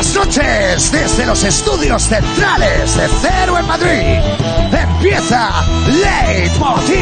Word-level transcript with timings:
Buenas 0.00 0.16
noches 0.16 0.92
desde 0.92 1.26
los 1.26 1.44
estudios 1.44 2.04
centrales 2.04 2.96
de 2.96 3.06
Cero 3.20 3.58
en 3.58 3.66
Madrid. 3.66 4.18
Empieza 4.72 5.62
Leitmotiv. 5.88 6.96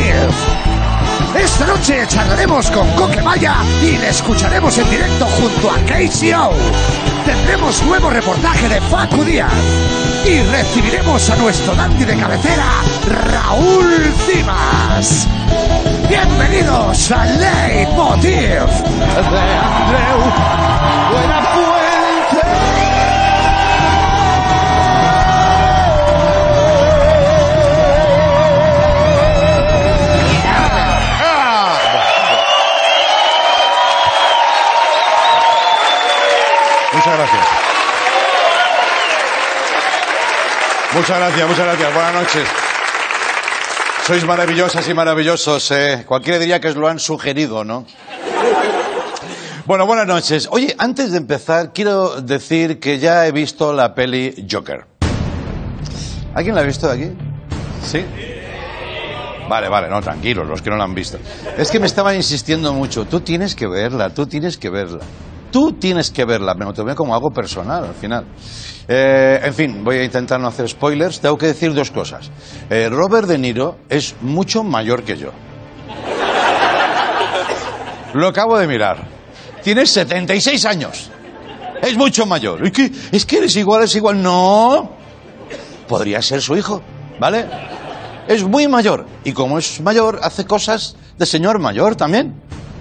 Esta 1.32 1.66
noche 1.68 2.04
charlaremos 2.08 2.68
con 2.72 2.90
Coque 2.96 3.22
Maya 3.22 3.54
y 3.80 3.98
le 3.98 4.08
escucharemos 4.08 4.76
en 4.78 4.90
directo 4.90 5.26
junto 5.26 5.70
a 5.70 5.76
KCO. 5.76 6.52
Tendremos 7.24 7.84
nuevo 7.84 8.10
reportaje 8.10 8.68
de 8.68 8.80
Facu 8.80 9.22
Díaz 9.22 9.52
y 10.26 10.40
recibiremos 10.50 11.30
a 11.30 11.36
nuestro 11.36 11.76
dandy 11.76 12.04
de 12.04 12.16
cabecera, 12.16 12.82
Raúl 13.06 14.12
Cimas. 14.26 15.28
Bienvenidos 16.08 17.12
a 17.12 17.24
Leitmotiv 17.26 18.66
de 19.30 19.54
Andreu 19.54 20.77
gracias. 37.18 37.46
Muchas 40.94 41.18
gracias, 41.18 41.48
muchas 41.48 41.66
gracias. 41.66 41.94
Buenas 41.94 42.14
noches. 42.14 42.48
Sois 44.06 44.24
maravillosas 44.24 44.88
y 44.88 44.94
maravillosos. 44.94 45.70
Eh. 45.72 46.04
Cualquiera 46.06 46.38
diría 46.38 46.60
que 46.60 46.68
os 46.68 46.76
lo 46.76 46.88
han 46.88 46.98
sugerido, 46.98 47.64
¿no? 47.64 47.84
Bueno, 49.66 49.84
buenas 49.84 50.06
noches. 50.06 50.48
Oye, 50.50 50.74
antes 50.78 51.12
de 51.12 51.18
empezar, 51.18 51.74
quiero 51.74 52.22
decir 52.22 52.80
que 52.80 52.98
ya 52.98 53.26
he 53.26 53.32
visto 53.32 53.74
la 53.74 53.94
peli 53.94 54.46
Joker. 54.50 54.86
¿Alguien 56.34 56.54
la 56.54 56.62
ha 56.62 56.64
visto 56.64 56.88
de 56.88 56.94
aquí? 56.94 57.16
¿Sí? 57.84 58.02
Vale, 59.46 59.68
vale, 59.68 59.88
no, 59.88 60.00
tranquilos, 60.00 60.46
los 60.46 60.62
que 60.62 60.70
no 60.70 60.76
la 60.76 60.84
han 60.84 60.94
visto. 60.94 61.18
Es 61.58 61.70
que 61.70 61.80
me 61.80 61.86
estaban 61.86 62.14
insistiendo 62.16 62.72
mucho. 62.72 63.04
Tú 63.04 63.20
tienes 63.20 63.54
que 63.54 63.66
verla, 63.66 64.10
tú 64.10 64.26
tienes 64.26 64.56
que 64.56 64.70
verla. 64.70 65.00
Tú 65.50 65.72
tienes 65.72 66.10
que 66.10 66.24
verla, 66.24 66.54
me 66.54 66.64
lo 66.64 66.72
tomé 66.72 66.94
como 66.94 67.14
algo 67.14 67.30
personal 67.30 67.84
al 67.84 67.94
final. 67.94 68.24
Eh, 68.86 69.40
en 69.42 69.54
fin, 69.54 69.84
voy 69.84 69.96
a 69.96 70.04
intentar 70.04 70.40
no 70.40 70.48
hacer 70.48 70.68
spoilers. 70.68 71.20
Tengo 71.20 71.36
que 71.36 71.46
decir 71.46 71.74
dos 71.74 71.90
cosas. 71.90 72.30
Eh, 72.70 72.88
Robert 72.90 73.28
De 73.28 73.38
Niro 73.38 73.78
es 73.88 74.14
mucho 74.20 74.62
mayor 74.62 75.02
que 75.02 75.16
yo. 75.16 75.30
Lo 78.14 78.28
acabo 78.28 78.58
de 78.58 78.66
mirar. 78.66 79.06
Tiene 79.62 79.86
76 79.86 80.64
años. 80.64 81.10
Es 81.82 81.96
mucho 81.96 82.26
mayor. 82.26 82.64
Es 82.64 82.72
que, 82.72 82.90
es 83.12 83.26
que 83.26 83.38
eres 83.38 83.56
igual, 83.56 83.84
es 83.84 83.94
igual. 83.94 84.22
No. 84.22 84.90
Podría 85.86 86.22
ser 86.22 86.40
su 86.40 86.56
hijo, 86.56 86.82
¿vale? 87.20 87.46
Es 88.26 88.44
muy 88.44 88.68
mayor. 88.68 89.06
Y 89.24 89.32
como 89.32 89.58
es 89.58 89.80
mayor, 89.80 90.20
hace 90.22 90.44
cosas 90.44 90.96
de 91.18 91.26
señor 91.26 91.58
mayor 91.58 91.96
también. 91.96 92.34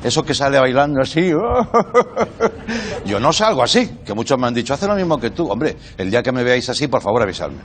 Eso 0.07 0.23
que 0.23 0.33
sale 0.33 0.57
bailando 0.57 1.01
así. 1.01 1.31
Yo 3.05 3.19
no 3.19 3.33
salgo 3.33 3.61
así, 3.61 3.99
que 4.05 4.13
muchos 4.13 4.39
me 4.39 4.47
han 4.47 4.53
dicho, 4.53 4.73
hace 4.73 4.87
lo 4.87 4.95
mismo 4.95 5.19
que 5.19 5.31
tú. 5.31 5.49
Hombre, 5.51 5.75
el 5.97 6.09
día 6.09 6.23
que 6.23 6.31
me 6.31 6.45
veáis 6.45 6.69
así, 6.69 6.87
por 6.87 7.01
favor 7.01 7.23
avisadme. 7.23 7.57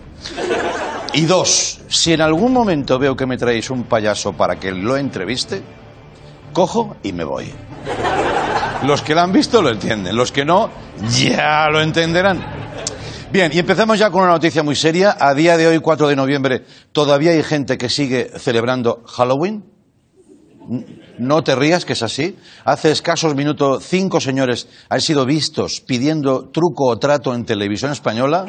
Y 1.13 1.25
dos, 1.25 1.83
si 1.87 2.13
en 2.13 2.20
algún 2.20 2.53
momento 2.53 2.98
veo 2.98 3.15
que 3.15 3.27
me 3.27 3.37
traéis 3.37 3.70
un 3.70 3.85
payaso 3.85 4.33
para 4.33 4.57
que 4.57 4.73
lo 4.73 4.97
entreviste, 4.97 5.63
cojo 6.53 6.97
y 7.05 7.13
me 7.13 7.23
voy. 7.23 7.48
Los 8.89 9.03
que 9.03 9.15
lo 9.15 9.20
han 9.20 9.33
visto 9.33 9.63
lo 9.63 9.70
entienden, 9.70 10.17
los 10.17 10.33
que 10.33 10.45
no, 10.45 10.69
ya 11.17 11.69
lo 11.70 11.81
entenderán. 11.81 12.45
Bien, 13.31 13.53
y 13.55 13.61
empezamos 13.61 14.01
ya 14.01 14.11
con 14.11 14.25
una 14.25 14.33
noticia 14.33 14.65
muy 14.65 14.75
seria. 14.75 15.17
A 15.17 15.33
día 15.33 15.57
de 15.57 15.69
hoy, 15.69 15.79
4 15.79 16.09
de 16.09 16.17
noviembre, 16.17 16.65
todavía 16.91 17.31
hay 17.31 17.45
gente 17.45 17.79
que 17.79 17.89
sigue 17.89 18.33
celebrando 18.37 19.05
Halloween. 19.07 19.64
No 21.18 21.42
te 21.42 21.55
rías, 21.55 21.84
que 21.84 21.92
es 21.92 22.02
así. 22.02 22.39
Hace 22.64 22.90
escasos 22.90 23.34
minutos, 23.34 23.84
cinco 23.86 24.20
señores 24.20 24.68
han 24.89 25.00
sido 25.00 25.24
vistos 25.27 25.80
pidiendo 25.80 26.50
truco 26.50 26.86
o 26.86 26.98
trato 26.98 27.34
en 27.34 27.45
televisión 27.45 27.92
española. 27.92 28.46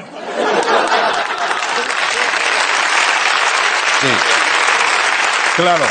Sí. 4.01 4.07
Claro. 5.55 5.83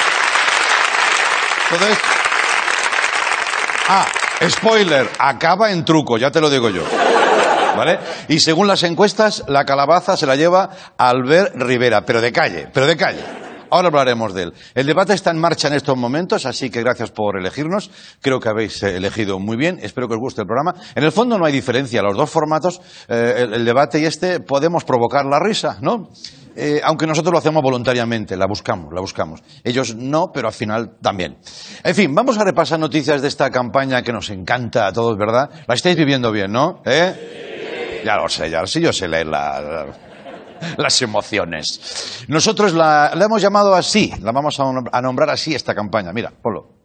Entonces. 1.71 1.99
Ah, 3.88 4.06
spoiler, 4.49 5.11
acaba 5.19 5.71
en 5.71 5.84
truco, 5.84 6.19
ya 6.19 6.31
te 6.31 6.41
lo 6.41 6.50
digo 6.50 6.71
yo. 6.71 6.82
¿Vale? 7.77 7.99
Y 8.28 8.41
según 8.41 8.66
las 8.66 8.82
encuestas, 8.82 9.44
la 9.49 9.65
calabaza 9.65 10.16
se 10.16 10.27
la 10.27 10.37
lleva 10.37 10.71
Albert 10.99 11.55
Rivera, 11.56 12.05
pero 12.05 12.21
de 12.21 12.32
calle, 12.32 12.69
pero 12.72 12.87
de 12.87 12.97
calle. 12.97 13.42
Ahora 13.72 13.88
hablaremos 13.88 14.34
de 14.34 14.43
él. 14.43 14.53
El 14.75 14.87
debate 14.87 15.15
está 15.15 15.31
en 15.31 15.38
marcha 15.38 15.69
en 15.69 15.72
estos 15.72 15.97
momentos, 15.97 16.44
así 16.44 16.69
que 16.69 16.83
gracias 16.83 17.10
por 17.10 17.38
elegirnos. 17.38 17.91
Creo 18.21 18.38
que 18.38 18.50
habéis 18.50 18.83
eh, 18.83 18.99
elegido 18.99 19.38
muy 19.38 19.56
bien. 19.56 19.78
Espero 19.81 20.09
que 20.09 20.15
os 20.15 20.21
guste 20.21 20.43
el 20.43 20.47
programa. 20.47 20.75
En 20.94 21.03
el 21.03 21.10
fondo 21.10 21.38
no 21.38 21.47
hay 21.47 21.55
diferencia. 21.55 22.03
Los 22.03 22.15
dos 22.15 22.28
formatos, 22.28 22.82
eh, 23.09 23.49
el, 23.50 23.65
debate 23.65 23.99
y 23.99 24.05
este, 24.05 24.41
podemos 24.41 24.84
provocar 24.84 25.25
la 25.25 25.41
risa, 25.41 25.78
¿no? 25.81 26.11
Eh, 26.55 26.82
aunque 26.84 27.06
nosotros 27.06 27.32
lo 27.32 27.38
hacemos 27.38 27.62
voluntariamente, 27.62 28.37
la 28.37 28.47
buscamos, 28.47 28.93
la 28.93 29.00
buscamos. 29.00 29.43
Ellos 29.65 29.97
no, 29.97 30.27
pero 30.34 30.49
al 30.49 30.55
final 30.55 30.99
también. 31.00 31.38
En 31.82 31.94
fin, 31.94 32.15
vamos 32.15 32.37
a 32.37 32.44
repasar 32.44 32.78
noticias 32.78 33.22
de 33.22 33.28
esta 33.28 33.49
campaña 33.49 34.03
que 34.03 34.12
nos 34.12 34.28
encanta 34.28 34.87
a 34.87 34.93
todos, 34.93 35.16
¿verdad? 35.16 35.49
La 35.66 35.75
estáis 35.75 35.97
viviendo 35.97 36.31
bien, 36.31 36.53
¿no? 36.53 36.82
¿Eh? 36.84 38.03
Ya 38.05 38.16
lo 38.16 38.28
sé, 38.28 38.50
ya 38.50 38.61
lo 38.61 38.66
sé, 38.66 38.82
yo 38.82 38.93
sé 38.93 39.09
leer 39.09 39.28
la, 39.28 39.62
la 39.62 40.12
las 40.77 41.00
emociones. 41.03 42.25
Nosotros 42.28 42.73
la, 42.73 43.12
hemos 43.15 43.43
llamado 43.43 43.75
así, 43.75 44.12
la 44.21 44.33
vamos 44.33 44.59
a 44.61 45.03
nombrar 45.03 45.31
así 45.31 45.55
esta 45.55 45.75
campaña. 45.75 46.12
Mira, 46.12 46.33
Polo. 46.43 46.83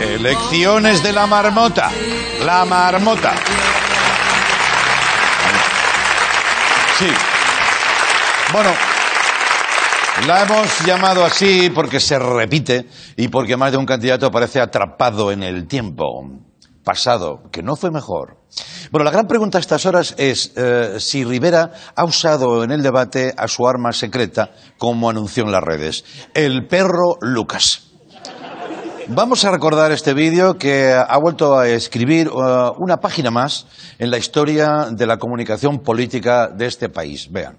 Elecciones 0.00 1.02
de 1.02 1.12
la 1.12 1.26
marmota. 1.26 1.90
La 2.44 2.64
marmota. 2.64 3.34
Sí. 6.98 7.06
Bueno, 8.52 8.70
la 10.26 10.42
hemos 10.42 10.86
llamado 10.86 11.24
así 11.24 11.70
porque 11.74 12.00
se 12.00 12.18
repite 12.18 12.86
y 13.16 13.28
porque 13.28 13.56
más 13.56 13.72
de 13.72 13.78
un 13.78 13.86
candidato 13.86 14.30
parece 14.30 14.60
atrapado 14.60 15.32
en 15.32 15.42
el 15.42 15.66
tiempo 15.66 16.28
pasado, 16.84 17.42
que 17.50 17.62
no 17.62 17.76
fue 17.76 17.90
mejor. 17.90 18.36
Bueno, 18.92 19.04
la 19.04 19.10
gran 19.10 19.26
pregunta 19.26 19.58
a 19.58 19.60
estas 19.60 19.86
horas 19.86 20.14
es 20.18 20.52
eh, 20.56 21.00
si 21.00 21.24
Rivera 21.24 21.72
ha 21.96 22.04
usado 22.04 22.62
en 22.62 22.70
el 22.70 22.82
debate 22.82 23.34
a 23.36 23.48
su 23.48 23.66
arma 23.66 23.92
secreta, 23.92 24.50
como 24.78 25.10
anunció 25.10 25.44
en 25.44 25.52
las 25.52 25.62
redes, 25.62 26.04
el 26.34 26.66
perro 26.66 27.16
Lucas. 27.20 27.90
Vamos 29.08 29.44
a 29.44 29.50
recordar 29.50 29.92
este 29.92 30.14
vídeo 30.14 30.56
que 30.56 30.92
ha 30.92 31.18
vuelto 31.18 31.58
a 31.58 31.68
escribir 31.68 32.28
uh, 32.28 32.72
una 32.78 32.98
página 32.98 33.30
más 33.30 33.66
en 33.98 34.10
la 34.10 34.16
historia 34.16 34.86
de 34.90 35.06
la 35.06 35.18
comunicación 35.18 35.80
política 35.80 36.48
de 36.48 36.66
este 36.66 36.88
país. 36.88 37.30
Vean. 37.30 37.58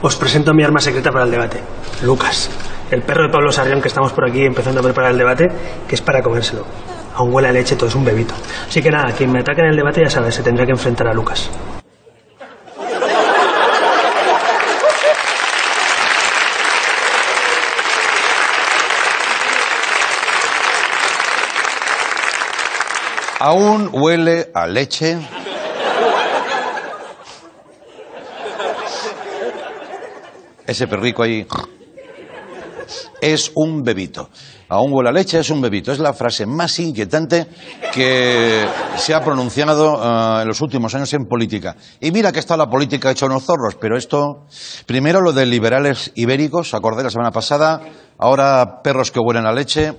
Os 0.00 0.14
presento 0.14 0.54
mi 0.54 0.62
arma 0.62 0.78
secreta 0.78 1.10
para 1.10 1.24
el 1.24 1.32
debate, 1.32 1.60
Lucas, 2.02 2.50
el 2.90 3.02
perro 3.02 3.26
de 3.26 3.32
Pablo 3.32 3.50
Sarrión 3.50 3.82
que 3.82 3.88
estamos 3.88 4.12
por 4.12 4.28
aquí 4.28 4.44
empezando 4.44 4.80
a 4.80 4.84
preparar 4.84 5.10
el 5.10 5.18
debate, 5.18 5.48
que 5.88 5.94
es 5.96 6.02
para 6.02 6.22
comérselo 6.22 6.64
aún 7.14 7.32
huele 7.32 7.48
a 7.48 7.52
leche, 7.52 7.76
todo 7.76 7.88
es 7.88 7.94
un 7.94 8.04
bebito. 8.04 8.34
Así 8.68 8.82
que 8.82 8.90
nada, 8.90 9.12
quien 9.12 9.30
me 9.30 9.40
ataque 9.40 9.60
en 9.60 9.68
el 9.68 9.76
debate 9.76 10.02
ya 10.02 10.10
sabe, 10.10 10.30
se 10.32 10.42
tendrá 10.42 10.64
que 10.66 10.72
enfrentar 10.72 11.08
a 11.08 11.14
Lucas. 11.14 11.48
Aún 23.38 23.90
huele 23.92 24.50
a 24.54 24.66
leche. 24.66 25.18
Ese 30.66 30.86
perrico 30.86 31.22
ahí 31.22 31.46
es 33.20 33.52
un 33.54 33.82
bebito. 33.82 34.30
Aún 34.68 34.92
huele 34.92 35.10
a 35.10 35.12
leche, 35.12 35.38
es 35.38 35.50
un 35.50 35.60
bebito. 35.60 35.92
Es 35.92 35.98
la 35.98 36.12
frase 36.12 36.46
más 36.46 36.78
inquietante 36.78 37.46
que 37.92 38.66
se 38.96 39.14
ha 39.14 39.20
pronunciado 39.20 39.94
uh, 39.94 40.40
en 40.40 40.48
los 40.48 40.60
últimos 40.60 40.94
años 40.94 41.12
en 41.12 41.26
política. 41.26 41.76
Y 42.00 42.10
mira 42.10 42.32
que 42.32 42.38
está 42.38 42.56
la 42.56 42.68
política 42.68 43.10
hecha 43.10 43.26
unos 43.26 43.44
zorros, 43.44 43.76
pero 43.80 43.96
esto. 43.96 44.46
Primero 44.86 45.20
lo 45.20 45.32
de 45.32 45.46
liberales 45.46 46.12
ibéricos, 46.14 46.74
acordé 46.74 47.02
la 47.04 47.10
semana 47.10 47.30
pasada. 47.30 47.80
Ahora 48.18 48.82
perros 48.82 49.10
que 49.10 49.20
huelen 49.20 49.46
a 49.46 49.52
leche. 49.52 49.92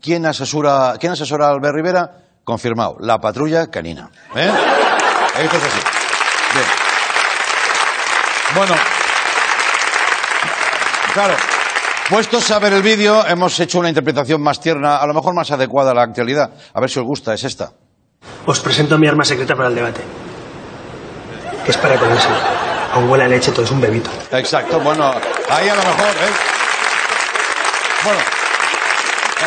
¿Quién 0.00 0.26
asesora, 0.26 0.94
¿quién 1.00 1.12
asesora 1.12 1.46
a 1.46 1.50
Albert 1.50 1.74
Rivera? 1.74 2.10
Confirmado, 2.44 2.96
la 3.00 3.18
patrulla 3.18 3.66
canina. 3.66 4.10
¿Eh? 4.36 4.50
Esto 5.42 5.56
es 5.56 5.64
así. 5.64 5.80
Bien. 6.54 6.66
Bueno. 8.54 8.74
Claro. 11.12 11.55
Puestos 12.08 12.48
a 12.52 12.60
ver 12.60 12.72
el 12.72 12.82
vídeo, 12.82 13.26
hemos 13.26 13.58
hecho 13.58 13.80
una 13.80 13.88
interpretación 13.88 14.40
más 14.40 14.60
tierna, 14.60 14.98
a 14.98 15.06
lo 15.08 15.14
mejor 15.14 15.34
más 15.34 15.50
adecuada 15.50 15.90
a 15.90 15.94
la 15.94 16.02
actualidad. 16.02 16.50
A 16.72 16.80
ver 16.80 16.88
si 16.88 17.00
os 17.00 17.04
gusta, 17.04 17.34
es 17.34 17.42
esta. 17.42 17.72
Os 18.46 18.60
presento 18.60 18.96
mi 18.96 19.08
arma 19.08 19.24
secreta 19.24 19.56
para 19.56 19.68
el 19.68 19.74
debate. 19.74 20.02
Que 21.64 21.70
es 21.72 21.76
para 21.76 21.98
comérselo. 21.98 22.36
Aún 22.92 23.10
huele 23.10 23.24
a 23.24 23.28
leche, 23.28 23.50
todo 23.50 23.64
es 23.64 23.70
un 23.72 23.80
bebito. 23.80 24.08
Exacto, 24.30 24.78
bueno, 24.78 25.12
ahí 25.50 25.68
a 25.68 25.74
lo 25.74 25.82
mejor, 25.82 26.06
¿eh? 26.06 26.32
Bueno. 28.04 28.20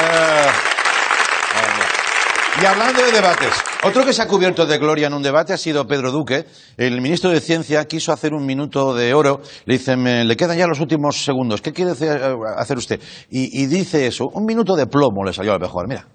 eh, 0.02 0.50
y 2.62 2.66
hablando 2.66 3.02
de 3.06 3.12
debates, 3.12 3.54
otro 3.84 4.04
que 4.06 4.12
se 4.14 4.22
ha 4.22 4.28
cubierto 4.28 4.66
de 4.66 4.78
gloria 4.78 5.08
en 5.08 5.14
un 5.14 5.22
debate 5.24 5.54
ha 5.54 5.58
sido 5.58 5.86
Pedro 5.88 6.12
Duque. 6.12 6.46
El 6.78 7.00
ministro 7.02 7.30
de 7.30 7.40
Ciencia 7.40 7.86
quiso 7.86 8.12
hacer 8.12 8.34
un 8.34 8.46
minuto 8.46 8.94
de 8.94 9.14
oro. 9.14 9.42
Le 9.66 9.78
dicen, 9.78 10.02
"Me- 10.02 10.26
le 10.26 10.36
quedan 10.36 10.58
ya 10.58 10.68
los 10.68 10.80
últimos 10.80 11.24
segundos. 11.24 11.62
¿Qué 11.62 11.72
quiere 11.72 11.92
hacer, 11.92 12.22
eh, 12.22 12.74
usted? 12.76 13.00
Y, 13.30 13.64
y 13.64 13.68
dice 13.68 14.06
eso, 14.08 14.26
un 14.34 14.46
minuto 14.46 14.76
de 14.76 14.88
plomo 14.88 15.24
le 15.24 15.32
salió 15.34 15.52
a 15.52 15.56
lo 15.56 15.62
mejor. 15.62 15.88
Mira. 15.88 16.06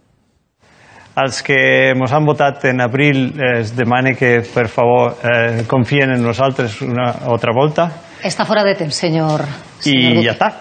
Als 1.16 1.42
que 1.44 1.90
ens 1.94 2.10
han 2.10 2.24
votat 2.26 2.64
en 2.64 2.80
abril 2.80 3.38
eh, 3.38 3.60
es 3.60 3.76
demane 3.76 4.16
que, 4.16 4.40
per 4.52 4.66
favor, 4.68 5.16
eh, 5.22 5.62
confien 5.68 6.10
en 6.10 6.20
nosaltres 6.22 6.80
una 6.82 7.12
altra 7.24 7.52
volta 7.54 7.92
Está 8.20 8.44
fuera 8.44 8.64
de 8.64 8.74
temps, 8.74 8.94
señor. 8.96 9.42
señor 9.78 10.12
i 10.12 10.14
Duque. 10.16 10.26
ja 10.26 10.32
està. 10.32 10.52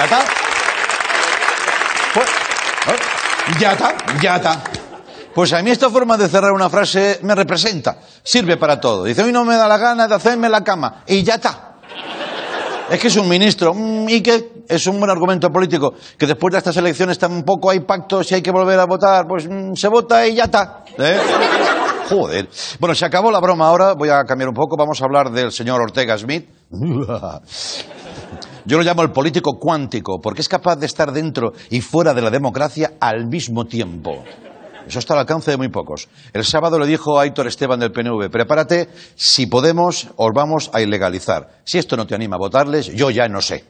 ¿Ya 0.00 0.04
está? 0.04 0.24
Pues, 2.14 2.30
ya 3.60 3.72
está, 3.72 3.94
ya 4.22 4.36
está. 4.36 4.62
Pues 5.34 5.52
a 5.52 5.62
mí 5.62 5.70
esta 5.70 5.90
forma 5.90 6.16
de 6.16 6.26
cerrar 6.26 6.52
una 6.52 6.70
frase 6.70 7.18
me 7.22 7.34
representa, 7.34 7.98
sirve 8.22 8.56
para 8.56 8.80
todo. 8.80 9.04
Dice, 9.04 9.22
hoy 9.22 9.30
no 9.30 9.44
me 9.44 9.56
da 9.56 9.68
la 9.68 9.76
gana 9.76 10.08
de 10.08 10.14
hacerme 10.14 10.48
la 10.48 10.64
cama, 10.64 11.02
y 11.06 11.22
ya 11.22 11.34
está. 11.34 11.74
Es 12.88 12.98
que 12.98 13.08
es 13.08 13.16
un 13.16 13.28
ministro, 13.28 13.74
mm, 13.74 14.08
y 14.08 14.22
que 14.22 14.64
es 14.66 14.86
un 14.86 14.98
buen 14.98 15.10
argumento 15.10 15.50
político, 15.50 15.92
que 16.16 16.26
después 16.26 16.52
de 16.52 16.58
estas 16.58 16.78
elecciones 16.78 17.18
tampoco 17.18 17.68
hay 17.68 17.80
pacto, 17.80 18.24
si 18.24 18.34
hay 18.34 18.40
que 18.40 18.52
volver 18.52 18.80
a 18.80 18.86
votar, 18.86 19.26
pues 19.28 19.46
mm, 19.46 19.74
se 19.74 19.88
vota 19.88 20.26
y 20.26 20.36
ya 20.36 20.44
está. 20.44 20.82
¿eh? 20.96 21.18
Joder. 22.08 22.48
Bueno, 22.78 22.94
se 22.94 23.04
acabó 23.04 23.30
la 23.30 23.40
broma 23.40 23.68
ahora, 23.68 23.92
voy 23.92 24.08
a 24.08 24.24
cambiar 24.24 24.48
un 24.48 24.54
poco, 24.54 24.78
vamos 24.78 24.98
a 25.02 25.04
hablar 25.04 25.30
del 25.30 25.52
señor 25.52 25.78
Ortega 25.82 26.16
Smith. 26.16 26.48
Yo 28.64 28.76
lo 28.76 28.82
llamo 28.82 29.02
el 29.02 29.10
político 29.10 29.58
cuántico, 29.58 30.20
porque 30.20 30.40
es 30.40 30.48
capaz 30.48 30.76
de 30.76 30.86
estar 30.86 31.12
dentro 31.12 31.52
y 31.70 31.80
fuera 31.80 32.14
de 32.14 32.22
la 32.22 32.30
democracia 32.30 32.92
al 33.00 33.26
mismo 33.26 33.64
tiempo. 33.64 34.24
Eso 34.86 34.98
está 34.98 35.14
al 35.14 35.20
alcance 35.20 35.50
de 35.50 35.56
muy 35.56 35.68
pocos. 35.68 36.08
El 36.32 36.44
sábado 36.44 36.78
le 36.78 36.86
dijo 36.86 37.18
a 37.18 37.22
Aitor 37.22 37.46
Esteban 37.46 37.78
del 37.78 37.92
PNV, 37.92 38.30
prepárate, 38.30 38.88
si 39.14 39.46
podemos, 39.46 40.08
os 40.16 40.30
vamos 40.34 40.70
a 40.72 40.80
ilegalizar. 40.80 41.60
Si 41.64 41.78
esto 41.78 41.96
no 41.96 42.06
te 42.06 42.14
anima 42.14 42.36
a 42.36 42.38
votarles, 42.38 42.86
yo 42.86 43.10
ya 43.10 43.28
no 43.28 43.40
sé. 43.40 43.64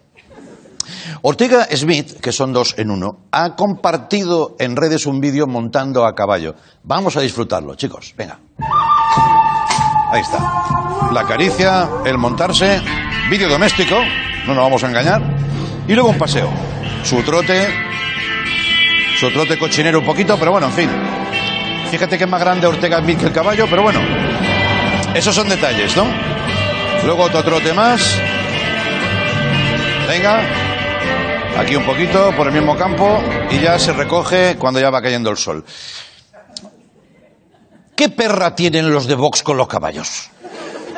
Ortega 1.22 1.66
Smith, 1.76 2.20
que 2.20 2.32
son 2.32 2.52
dos 2.52 2.74
en 2.78 2.90
uno, 2.90 3.26
ha 3.32 3.54
compartido 3.54 4.56
en 4.58 4.76
redes 4.76 5.06
un 5.06 5.20
vídeo 5.20 5.46
montando 5.46 6.06
a 6.06 6.14
caballo. 6.14 6.54
Vamos 6.84 7.16
a 7.16 7.20
disfrutarlo, 7.20 7.74
chicos. 7.74 8.14
Venga. 8.16 8.38
Ahí 10.10 10.20
está. 10.22 11.10
La 11.12 11.24
caricia, 11.26 11.88
el 12.04 12.16
montarse, 12.16 12.80
vídeo 13.28 13.48
doméstico, 13.48 13.96
no 14.46 14.54
nos 14.54 14.64
vamos 14.64 14.84
a 14.84 14.88
engañar, 14.88 15.22
y 15.86 15.94
luego 15.94 16.10
un 16.10 16.18
paseo. 16.18 16.50
Su 17.02 17.22
trote, 17.22 17.68
su 19.18 19.30
trote 19.30 19.58
cochinero 19.58 20.00
un 20.00 20.04
poquito, 20.04 20.38
pero 20.38 20.52
bueno, 20.52 20.66
en 20.66 20.72
fin. 20.72 20.90
Fíjate 21.90 22.16
que 22.16 22.24
es 22.24 22.30
más 22.30 22.40
grande 22.40 22.66
Ortega 22.66 23.00
Smith 23.00 23.18
que 23.18 23.26
el 23.26 23.32
caballo, 23.32 23.66
pero 23.68 23.82
bueno. 23.82 24.00
Esos 25.14 25.34
son 25.34 25.48
detalles, 25.48 25.96
¿no? 25.96 26.04
Luego 27.04 27.24
otro 27.24 27.42
trote 27.42 27.72
más. 27.72 28.20
Venga. 30.06 30.42
Aquí 31.58 31.74
un 31.74 31.84
poquito, 31.84 32.32
por 32.36 32.46
el 32.46 32.52
mismo 32.52 32.76
campo, 32.76 33.20
y 33.50 33.58
ya 33.58 33.78
se 33.78 33.92
recoge 33.92 34.56
cuando 34.56 34.80
ya 34.80 34.90
va 34.90 35.02
cayendo 35.02 35.30
el 35.30 35.36
sol. 35.36 35.64
¿Qué 37.96 38.08
perra 38.08 38.54
tienen 38.54 38.90
los 38.92 39.06
de 39.06 39.14
Vox 39.14 39.42
con 39.42 39.56
los 39.56 39.68
caballos? 39.68 40.30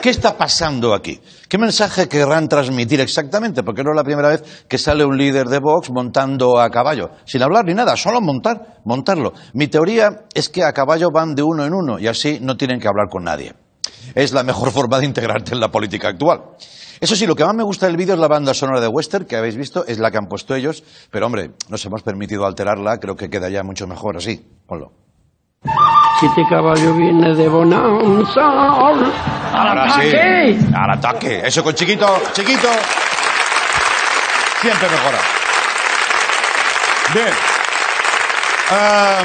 ¿Qué 0.02 0.10
está 0.10 0.36
pasando 0.36 0.94
aquí? 0.94 1.20
¿Qué 1.48 1.58
mensaje 1.58 2.08
querrán 2.08 2.48
transmitir 2.48 3.00
exactamente? 3.00 3.62
Porque 3.62 3.84
no 3.84 3.90
es 3.90 3.96
la 3.96 4.02
primera 4.02 4.30
vez 4.30 4.64
que 4.66 4.76
sale 4.76 5.04
un 5.04 5.16
líder 5.16 5.46
de 5.46 5.60
Vox 5.60 5.92
montando 5.92 6.58
a 6.58 6.68
caballo, 6.70 7.10
sin 7.24 7.40
hablar 7.40 7.64
ni 7.66 7.72
nada, 7.72 7.96
solo 7.96 8.20
montar, 8.20 8.80
montarlo. 8.84 9.32
Mi 9.54 9.68
teoría 9.68 10.24
es 10.34 10.48
que 10.48 10.64
a 10.64 10.72
caballo 10.72 11.12
van 11.14 11.36
de 11.36 11.44
uno 11.44 11.64
en 11.64 11.72
uno 11.72 12.00
y 12.00 12.08
así 12.08 12.40
no 12.42 12.56
tienen 12.56 12.80
que 12.80 12.88
hablar 12.88 13.06
con 13.08 13.22
nadie. 13.22 13.54
Es 14.16 14.32
la 14.32 14.42
mejor 14.42 14.70
forma 14.72 14.98
de 14.98 15.06
integrarte 15.06 15.54
en 15.54 15.60
la 15.60 15.70
política 15.70 16.08
actual. 16.08 16.56
Eso 17.00 17.14
sí, 17.14 17.24
lo 17.24 17.36
que 17.36 17.44
más 17.44 17.54
me 17.54 17.62
gusta 17.62 17.86
del 17.86 17.96
vídeo 17.96 18.14
es 18.14 18.20
la 18.20 18.26
banda 18.26 18.54
sonora 18.54 18.80
de 18.80 18.88
Western, 18.88 19.24
que 19.24 19.36
habéis 19.36 19.56
visto, 19.56 19.86
es 19.86 20.00
la 20.00 20.10
que 20.10 20.18
han 20.18 20.26
puesto 20.26 20.56
ellos, 20.56 20.82
pero 21.12 21.26
hombre, 21.26 21.52
nos 21.68 21.84
hemos 21.86 22.02
permitido 22.02 22.44
alterarla, 22.44 22.98
creo 22.98 23.14
que 23.14 23.30
quedaría 23.30 23.62
mucho 23.62 23.86
mejor 23.86 24.16
así. 24.16 24.44
Ponlo. 24.66 24.90
Este 26.22 26.46
caballo 26.48 26.94
viene 26.94 27.34
de 27.34 27.48
Bonanza. 27.48 28.40
Ahora 28.40 29.90
sí. 30.00 30.12
Al 30.72 30.90
ataque. 30.92 31.42
Eso 31.44 31.64
con 31.64 31.74
chiquito, 31.74 32.22
chiquito. 32.32 32.68
Siempre 34.60 34.88
mejora. 34.88 35.18
Bien. 37.12 37.34
Ah, 38.70 39.22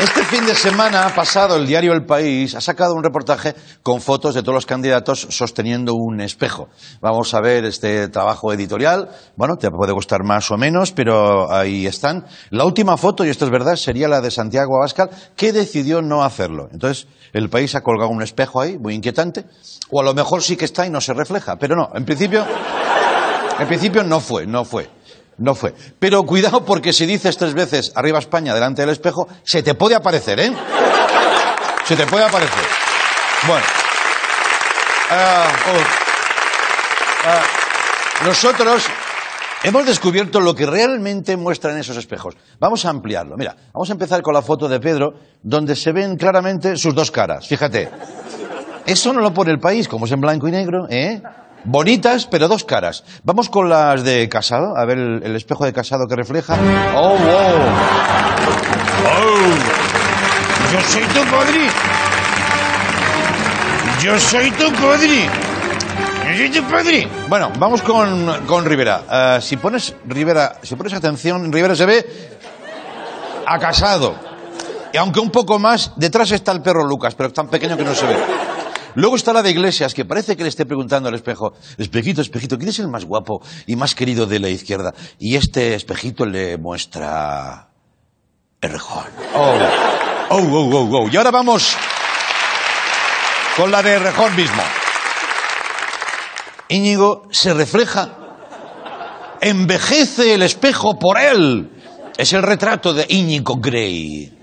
este 0.00 0.24
fin 0.24 0.44
de 0.44 0.54
semana 0.56 1.12
pasado 1.14 1.56
el 1.56 1.66
diario 1.66 1.92
El 1.92 2.04
País 2.04 2.54
ha 2.56 2.60
sacado 2.60 2.94
un 2.94 3.04
reportaje 3.04 3.54
con 3.82 4.00
fotos 4.00 4.34
de 4.34 4.42
todos 4.42 4.54
los 4.54 4.66
candidatos 4.66 5.26
sosteniendo 5.30 5.94
un 5.94 6.20
espejo. 6.20 6.68
Vamos 7.00 7.32
a 7.32 7.40
ver 7.40 7.64
este 7.64 8.08
trabajo 8.08 8.52
editorial. 8.52 9.08
Bueno, 9.36 9.56
te 9.56 9.70
puede 9.70 9.92
gustar 9.92 10.24
más 10.24 10.50
o 10.50 10.56
menos, 10.56 10.90
pero 10.90 11.52
ahí 11.52 11.86
están. 11.86 12.26
La 12.50 12.64
última 12.64 12.96
foto, 12.96 13.24
y 13.24 13.28
esto 13.28 13.44
es 13.44 13.52
verdad, 13.52 13.76
sería 13.76 14.08
la 14.08 14.20
de 14.20 14.32
Santiago 14.32 14.76
Abascal, 14.76 15.10
que 15.36 15.52
decidió 15.52 16.02
no 16.02 16.24
hacerlo. 16.24 16.68
Entonces, 16.72 17.06
el 17.32 17.48
país 17.48 17.74
ha 17.76 17.82
colgado 17.82 18.10
un 18.10 18.22
espejo 18.22 18.60
ahí, 18.60 18.76
muy 18.78 18.94
inquietante. 18.94 19.44
O 19.90 20.00
a 20.00 20.04
lo 20.04 20.12
mejor 20.12 20.42
sí 20.42 20.56
que 20.56 20.64
está 20.64 20.86
y 20.86 20.90
no 20.90 21.00
se 21.00 21.14
refleja. 21.14 21.56
Pero 21.56 21.76
no, 21.76 21.90
en 21.94 22.04
principio, 22.04 22.44
en 23.58 23.68
principio 23.68 24.02
no 24.02 24.18
fue, 24.18 24.46
no 24.46 24.64
fue. 24.64 24.88
No 25.38 25.54
fue. 25.54 25.74
Pero 25.98 26.22
cuidado 26.24 26.64
porque 26.64 26.92
si 26.92 27.06
dices 27.06 27.36
tres 27.36 27.54
veces 27.54 27.92
arriba 27.94 28.18
España 28.18 28.54
delante 28.54 28.82
del 28.82 28.90
espejo, 28.90 29.28
se 29.42 29.62
te 29.62 29.74
puede 29.74 29.94
aparecer, 29.94 30.38
¿eh? 30.40 30.52
Se 31.84 31.96
te 31.96 32.06
puede 32.06 32.24
aparecer. 32.24 32.64
Bueno. 33.46 33.64
Ah, 35.10 35.48
oh. 35.68 36.04
Ah, 37.26 37.42
nosotros 38.24 38.84
hemos 39.62 39.86
descubierto 39.86 40.40
lo 40.40 40.54
que 40.54 40.66
realmente 40.66 41.36
muestran 41.36 41.76
esos 41.78 41.96
espejos. 41.96 42.36
Vamos 42.58 42.84
a 42.84 42.90
ampliarlo. 42.90 43.36
Mira, 43.36 43.56
vamos 43.72 43.90
a 43.90 43.92
empezar 43.92 44.22
con 44.22 44.34
la 44.34 44.42
foto 44.42 44.68
de 44.68 44.80
Pedro, 44.80 45.14
donde 45.42 45.74
se 45.74 45.92
ven 45.92 46.16
claramente 46.16 46.76
sus 46.76 46.94
dos 46.94 47.10
caras. 47.10 47.46
Fíjate. 47.46 47.90
Eso 48.86 49.14
no 49.14 49.20
lo 49.20 49.32
pone 49.32 49.50
el 49.50 49.58
país, 49.58 49.88
como 49.88 50.04
es 50.04 50.12
en 50.12 50.20
blanco 50.20 50.46
y 50.46 50.50
negro, 50.50 50.86
¿eh? 50.90 51.22
Bonitas, 51.64 52.26
pero 52.26 52.46
dos 52.48 52.64
caras. 52.64 53.04
Vamos 53.22 53.48
con 53.48 53.68
las 53.68 54.04
de 54.04 54.28
Casado, 54.28 54.76
a 54.76 54.84
ver 54.84 54.98
el, 54.98 55.22
el 55.24 55.36
espejo 55.36 55.64
de 55.64 55.72
Casado 55.72 56.06
que 56.06 56.14
refleja. 56.14 56.56
¡Oh, 56.94 57.10
wow! 57.10 57.18
¡Oh! 59.06 59.48
¡Yo 60.72 60.80
soy 60.80 61.02
tu 61.04 61.30
padre! 61.30 61.68
¡Yo 64.02 64.20
soy 64.20 64.50
tu 64.50 64.72
padre! 64.72 65.28
¡Yo 66.26 66.36
soy 66.36 66.50
tu 66.50 66.62
padre! 66.64 67.08
Bueno, 67.28 67.50
vamos 67.58 67.80
con, 67.82 68.44
con 68.46 68.64
Rivera. 68.64 69.02
Eh, 69.10 69.38
si 69.40 69.56
pones 69.56 69.94
Rivera, 70.06 70.56
si 70.62 70.74
pones 70.76 70.92
atención, 70.92 71.50
Rivera 71.50 71.74
se 71.74 71.86
ve 71.86 72.06
a 73.46 73.58
Casado. 73.58 74.14
Y 74.92 74.96
aunque 74.96 75.20
un 75.20 75.30
poco 75.30 75.58
más, 75.58 75.92
detrás 75.96 76.30
está 76.30 76.52
el 76.52 76.60
perro 76.60 76.84
Lucas, 76.84 77.14
pero 77.14 77.28
es 77.28 77.34
tan 77.34 77.48
pequeño 77.48 77.76
que 77.76 77.84
no 77.84 77.94
se 77.94 78.06
ve. 78.06 78.16
Luego 78.94 79.16
está 79.16 79.32
la 79.32 79.42
de 79.42 79.50
Iglesias, 79.50 79.92
que 79.94 80.04
parece 80.04 80.36
que 80.36 80.42
le 80.42 80.48
esté 80.48 80.66
preguntando 80.66 81.08
al 81.08 81.14
espejo, 81.14 81.54
espejito, 81.78 82.20
espejito, 82.20 82.56
¿quién 82.56 82.68
es 82.68 82.78
el 82.78 82.88
más 82.88 83.04
guapo 83.04 83.42
y 83.66 83.76
más 83.76 83.94
querido 83.94 84.26
de 84.26 84.38
la 84.38 84.48
izquierda? 84.48 84.94
Y 85.18 85.36
este 85.36 85.74
espejito 85.74 86.26
le 86.26 86.58
muestra... 86.58 87.70
Errejón. 88.60 89.04
Oh, 89.34 89.58
oh, 90.30 90.38
oh, 90.38 90.70
oh, 90.72 90.98
oh. 91.02 91.08
Y 91.12 91.16
ahora 91.16 91.30
vamos 91.30 91.76
con 93.56 93.70
la 93.70 93.82
de 93.82 93.92
Errejón 93.92 94.34
mismo. 94.34 94.62
Íñigo 96.68 97.28
se 97.30 97.52
refleja, 97.52 98.16
envejece 99.40 100.34
el 100.34 100.42
espejo 100.42 100.98
por 100.98 101.18
él. 101.18 101.70
Es 102.16 102.32
el 102.32 102.42
retrato 102.42 102.94
de 102.94 103.04
Íñigo 103.08 103.56
Grey. 103.56 104.33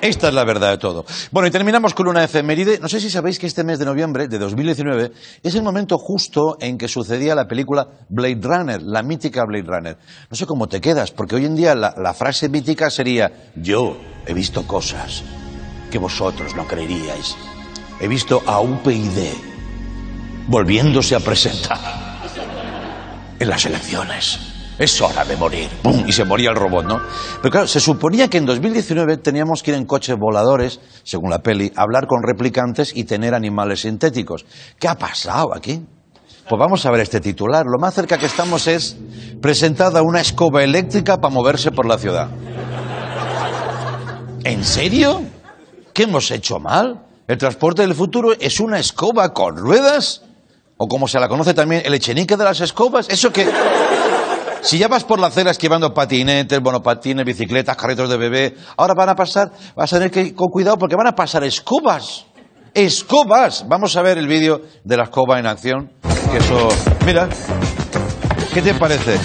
Esta 0.00 0.28
es 0.28 0.34
la 0.34 0.44
verdad 0.44 0.70
de 0.70 0.78
todo. 0.78 1.04
Bueno, 1.30 1.48
y 1.48 1.50
terminamos 1.50 1.94
con 1.94 2.08
una 2.08 2.22
efeméride. 2.22 2.78
No 2.78 2.88
sé 2.88 3.00
si 3.00 3.10
sabéis 3.10 3.38
que 3.38 3.46
este 3.46 3.64
mes 3.64 3.78
de 3.78 3.84
noviembre 3.84 4.28
de 4.28 4.38
2019 4.38 5.12
es 5.42 5.54
el 5.54 5.62
momento 5.62 5.98
justo 5.98 6.56
en 6.60 6.78
que 6.78 6.88
sucedía 6.88 7.34
la 7.34 7.48
película 7.48 7.88
Blade 8.08 8.40
Runner, 8.40 8.82
la 8.82 9.02
mítica 9.02 9.44
Blade 9.44 9.64
Runner. 9.66 9.98
No 10.30 10.36
sé 10.36 10.46
cómo 10.46 10.68
te 10.68 10.80
quedas, 10.80 11.10
porque 11.10 11.36
hoy 11.36 11.46
en 11.46 11.56
día 11.56 11.74
la, 11.74 11.94
la 11.96 12.14
frase 12.14 12.48
mítica 12.48 12.90
sería, 12.90 13.50
yo 13.56 13.96
he 14.26 14.34
visto 14.34 14.66
cosas 14.66 15.22
que 15.90 15.98
vosotros 15.98 16.54
no 16.54 16.66
creeríais. 16.66 17.36
He 18.00 18.08
visto 18.08 18.42
a 18.46 18.60
UPyD 18.60 19.56
volviéndose 20.48 21.14
a 21.14 21.20
presentar. 21.20 21.78
en 23.38 23.48
las 23.48 23.66
elecciones. 23.66 24.55
Es 24.78 25.00
hora 25.00 25.24
de 25.24 25.36
morir. 25.36 25.70
¡Pum! 25.82 26.04
Y 26.06 26.12
se 26.12 26.24
moría 26.24 26.50
el 26.50 26.56
robot, 26.56 26.84
¿no? 26.84 27.00
Pero 27.40 27.50
claro, 27.50 27.66
se 27.66 27.80
suponía 27.80 28.28
que 28.28 28.36
en 28.36 28.44
2019 28.44 29.16
teníamos 29.16 29.62
que 29.62 29.70
ir 29.70 29.76
en 29.78 29.86
coches 29.86 30.16
voladores, 30.18 30.80
según 31.02 31.30
la 31.30 31.38
peli, 31.38 31.72
hablar 31.76 32.06
con 32.06 32.22
replicantes 32.22 32.94
y 32.94 33.04
tener 33.04 33.34
animales 33.34 33.80
sintéticos. 33.80 34.44
¿Qué 34.78 34.86
ha 34.86 34.94
pasado 34.94 35.54
aquí? 35.54 35.82
Pues 36.48 36.60
vamos 36.60 36.84
a 36.84 36.90
ver 36.90 37.00
este 37.00 37.20
titular. 37.20 37.64
Lo 37.64 37.78
más 37.80 37.94
cerca 37.94 38.18
que 38.18 38.26
estamos 38.26 38.66
es 38.66 38.98
presentada 39.40 40.02
una 40.02 40.20
escoba 40.20 40.62
eléctrica 40.62 41.16
para 41.16 41.32
moverse 41.32 41.70
por 41.70 41.86
la 41.86 41.96
ciudad. 41.96 42.28
¿En 44.44 44.62
serio? 44.62 45.22
¿Qué 45.94 46.02
hemos 46.02 46.30
hecho 46.30 46.60
mal? 46.60 47.02
¿El 47.26 47.38
transporte 47.38 47.80
del 47.82 47.94
futuro 47.94 48.34
es 48.38 48.60
una 48.60 48.78
escoba 48.78 49.32
con 49.32 49.56
ruedas? 49.56 50.22
O 50.76 50.86
como 50.86 51.08
se 51.08 51.18
la 51.18 51.28
conoce 51.28 51.54
también, 51.54 51.82
el 51.84 51.94
echenique 51.94 52.36
de 52.36 52.44
las 52.44 52.60
escobas. 52.60 53.08
¿Eso 53.08 53.32
que 53.32 53.46
Si 54.66 54.78
ya 54.78 54.88
vas 54.88 55.04
por 55.04 55.20
la 55.20 55.28
acera 55.28 55.52
esquivando 55.52 55.94
patinetes, 55.94 56.60
monopatines, 56.60 57.24
bicicletas, 57.24 57.76
carritos 57.76 58.10
de 58.10 58.16
bebé, 58.16 58.56
ahora 58.76 58.94
van 58.96 59.10
a 59.10 59.14
pasar, 59.14 59.52
vas 59.76 59.92
a 59.92 59.96
tener 59.96 60.10
que 60.10 60.22
ir 60.22 60.34
con 60.34 60.48
cuidado 60.48 60.76
porque 60.76 60.96
van 60.96 61.06
a 61.06 61.12
pasar 61.12 61.44
escobas. 61.44 62.26
Escobas. 62.74 63.64
Vamos 63.68 63.94
a 63.96 64.02
ver 64.02 64.18
el 64.18 64.26
vídeo 64.26 64.62
de 64.82 64.96
la 64.96 65.04
escoba 65.04 65.38
en 65.38 65.46
acción. 65.46 65.92
Que 66.32 66.38
eso. 66.38 66.68
Mira. 67.04 67.28
¿Qué 68.52 68.60
te 68.60 68.74
parece? 68.74 69.20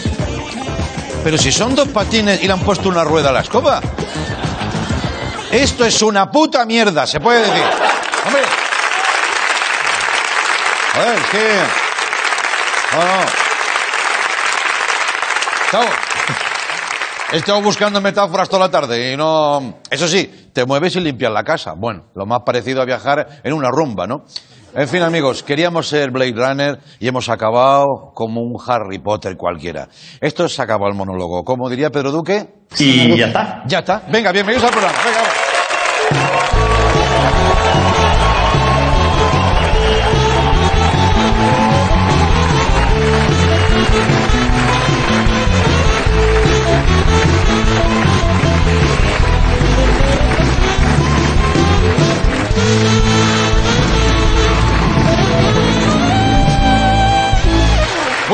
Pero 1.23 1.39
si 1.39 1.51
son 1.51 1.73
dos 1.73 1.87
patines 1.87 2.43
y 2.43 2.45
le 2.45 2.53
han 2.53 2.59
puesto 2.59 2.87
una 2.87 3.03
rueda 3.03 3.29
a 3.29 3.31
la 3.31 3.39
escoba. 3.39 3.81
Esto 5.51 5.85
es 5.85 6.03
una 6.03 6.29
puta 6.29 6.67
mierda, 6.67 7.07
se 7.07 7.19
puede 7.19 7.39
decir. 7.39 7.63
Hombre. 8.27 8.43
A 10.93 10.99
ver, 10.99 11.17
es 11.17 11.25
que. 11.31 11.57
No. 12.95 13.40
Estaba, 15.71 15.89
he 17.31 17.37
estado 17.37 17.61
buscando 17.61 18.01
metáforas 18.01 18.49
toda 18.49 18.65
la 18.65 18.69
tarde 18.69 19.13
y 19.13 19.15
no. 19.15 19.75
Eso 19.89 20.05
sí, 20.05 20.49
te 20.51 20.65
mueves 20.65 20.97
y 20.97 20.99
limpias 20.99 21.31
la 21.31 21.45
casa. 21.45 21.75
Bueno, 21.77 22.07
lo 22.13 22.25
más 22.25 22.41
parecido 22.45 22.81
a 22.81 22.85
viajar 22.85 23.39
en 23.41 23.53
una 23.53 23.69
rumba, 23.71 24.05
¿no? 24.05 24.25
En 24.75 24.85
fin, 24.89 25.01
amigos, 25.01 25.43
queríamos 25.43 25.87
ser 25.87 26.11
Blade 26.11 26.33
Runner 26.35 26.79
y 26.99 27.07
hemos 27.07 27.29
acabado 27.29 28.11
como 28.13 28.41
un 28.41 28.57
Harry 28.67 28.99
Potter 28.99 29.37
cualquiera. 29.37 29.87
Esto 30.19 30.49
se 30.49 30.61
acabó 30.61 30.89
el 30.89 30.93
monólogo. 30.93 31.45
Como 31.45 31.69
diría 31.69 31.89
Pedro 31.89 32.11
Duque. 32.11 32.65
Y 32.77 33.15
ya 33.15 33.27
está. 33.27 33.63
Ya 33.65 33.79
está. 33.79 34.03
Venga, 34.11 34.33
bienvenidos 34.33 34.65
al 34.65 34.71
programa. 34.71 34.97
Venga, 35.05 35.21
va. 35.21 37.00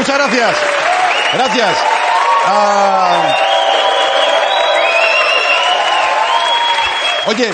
Muchas 0.07 0.31
gracias. 0.31 0.57
Gracias. 1.33 1.77
Ah. 2.45 3.35
Oye, 7.25 7.49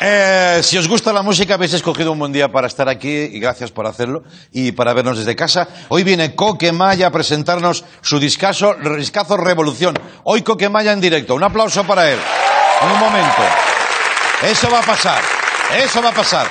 eh, 0.00 0.60
si 0.62 0.78
os 0.78 0.88
gusta 0.88 1.12
la 1.12 1.20
música, 1.20 1.54
habéis 1.54 1.74
escogido 1.74 2.12
un 2.12 2.18
buen 2.18 2.32
día 2.32 2.50
para 2.50 2.66
estar 2.66 2.88
aquí 2.88 3.10
y 3.10 3.38
gracias 3.40 3.70
por 3.70 3.86
hacerlo 3.86 4.22
y 4.52 4.72
para 4.72 4.94
vernos 4.94 5.18
desde 5.18 5.36
casa. 5.36 5.68
Hoy 5.90 6.02
viene 6.02 6.34
Coque 6.34 6.72
Maya 6.72 7.08
a 7.08 7.10
presentarnos 7.10 7.84
su 8.00 8.18
discazo, 8.18 8.76
discazo 8.96 9.36
Revolución. 9.36 10.00
Hoy 10.24 10.40
Coque 10.40 10.70
Maya 10.70 10.92
en 10.92 11.02
directo. 11.02 11.34
Un 11.34 11.44
aplauso 11.44 11.84
para 11.84 12.10
él. 12.10 12.18
En 12.80 12.90
un 12.90 12.98
momento. 12.98 13.42
Eso 14.44 14.70
va 14.70 14.78
a 14.78 14.82
pasar. 14.82 15.20
Eso 15.76 16.00
va 16.00 16.08
a 16.08 16.14
pasar. 16.14 16.46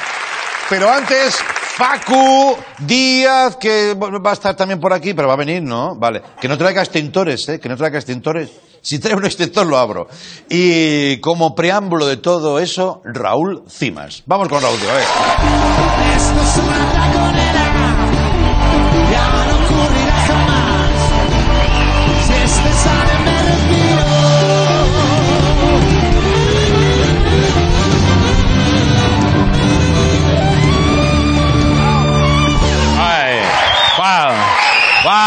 Pero 0.70 0.88
antes, 0.88 1.44
Facu 1.80 2.58
Díaz, 2.80 3.56
que 3.56 3.94
va 3.96 4.30
a 4.32 4.34
estar 4.34 4.54
también 4.54 4.82
por 4.82 4.92
aquí, 4.92 5.14
pero 5.14 5.30
va 5.30 5.36
a 5.36 5.38
venir, 5.38 5.64
¿no? 5.64 5.96
Vale. 5.96 6.22
Que 6.42 6.50
no 6.50 6.58
traiga 6.58 6.82
extintores, 6.82 7.48
¿eh? 7.48 7.58
Que 7.58 7.70
no 7.70 7.78
traiga 7.78 7.98
extintores. 7.98 8.50
Si 8.82 9.00
trae 9.00 9.16
un 9.16 9.24
extintor, 9.24 9.66
lo 9.66 9.78
abro. 9.78 10.10
Y 10.50 11.22
como 11.22 11.56
preámbulo 11.56 12.06
de 12.06 12.18
todo 12.18 12.60
eso, 12.60 13.02
Raúl 13.06 13.64
Cimas. 13.70 14.24
Vamos 14.26 14.50
con 14.50 14.62
Raúl. 14.62 14.78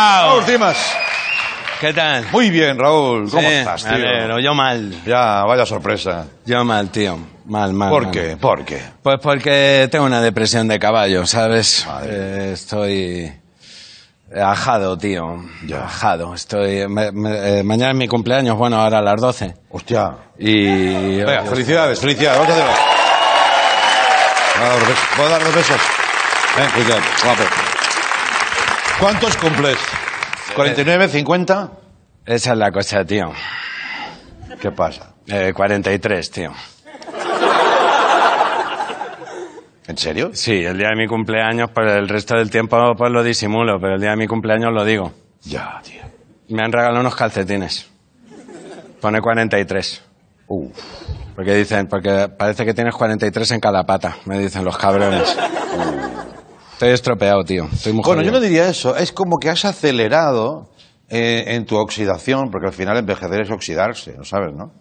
Raúl 0.02 0.40
wow. 0.40 0.42
Cimas. 0.46 0.76
¿Qué 1.80 1.92
tal? 1.92 2.26
Muy 2.32 2.50
bien, 2.50 2.78
Raúl. 2.78 3.28
¿Cómo 3.30 3.42
Sí, 3.48 3.54
estás, 3.54 3.84
me 3.84 3.96
tío? 3.96 4.08
alegro. 4.08 4.38
Yo 4.40 4.54
mal, 4.54 5.02
Ya, 5.04 5.44
vaya 5.44 5.66
sorpresa. 5.66 6.26
yo 6.44 6.64
mal, 6.64 6.90
tío. 6.90 7.18
Mal, 7.46 7.72
mal. 7.72 7.90
¿Por 7.90 8.02
mal. 8.04 8.12
qué? 8.12 8.36
¿Por 8.36 8.64
qué? 8.64 8.80
Pues 9.02 9.18
porque 9.20 9.88
tengo 9.90 10.04
una 10.04 10.20
depresión 10.20 10.68
de 10.68 10.78
caballo, 10.78 11.26
¿sabes? 11.26 11.84
Madre. 11.86 12.10
Eh, 12.12 12.52
estoy 12.52 13.32
ajado, 14.40 14.96
tío. 14.96 15.44
Ya. 15.66 15.84
Ajado. 15.84 16.34
Estoy. 16.34 16.86
me- 16.88 17.10
me- 17.12 17.58
eh, 17.58 17.62
mañana 17.64 17.90
es 17.92 17.96
mi 17.96 18.06
cumpleaños, 18.08 18.56
bueno, 18.56 18.80
ahora 18.80 18.98
a 18.98 19.02
las 19.02 19.20
12. 19.20 19.54
Hostia. 19.70 20.12
Y. 20.38 21.16
Venga, 21.18 21.42
felicidades, 21.44 21.98
felicidades. 22.00 22.38
Vamos 22.38 22.52
a 22.52 22.60
hacerlo. 22.60 22.72
Voy 25.16 25.26
a 25.26 25.28
dar 25.30 25.44
dos 25.44 25.54
besos. 25.54 25.80
Ven, 26.56 26.70
felicidades. 26.70 27.04
Guapo. 27.24 27.42
¿Cuántos 29.02 29.36
cumples? 29.36 29.76
¿49, 30.54 31.08
50? 31.08 31.70
Esa 32.24 32.52
es 32.52 32.56
la 32.56 32.70
cosa, 32.70 33.04
tío. 33.04 33.32
¿Qué 34.60 34.70
pasa? 34.70 35.14
Eh, 35.26 35.52
43, 35.52 36.30
tío. 36.30 36.52
¿En 39.88 39.98
serio? 39.98 40.30
Sí, 40.34 40.52
el 40.62 40.78
día 40.78 40.90
de 40.90 40.94
mi 40.94 41.08
cumpleaños, 41.08 41.70
pues 41.74 41.92
el 41.92 42.08
resto 42.08 42.36
del 42.36 42.48
tiempo 42.48 42.94
pues 42.96 43.10
lo 43.10 43.24
disimulo, 43.24 43.80
pero 43.80 43.96
el 43.96 44.00
día 44.00 44.10
de 44.10 44.16
mi 44.18 44.28
cumpleaños 44.28 44.72
lo 44.72 44.84
digo. 44.84 45.12
Ya, 45.42 45.80
tío. 45.82 46.02
Me 46.50 46.62
han 46.62 46.70
regalado 46.70 47.00
unos 47.00 47.16
calcetines. 47.16 47.90
Pone 49.00 49.20
43. 49.20 50.00
Uf. 50.46 50.78
Porque 51.34 51.56
dicen, 51.56 51.88
porque 51.88 52.28
parece 52.28 52.64
que 52.64 52.72
tienes 52.72 52.94
43 52.94 53.50
en 53.50 53.58
cada 53.58 53.84
pata, 53.84 54.16
me 54.26 54.38
dicen 54.38 54.64
los 54.64 54.78
cabrones. 54.78 55.36
Estoy 56.82 56.94
estropeado, 56.94 57.44
tío. 57.44 57.68
Estoy 57.72 57.92
muy 57.92 58.02
Bueno, 58.02 58.22
yo 58.22 58.30
jodido. 58.30 58.40
no 58.40 58.44
diría 58.44 58.68
eso. 58.68 58.96
Es 58.96 59.12
como 59.12 59.38
que 59.38 59.48
has 59.48 59.64
acelerado 59.64 60.68
eh, 61.08 61.44
en 61.54 61.64
tu 61.64 61.76
oxidación, 61.76 62.50
porque 62.50 62.66
al 62.66 62.72
final 62.72 62.96
envejecer 62.96 63.40
es 63.42 63.50
oxidarse, 63.52 64.14
¿no 64.18 64.24
sabes, 64.24 64.52
no? 64.52 64.72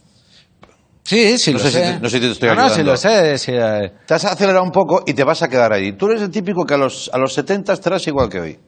Sí, 1.03 1.37
sí, 1.37 1.51
No 1.51 1.59
lo 1.59 1.63
sé 1.65 1.69
si 1.71 1.77
sé. 1.77 1.83
te- 1.93 1.99
no 1.99 2.09
sé 2.09 2.17
si 2.17 2.25
te 2.25 2.31
estoy 2.31 2.49
no, 2.49 2.55
no, 2.55 2.61
sí 2.61 2.65
ayudando. 2.81 2.91
lo 2.93 2.97
sé. 2.97 3.37
sí, 3.37 3.51
eh. 3.53 3.91
Te 4.07 4.13
has 4.15 4.25
acelerado 4.25 4.63
un 4.63 4.71
poco 4.71 5.03
y 5.05 5.13
te 5.13 5.23
vas 5.23 5.43
a 5.43 5.47
quedar 5.47 5.71
ahí. 5.73 5.91
Tú 5.91 6.07
eres 6.07 6.23
el 6.23 6.31
típico 6.31 6.65
que 6.65 6.73
a 6.73 6.77
los, 6.77 7.07
a 7.13 7.19
los 7.19 7.33
70 7.35 7.71
estarás 7.73 8.07
igual 8.07 8.29
que 8.29 8.39
hoy. 8.39 8.59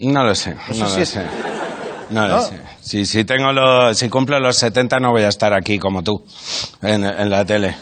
No 0.00 0.24
lo 0.24 0.34
sé. 0.34 0.56
sé 0.72 0.80
No 0.80 0.88
si 0.88 0.96
lo 0.96 1.02
es- 1.02 1.08
sé. 1.10 1.22
No 2.10 2.26
¿No? 2.26 2.36
lo 2.38 2.42
sé. 2.42 2.60
Si, 2.80 3.06
si, 3.06 3.22
tengo 3.24 3.52
los, 3.52 3.96
si 3.96 4.08
cumplo 4.08 4.40
los 4.40 4.56
70 4.56 4.98
no 4.98 5.12
voy 5.12 5.22
a 5.22 5.28
estar 5.28 5.52
aquí 5.54 5.78
como 5.78 6.02
tú, 6.02 6.24
en, 6.82 7.04
en 7.04 7.30
la 7.30 7.44
tele. 7.44 7.76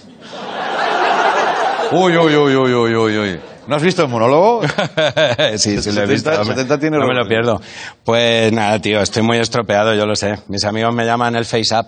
Uy, 1.93 2.15
uy, 2.19 2.37
uy, 2.37 2.55
uy, 2.57 2.75
uy, 2.75 2.95
uy, 2.95 3.19
uy. 3.19 3.41
¿No 3.71 3.77
has 3.77 3.83
visto 3.85 4.03
el 4.03 4.09
monólogo? 4.09 4.63
sí, 5.57 5.81
sí, 5.81 5.93
lo 5.93 6.03
70, 6.03 6.03
he 6.03 6.07
visto. 6.07 6.31
No 6.33 6.39
me- 6.39 6.45
70 6.57 6.79
tiene 6.81 6.99
no 6.99 7.07
me 7.07 7.15
lo 7.15 7.25
pierdo. 7.29 7.63
Pues 8.05 8.53
nada, 8.53 8.81
tío, 8.81 9.01
estoy 9.01 9.23
muy 9.23 9.39
estropeado, 9.39 9.95
yo 9.95 10.07
lo 10.07 10.17
sé. 10.17 10.41
Mis 10.49 10.65
amigos 10.65 10.93
me 10.93 11.07
llaman 11.07 11.37
el 11.37 11.45
Face 11.45 11.73
Up. 11.73 11.87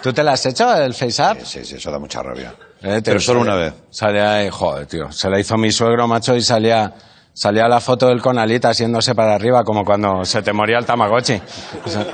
¿Tú 0.00 0.12
te 0.12 0.22
la 0.22 0.34
has 0.34 0.46
hecho, 0.46 0.72
el 0.76 0.94
Face 0.94 1.20
Up? 1.20 1.38
Sí, 1.44 1.64
sí, 1.64 1.74
eso 1.74 1.90
da 1.90 1.98
mucha 1.98 2.22
rabia. 2.22 2.54
Eh, 2.82 3.00
Pero 3.04 3.18
solo 3.18 3.40
una 3.40 3.56
vez. 3.56 3.74
Salía 3.90 4.48
joder, 4.48 4.86
tío. 4.86 5.10
Se 5.10 5.28
la 5.28 5.40
hizo 5.40 5.56
mi 5.56 5.72
suegro, 5.72 6.06
macho, 6.06 6.36
y 6.36 6.40
salía, 6.42 6.92
salía 7.32 7.66
la 7.66 7.80
foto 7.80 8.06
del 8.06 8.22
conalita 8.22 8.68
haciéndose 8.70 9.12
para 9.16 9.34
arriba, 9.34 9.64
como 9.64 9.84
cuando 9.84 10.24
se 10.24 10.42
te 10.42 10.52
moría 10.52 10.78
el 10.78 10.86
Tamagotchi. 10.86 11.40
O 11.84 11.88
sea, 11.88 12.06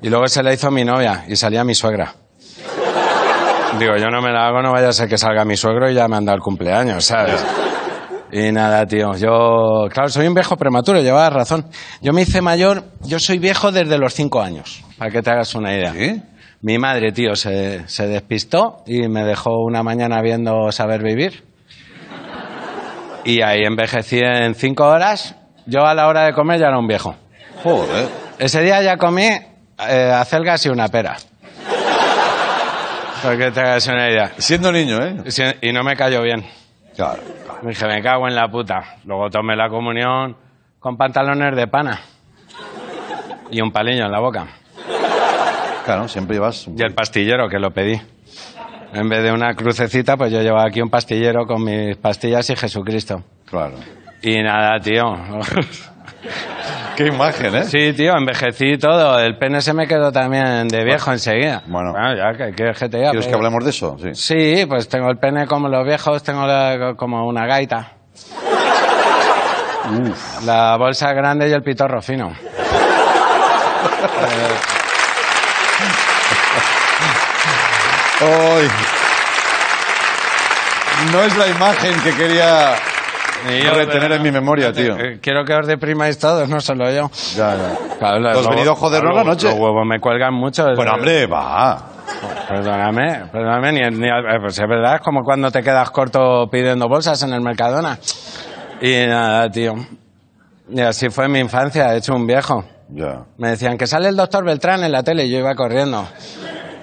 y 0.00 0.08
luego 0.08 0.26
se 0.26 0.42
la 0.42 0.52
hizo 0.52 0.68
mi 0.72 0.84
novia, 0.84 1.26
y 1.28 1.36
salía 1.36 1.62
mi 1.62 1.76
suegra. 1.76 2.12
Digo, 3.78 3.96
yo 3.96 4.10
no 4.10 4.20
me 4.20 4.30
la 4.30 4.46
hago, 4.46 4.62
no 4.62 4.72
vaya 4.72 4.88
a 4.88 4.92
ser 4.92 5.08
que 5.08 5.18
salga 5.18 5.44
mi 5.44 5.56
suegro 5.56 5.90
y 5.90 5.94
ya 5.94 6.08
me 6.08 6.16
han 6.16 6.24
dado 6.24 6.36
el 6.36 6.42
cumpleaños, 6.42 7.04
¿sabes? 7.04 7.44
Y 8.30 8.52
nada, 8.52 8.86
tío, 8.86 9.14
yo, 9.16 9.88
claro, 9.90 10.08
soy 10.08 10.26
un 10.26 10.34
viejo 10.34 10.56
prematuro, 10.56 11.00
llevabas 11.00 11.32
razón. 11.32 11.66
Yo 12.00 12.12
me 12.12 12.22
hice 12.22 12.40
mayor, 12.40 12.84
yo 13.02 13.18
soy 13.18 13.38
viejo 13.38 13.72
desde 13.72 13.98
los 13.98 14.14
cinco 14.14 14.40
años, 14.40 14.82
para 14.98 15.10
que 15.10 15.22
te 15.22 15.30
hagas 15.30 15.54
una 15.54 15.74
idea. 15.74 15.92
¿Sí? 15.92 16.22
Mi 16.62 16.78
madre, 16.78 17.12
tío, 17.12 17.34
se, 17.34 17.86
se 17.88 18.06
despistó 18.06 18.82
y 18.86 19.08
me 19.08 19.24
dejó 19.24 19.50
una 19.64 19.82
mañana 19.82 20.22
viendo 20.22 20.70
Saber 20.70 21.02
Vivir. 21.02 21.44
Y 23.24 23.42
ahí 23.42 23.62
envejecí 23.64 24.20
en 24.20 24.54
cinco 24.54 24.86
horas 24.86 25.36
yo 25.66 25.86
a 25.86 25.94
la 25.94 26.08
hora 26.08 26.24
de 26.24 26.32
comer 26.32 26.60
ya 26.60 26.68
era 26.68 26.78
un 26.78 26.86
viejo. 26.86 27.14
Joder. 27.62 28.08
Ese 28.38 28.62
día 28.62 28.82
ya 28.82 28.96
comí 28.96 29.26
eh, 29.26 30.12
acelgas 30.14 30.66
y 30.66 30.70
una 30.70 30.88
pera. 30.88 31.16
Para 33.22 33.36
que 33.36 33.50
te 33.50 33.60
hagas 33.60 33.86
una 33.86 34.10
idea. 34.10 34.32
Siendo 34.38 34.72
niño, 34.72 34.98
¿eh? 35.00 35.30
Sí, 35.30 35.42
Y 35.60 35.72
no 35.72 35.84
me 35.84 35.94
cayó 35.94 36.22
bien. 36.22 36.44
Claro. 36.96 37.22
Dije, 37.62 37.86
me 37.86 38.02
cago 38.02 38.26
en 38.26 38.34
la 38.34 38.48
puta. 38.48 38.96
Luego 39.04 39.30
tomé 39.30 39.54
la 39.54 39.68
comunión 39.68 40.36
con 40.80 40.96
pantalones 40.96 41.54
de 41.54 41.68
pana. 41.68 42.00
Y 43.50 43.60
un 43.60 43.70
palillo 43.70 44.06
en 44.06 44.12
la 44.12 44.18
boca. 44.18 44.46
Claro, 45.84 46.08
siempre 46.08 46.36
llevas... 46.36 46.68
Y 46.76 46.82
el 46.82 46.94
pastillero, 46.94 47.48
que 47.48 47.58
lo 47.58 47.70
pedí. 47.70 48.00
En 48.92 49.08
vez 49.08 49.22
de 49.22 49.32
una 49.32 49.54
crucecita, 49.54 50.16
pues 50.16 50.32
yo 50.32 50.40
llevaba 50.40 50.66
aquí 50.66 50.80
un 50.80 50.90
pastillero 50.90 51.46
con 51.46 51.64
mis 51.64 51.96
pastillas 51.96 52.48
y 52.50 52.56
Jesucristo. 52.56 53.22
Claro. 53.46 53.76
Y 54.22 54.42
nada, 54.42 54.78
tío. 54.80 55.04
Qué 57.02 57.08
imagen, 57.08 57.54
¿eh? 57.56 57.64
Sí, 57.64 57.92
tío, 57.94 58.16
envejecí 58.16 58.78
todo. 58.78 59.18
El 59.18 59.36
pene 59.36 59.60
se 59.60 59.74
me 59.74 59.88
quedó 59.88 60.12
también 60.12 60.68
de 60.68 60.84
viejo 60.84 61.10
enseguida. 61.10 61.60
Bueno. 61.66 61.92
ya 62.16 62.32
que, 62.36 62.54
que 62.54 62.62
diga, 62.62 63.10
¿Quieres 63.10 63.24
que 63.24 63.24
pero- 63.24 63.36
hablemos 63.38 63.64
de 63.64 63.70
eso? 63.70 63.96
Sí. 64.00 64.14
Sí, 64.14 64.66
pues 64.66 64.88
tengo 64.88 65.10
el 65.10 65.18
pene 65.18 65.46
como 65.48 65.68
los 65.68 65.84
viejos, 65.84 66.22
tengo 66.22 66.46
la- 66.46 66.94
como 66.96 67.26
una 67.26 67.44
gaita. 67.46 67.92
La 70.44 70.76
bolsa 70.76 71.12
grande 71.12 71.48
y 71.48 71.52
el 71.52 71.62
pitorro 71.62 72.00
fino. 72.00 72.32
No 81.12 81.22
es 81.24 81.36
la 81.36 81.48
imagen 81.48 82.00
que 82.02 82.14
quería 82.14 82.74
yo, 83.64 83.74
retener 83.74 84.00
pero 84.02 84.14
en 84.16 84.22
mi 84.22 84.30
memoria, 84.30 84.72
tío. 84.72 84.96
Eh, 84.98 85.18
Quiero 85.20 85.44
que 85.44 85.54
os 85.54 85.66
deprimáis 85.66 86.18
todos, 86.18 86.48
no 86.48 86.60
solo 86.60 86.90
yo. 86.90 87.10
Ya, 87.36 87.56
ya. 87.56 87.96
Claro, 87.98 88.20
¿Tú 88.22 88.28
has 88.28 88.34
los 88.36 88.48
venido 88.48 88.72
a 88.72 88.76
jodernos 88.76 89.14
la 89.14 89.24
noche? 89.24 89.46
Los 89.48 89.56
huevos 89.58 89.86
me 89.86 89.98
cuelgan 90.00 90.34
mucho. 90.34 90.64
Bueno, 90.74 90.92
hombre, 90.94 91.26
va. 91.26 91.88
Perdóname, 92.48 93.26
perdóname, 93.32 93.72
ni, 93.72 93.98
ni- 93.98 94.08
eh, 94.08 94.38
pues 94.40 94.58
es 94.58 94.68
verdad, 94.68 94.96
es 94.96 95.00
como 95.00 95.22
cuando 95.22 95.50
te 95.50 95.62
quedas 95.62 95.90
corto 95.90 96.48
pidiendo 96.50 96.88
bolsas 96.88 97.22
en 97.22 97.32
el 97.32 97.40
Mercadona. 97.40 97.98
Y 98.80 99.06
nada, 99.06 99.48
tío. 99.50 99.74
Y 100.68 100.80
así 100.80 101.08
fue 101.10 101.28
mi 101.28 101.38
infancia, 101.38 101.94
he 101.94 101.98
hecho 101.98 102.14
un 102.14 102.26
viejo. 102.26 102.64
Me 103.38 103.50
decían 103.50 103.78
que 103.78 103.86
sale 103.86 104.08
el 104.08 104.16
doctor 104.16 104.44
Beltrán 104.44 104.84
en 104.84 104.92
la 104.92 105.02
tele 105.02 105.24
y 105.24 105.30
yo 105.30 105.38
iba 105.38 105.54
corriendo. 105.54 106.06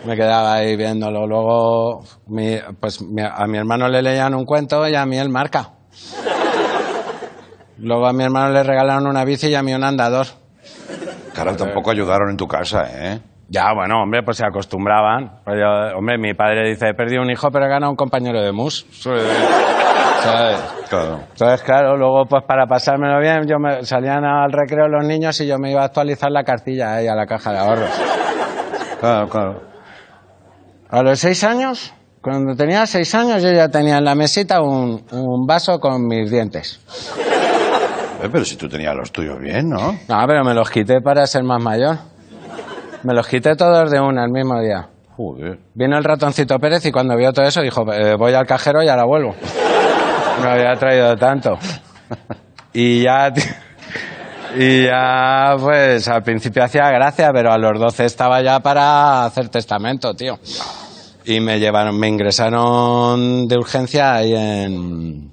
Me 0.05 0.15
quedaba 0.15 0.55
ahí 0.55 0.75
viéndolo. 0.75 1.27
Luego, 1.27 2.03
mi- 2.27 2.57
pues 2.79 3.01
mi- 3.01 3.21
a 3.21 3.45
mi 3.45 3.57
hermano 3.57 3.87
le 3.89 4.01
leían 4.01 4.33
un 4.33 4.45
cuento 4.45 4.87
y 4.87 4.95
a 4.95 5.05
mí 5.05 5.17
el 5.19 5.29
marca. 5.29 5.69
Luego 7.81 8.07
a 8.07 8.13
mi 8.13 8.24
hermano 8.24 8.51
le 8.51 8.63
regalaron 8.63 9.07
una 9.07 9.24
bici 9.24 9.48
y 9.48 9.55
a 9.55 9.63
mí 9.63 9.74
un 9.74 9.83
andador. 9.83 10.27
Claro, 11.33 11.55
tampoco 11.55 11.91
ayudaron 11.91 12.29
en 12.31 12.38
tu 12.38 12.48
casa, 12.48 12.83
¿eh? 12.91 13.19
Ya, 13.48 13.74
bueno, 13.74 14.03
hombre, 14.03 14.21
pues 14.24 14.38
se 14.38 14.45
acostumbraban. 14.45 15.39
Pues 15.43 15.57
yo- 15.59 15.98
hombre, 15.98 16.17
mi 16.17 16.33
padre 16.33 16.69
dice, 16.69 16.89
he 16.89 16.93
perdido 16.93 17.21
un 17.24 17.31
hijo, 17.31 17.50
pero 17.51 17.65
he 17.65 17.69
ganado 17.69 17.89
un 17.91 17.95
compañero 17.95 18.41
de 18.41 18.51
mus. 18.51 18.86
¿Sabes? 20.21 20.57
Claro. 20.89 21.21
Entonces, 21.31 21.63
claro, 21.63 21.95
luego 21.95 22.25
pues 22.29 22.43
para 22.45 22.65
pasármelo 22.67 23.19
bien, 23.21 23.48
yo 23.48 23.57
me, 23.57 23.83
salían 23.86 24.25
al 24.25 24.51
recreo 24.51 24.88
los 24.89 25.05
niños 25.07 25.39
y 25.39 25.48
yo 25.48 25.57
me 25.57 25.71
iba 25.71 25.81
a 25.81 25.86
actualizar 25.86 26.29
la 26.29 26.43
cartilla 26.43 26.95
ahí 26.95 27.07
a 27.07 27.15
la 27.15 27.25
caja 27.25 27.53
de 27.53 27.57
ahorros. 27.59 27.89
Claro, 29.00 29.29
claro. 29.29 29.62
A 30.89 31.01
los 31.03 31.19
seis 31.19 31.43
años, 31.45 31.93
cuando 32.21 32.53
tenía 32.55 32.86
seis 32.86 33.15
años, 33.15 33.41
yo 33.41 33.51
ya 33.51 33.69
tenía 33.69 33.98
en 34.00 34.03
la 34.05 34.13
mesita 34.15 34.62
un, 34.62 35.05
un 35.12 35.45
vaso 35.48 35.79
con 35.79 36.05
mis 36.05 36.29
dientes. 36.29 36.81
Eh, 38.21 38.29
pero 38.31 38.43
si 38.43 38.55
tú 38.55 38.67
tenías 38.67 38.95
los 38.95 39.11
tuyos 39.11 39.39
bien, 39.39 39.69
¿no? 39.69 39.93
No, 40.07 40.23
pero 40.27 40.43
me 40.43 40.53
los 40.53 40.69
quité 40.69 41.01
para 41.01 41.25
ser 41.25 41.43
más 41.43 41.61
mayor. 41.61 41.97
Me 43.03 43.13
los 43.13 43.27
quité 43.27 43.55
todos 43.55 43.89
de 43.89 43.99
una 43.99 44.25
el 44.25 44.32
mismo 44.32 44.60
día. 44.62 44.89
Joder. 45.15 45.60
Vino 45.73 45.97
el 45.97 46.03
ratoncito 46.03 46.58
Pérez 46.60 46.86
y 46.86 46.91
cuando 46.91 47.15
vio 47.15 47.32
todo 47.34 47.45
eso 47.45 47.62
dijo, 47.62 47.86
"Eh, 47.93 48.15
voy 48.17 48.34
al 48.34 48.45
cajero 48.45 48.84
y 48.84 48.88
ahora 48.89 49.05
vuelvo. 49.05 49.36
Me 50.41 50.49
había 50.49 50.75
traído 50.75 51.15
tanto. 51.17 51.58
Y 52.73 53.03
ya, 53.03 53.32
y 54.58 54.84
ya, 54.86 55.55
pues 55.60 56.08
al 56.08 56.23
principio 56.23 56.63
hacía 56.63 56.89
gracia, 56.91 57.32
pero 57.34 57.51
a 57.51 57.58
los 57.58 57.79
12 57.79 58.05
estaba 58.05 58.41
ya 58.41 58.60
para 58.60 59.25
hacer 59.25 59.49
testamento, 59.49 60.13
tío. 60.13 60.39
Y 61.25 61.39
me 61.41 61.60
llevaron, 61.60 61.97
me 61.99 62.08
ingresaron 62.08 63.47
de 63.47 63.58
urgencia 63.58 64.15
ahí 64.15 64.34
en, 64.34 65.32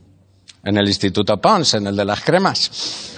en 0.67 0.77
el 0.77 0.87
Instituto 0.87 1.39
Pons, 1.41 1.73
en 1.75 1.87
el 1.87 1.97
de 1.97 2.05
las 2.05 2.21
cremas. 2.23 3.15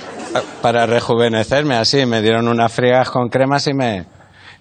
Para 0.62 0.86
rejuvenecerme 0.86 1.74
así, 1.76 2.06
me 2.06 2.20
dieron 2.22 2.46
unas 2.46 2.72
friegas 2.72 3.10
con 3.10 3.28
cremas 3.28 3.66
y 3.66 3.74
me, 3.74 4.04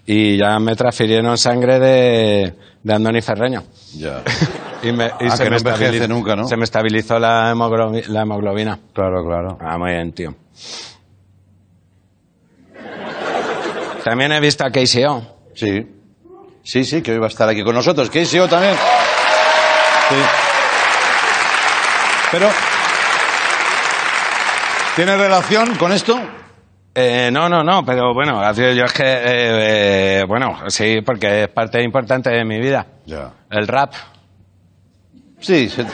y 0.06 0.38
ya 0.38 0.58
me 0.60 0.76
transfirieron 0.76 1.38
sangre 1.38 1.78
de, 1.80 2.54
de 2.82 2.94
Andoni 2.94 3.22
Ferreño. 3.22 3.64
Ya. 3.98 4.24
Y, 4.84 4.92
me, 4.92 5.08
y 5.08 5.26
Ah, 5.28 5.36
se, 5.36 5.44
que 5.46 5.50
me 5.50 5.56
estabilizó- 5.58 6.08
nunca, 6.08 6.36
¿no? 6.36 6.48
se 6.48 6.56
me 6.56 6.64
estabilizó 6.64 7.18
la, 7.18 7.52
hemoglobi- 7.52 8.06
la 8.06 8.22
hemoglobina. 8.22 8.78
Claro, 8.94 9.26
claro. 9.26 9.58
Ah, 9.60 9.76
muy 9.80 9.90
bien, 9.90 10.14
tío. 10.14 10.36
También 14.04 14.32
he 14.34 14.40
visto 14.40 14.64
a 14.64 14.70
KCO. 14.70 15.26
Sí. 15.56 15.86
Sí, 16.64 16.84
sí, 16.84 17.02
que 17.02 17.12
hoy 17.14 17.18
va 17.18 17.26
a 17.26 17.30
estar 17.30 17.50
aquí 17.50 17.64
con 17.64 17.74
nosotros. 17.74 18.10
Yo 18.12 18.48
también. 18.48 18.76
Sí. 20.10 20.16
Pero. 22.32 22.48
¿Tiene 24.98 25.16
relación 25.16 25.76
con 25.76 25.92
esto? 25.92 26.20
Eh, 26.96 27.30
no, 27.32 27.48
no, 27.48 27.64
no, 27.64 27.86
pero 27.86 28.16
bueno, 28.16 28.42
yo 28.52 28.66
es 28.66 28.94
que, 28.94 29.04
eh, 29.04 30.22
eh, 30.22 30.26
bueno, 30.28 30.58
sí, 30.70 31.02
porque 31.06 31.44
es 31.44 31.50
parte 31.50 31.84
importante 31.84 32.32
de 32.32 32.44
mi 32.44 32.60
vida. 32.60 32.84
Ya. 33.06 33.32
El 33.52 33.68
rap. 33.68 33.94
Sí, 35.40 35.70
se, 35.70 35.86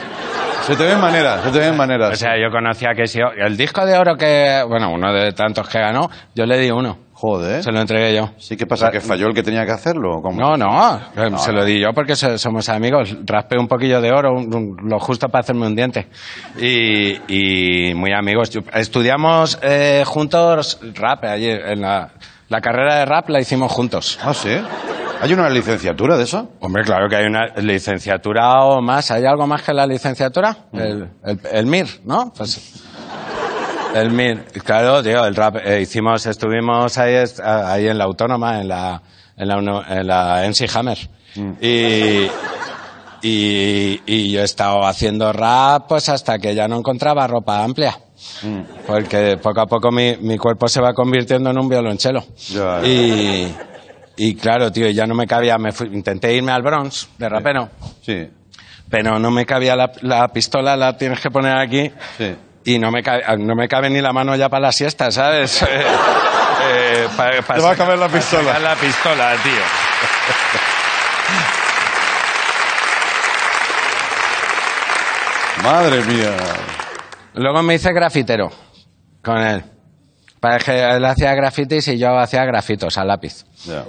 se 0.66 0.76
te 0.76 0.84
ven 0.84 1.00
maneras, 1.00 1.42
se 1.44 1.50
te 1.50 1.58
ven 1.58 1.76
maneras. 1.76 2.12
O 2.12 2.16
sea, 2.16 2.32
yo 2.38 2.50
conocía 2.50 2.90
a 2.90 2.94
KCO. 2.94 3.32
El 3.36 3.56
disco 3.56 3.84
de 3.84 3.96
oro 3.98 4.16
que, 4.16 4.62
bueno, 4.68 4.90
uno 4.92 5.12
de 5.12 5.32
tantos 5.32 5.68
que 5.68 5.78
ganó, 5.78 6.10
yo 6.34 6.46
le 6.46 6.58
di 6.58 6.70
uno. 6.70 6.98
Joder. 7.16 7.62
Se 7.62 7.70
lo 7.72 7.80
entregué 7.80 8.14
yo. 8.14 8.30
Sí, 8.38 8.56
¿qué 8.56 8.66
pasa? 8.66 8.90
¿Que 8.90 9.00
falló 9.00 9.28
el 9.28 9.34
que 9.34 9.42
tenía 9.42 9.64
que 9.64 9.70
hacerlo? 9.72 10.20
cómo? 10.20 10.38
No, 10.38 10.56
no, 10.56 11.38
se 11.38 11.52
lo 11.52 11.64
di 11.64 11.80
yo 11.80 11.92
porque 11.94 12.16
so- 12.16 12.36
somos 12.38 12.68
amigos. 12.68 13.16
Raspé 13.24 13.56
un 13.56 13.68
poquillo 13.68 14.00
de 14.00 14.10
oro, 14.12 14.32
un- 14.34 14.52
un- 14.54 14.76
lo 14.90 14.98
justo 14.98 15.28
para 15.28 15.40
hacerme 15.40 15.66
un 15.66 15.74
diente. 15.76 16.08
Y, 16.60 17.90
y 17.90 17.94
muy 17.94 18.12
amigos. 18.12 18.50
Estudiamos 18.74 19.58
eh, 19.62 20.02
juntos 20.04 20.80
rap 20.94 21.24
allí. 21.24 21.48
En 21.50 21.80
la, 21.82 22.10
la 22.48 22.60
carrera 22.60 22.96
de 22.96 23.04
rap 23.06 23.28
la 23.30 23.40
hicimos 23.40 23.70
juntos. 23.72 24.18
Ah, 24.22 24.34
sí. 24.34 24.58
¿Hay 25.20 25.32
una 25.32 25.48
licenciatura 25.48 26.16
de 26.16 26.24
eso? 26.24 26.50
Hombre, 26.60 26.82
claro 26.84 27.08
que 27.08 27.16
hay 27.16 27.24
una 27.26 27.46
licenciatura 27.56 28.62
o 28.64 28.82
más. 28.82 29.10
¿Hay 29.10 29.24
algo 29.24 29.46
más 29.46 29.62
que 29.62 29.72
la 29.72 29.86
licenciatura? 29.86 30.56
El, 30.72 31.08
el- 31.24 31.40
el 31.50 31.66
MIR, 31.66 31.86
¿no? 32.04 32.32
Pues, 32.36 32.82
el 33.94 34.10
MIR. 34.10 34.44
Claro, 34.64 35.02
tío, 35.02 35.24
el 35.24 35.34
rap. 35.34 35.56
eh, 35.64 35.80
hicimos, 35.80 36.26
estuvimos 36.26 36.98
ahí, 36.98 37.14
ahí 37.42 37.88
en 37.88 37.96
la 37.96 38.04
Autónoma, 38.04 38.60
en 38.60 38.68
la, 38.68 39.00
en 39.36 39.48
la, 39.48 39.84
en 39.88 40.06
la 40.06 40.42
MC 40.48 40.68
Hammer. 40.76 40.98
Y, 41.60 42.26
y, 43.22 44.00
y 44.06 44.30
yo 44.32 44.40
he 44.40 44.44
estado 44.44 44.84
haciendo 44.86 45.32
rap 45.32 45.86
pues 45.88 46.08
hasta 46.08 46.38
que 46.38 46.54
ya 46.54 46.68
no 46.68 46.76
encontraba 46.76 47.26
ropa 47.26 47.64
amplia. 47.64 47.98
Porque 48.86 49.36
poco 49.42 49.60
a 49.62 49.66
poco 49.66 49.90
mi, 49.90 50.16
mi 50.18 50.36
cuerpo 50.38 50.68
se 50.68 50.80
va 50.80 50.92
convirtiendo 50.92 51.50
en 51.50 51.58
un 51.58 51.68
violonchelo. 51.68 52.22
Ya. 52.50 52.80
Y, 52.86 53.54
y 54.16 54.34
claro, 54.36 54.70
tío, 54.72 54.88
ya 54.90 55.06
no 55.06 55.14
me 55.14 55.26
cabía. 55.26 55.58
Me 55.58 55.72
fui- 55.72 55.88
intenté 55.92 56.32
irme 56.34 56.52
al 56.52 56.62
Bronx 56.62 57.08
de 57.18 57.28
rapero, 57.28 57.68
Sí, 58.02 58.28
pero 58.88 59.18
no 59.18 59.30
me 59.30 59.44
cabía 59.46 59.76
la, 59.76 59.92
la 60.02 60.28
pistola, 60.28 60.76
la 60.76 60.96
tienes 60.96 61.20
que 61.20 61.30
poner 61.30 61.56
aquí. 61.58 61.90
sí. 62.18 62.34
Y 62.66 62.78
no 62.78 62.90
me, 62.90 63.02
cabe, 63.02 63.22
no 63.38 63.54
me 63.54 63.68
cabe 63.68 63.90
ni 63.90 64.00
la 64.00 64.14
mano 64.14 64.34
ya 64.36 64.48
para 64.48 64.62
la 64.68 64.72
siesta, 64.72 65.10
¿sabes? 65.10 65.62
Eh, 66.66 67.04
eh, 67.04 67.08
pa- 67.14 67.30
pa- 67.46 67.54
Te 67.56 67.60
va 67.60 67.72
a 67.72 67.76
caber 67.76 67.98
la 67.98 68.08
pistola. 68.08 68.44
sacar 68.54 68.60
la 68.62 68.74
pistola, 68.76 69.36
tío. 69.42 69.52
Madre 75.62 76.02
mía. 76.04 76.34
Luego 77.34 77.62
me 77.62 77.74
hice 77.74 77.92
grafitero 77.92 78.50
con 79.22 79.38
él. 79.38 79.64
Para 80.40 80.58
que 80.58 80.72
él 80.78 81.04
hacía 81.04 81.34
grafitis 81.34 81.88
y 81.88 81.98
yo 81.98 82.18
hacía 82.18 82.44
grafitos 82.44 82.98
a 82.98 83.04
lápiz. 83.04 83.44
Ya. 83.64 83.84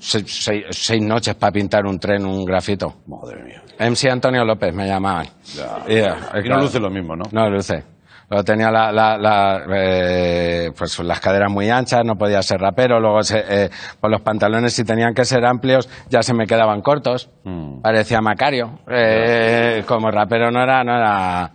Se- 0.00 0.26
seis, 0.26 0.64
seis 0.70 1.02
noches 1.02 1.34
para 1.36 1.52
pintar 1.52 1.84
un 1.86 1.98
tren, 1.98 2.24
un 2.26 2.44
grafito. 2.44 3.02
Madre 3.06 3.42
mía. 3.44 3.62
MC 3.78 4.10
Antonio 4.10 4.44
López 4.44 4.74
me 4.74 4.86
llamaban. 4.86 5.26
Ya. 5.54 5.84
Y, 5.88 6.46
Y 6.46 6.48
no 6.48 6.60
luce 6.60 6.80
lo 6.80 6.90
mismo, 6.90 7.14
¿no? 7.14 7.24
No 7.30 7.48
luce. 7.50 7.84
Luego 8.30 8.44
tenía 8.44 8.70
la, 8.70 8.92
la- 8.92 9.18
la, 9.18 9.62
eh, 9.74 10.70
pues 10.76 10.98
las 11.00 11.18
caderas 11.20 11.50
muy 11.50 11.68
anchas, 11.68 12.02
no 12.04 12.14
podía 12.16 12.40
ser 12.42 12.60
rapero. 12.60 13.00
Luego, 13.00 13.22
se, 13.22 13.40
eh, 13.46 13.70
pues 14.00 14.10
los 14.10 14.20
pantalones, 14.22 14.72
si 14.72 14.84
tenían 14.84 15.12
que 15.14 15.24
ser 15.24 15.44
amplios, 15.44 15.88
ya 16.08 16.22
se 16.22 16.32
me 16.32 16.46
quedaban 16.46 16.80
cortos. 16.80 17.28
Mm. 17.44 17.80
Parecía 17.82 18.20
Macario. 18.20 18.78
Eh, 18.88 19.82
como 19.86 20.10
rapero 20.10 20.50
no 20.50 20.62
era, 20.62 20.84
no 20.84 20.94
era. 20.96 21.50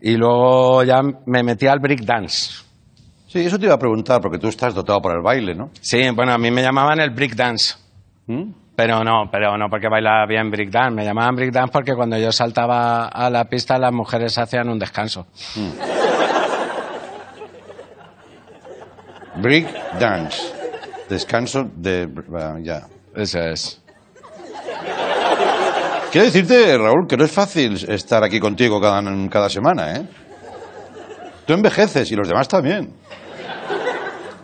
Y 0.00 0.16
luego 0.16 0.84
ya 0.84 1.00
me 1.26 1.42
metí 1.42 1.66
al 1.66 1.80
break 1.80 2.02
dance. 2.02 2.62
Sí, 3.26 3.40
eso 3.40 3.58
te 3.58 3.66
iba 3.66 3.74
a 3.74 3.78
preguntar, 3.78 4.20
porque 4.20 4.38
tú 4.38 4.48
estás 4.48 4.74
dotado 4.74 5.00
para 5.00 5.16
el 5.16 5.22
baile, 5.22 5.54
¿no? 5.54 5.70
Sí, 5.80 6.00
bueno, 6.14 6.32
a 6.32 6.38
mí 6.38 6.50
me 6.50 6.62
llamaban 6.62 7.00
el 7.00 7.10
breakdance. 7.10 7.74
¿Mm? 8.30 8.52
Pero 8.76 9.02
no, 9.02 9.28
pero 9.30 9.58
no 9.58 9.68
porque 9.68 9.88
bailaba 9.88 10.24
bien 10.26 10.50
breakdance. 10.50 10.94
Me 10.94 11.04
llamaban 11.04 11.34
breakdance 11.34 11.72
porque 11.72 11.94
cuando 11.94 12.16
yo 12.16 12.30
saltaba 12.30 13.08
a 13.08 13.28
la 13.28 13.44
pista 13.46 13.76
las 13.76 13.92
mujeres 13.92 14.38
hacían 14.38 14.68
un 14.68 14.78
descanso. 14.78 15.26
Break 19.42 19.98
dance. 19.98 20.54
Descanso 21.08 21.64
de... 21.74 22.08
ya. 22.62 22.86
Eso 23.16 23.40
es. 23.40 23.82
Quiero 26.12 26.26
decirte, 26.26 26.78
Raúl, 26.78 27.06
que 27.08 27.16
no 27.16 27.24
es 27.24 27.32
fácil 27.32 27.74
estar 27.88 28.22
aquí 28.22 28.38
contigo 28.38 28.80
cada, 28.80 29.02
cada 29.28 29.48
semana, 29.48 29.96
¿eh? 29.96 30.02
Tú 31.46 31.52
envejeces 31.52 32.10
y 32.12 32.14
los 32.14 32.28
demás 32.28 32.46
también. 32.46 32.94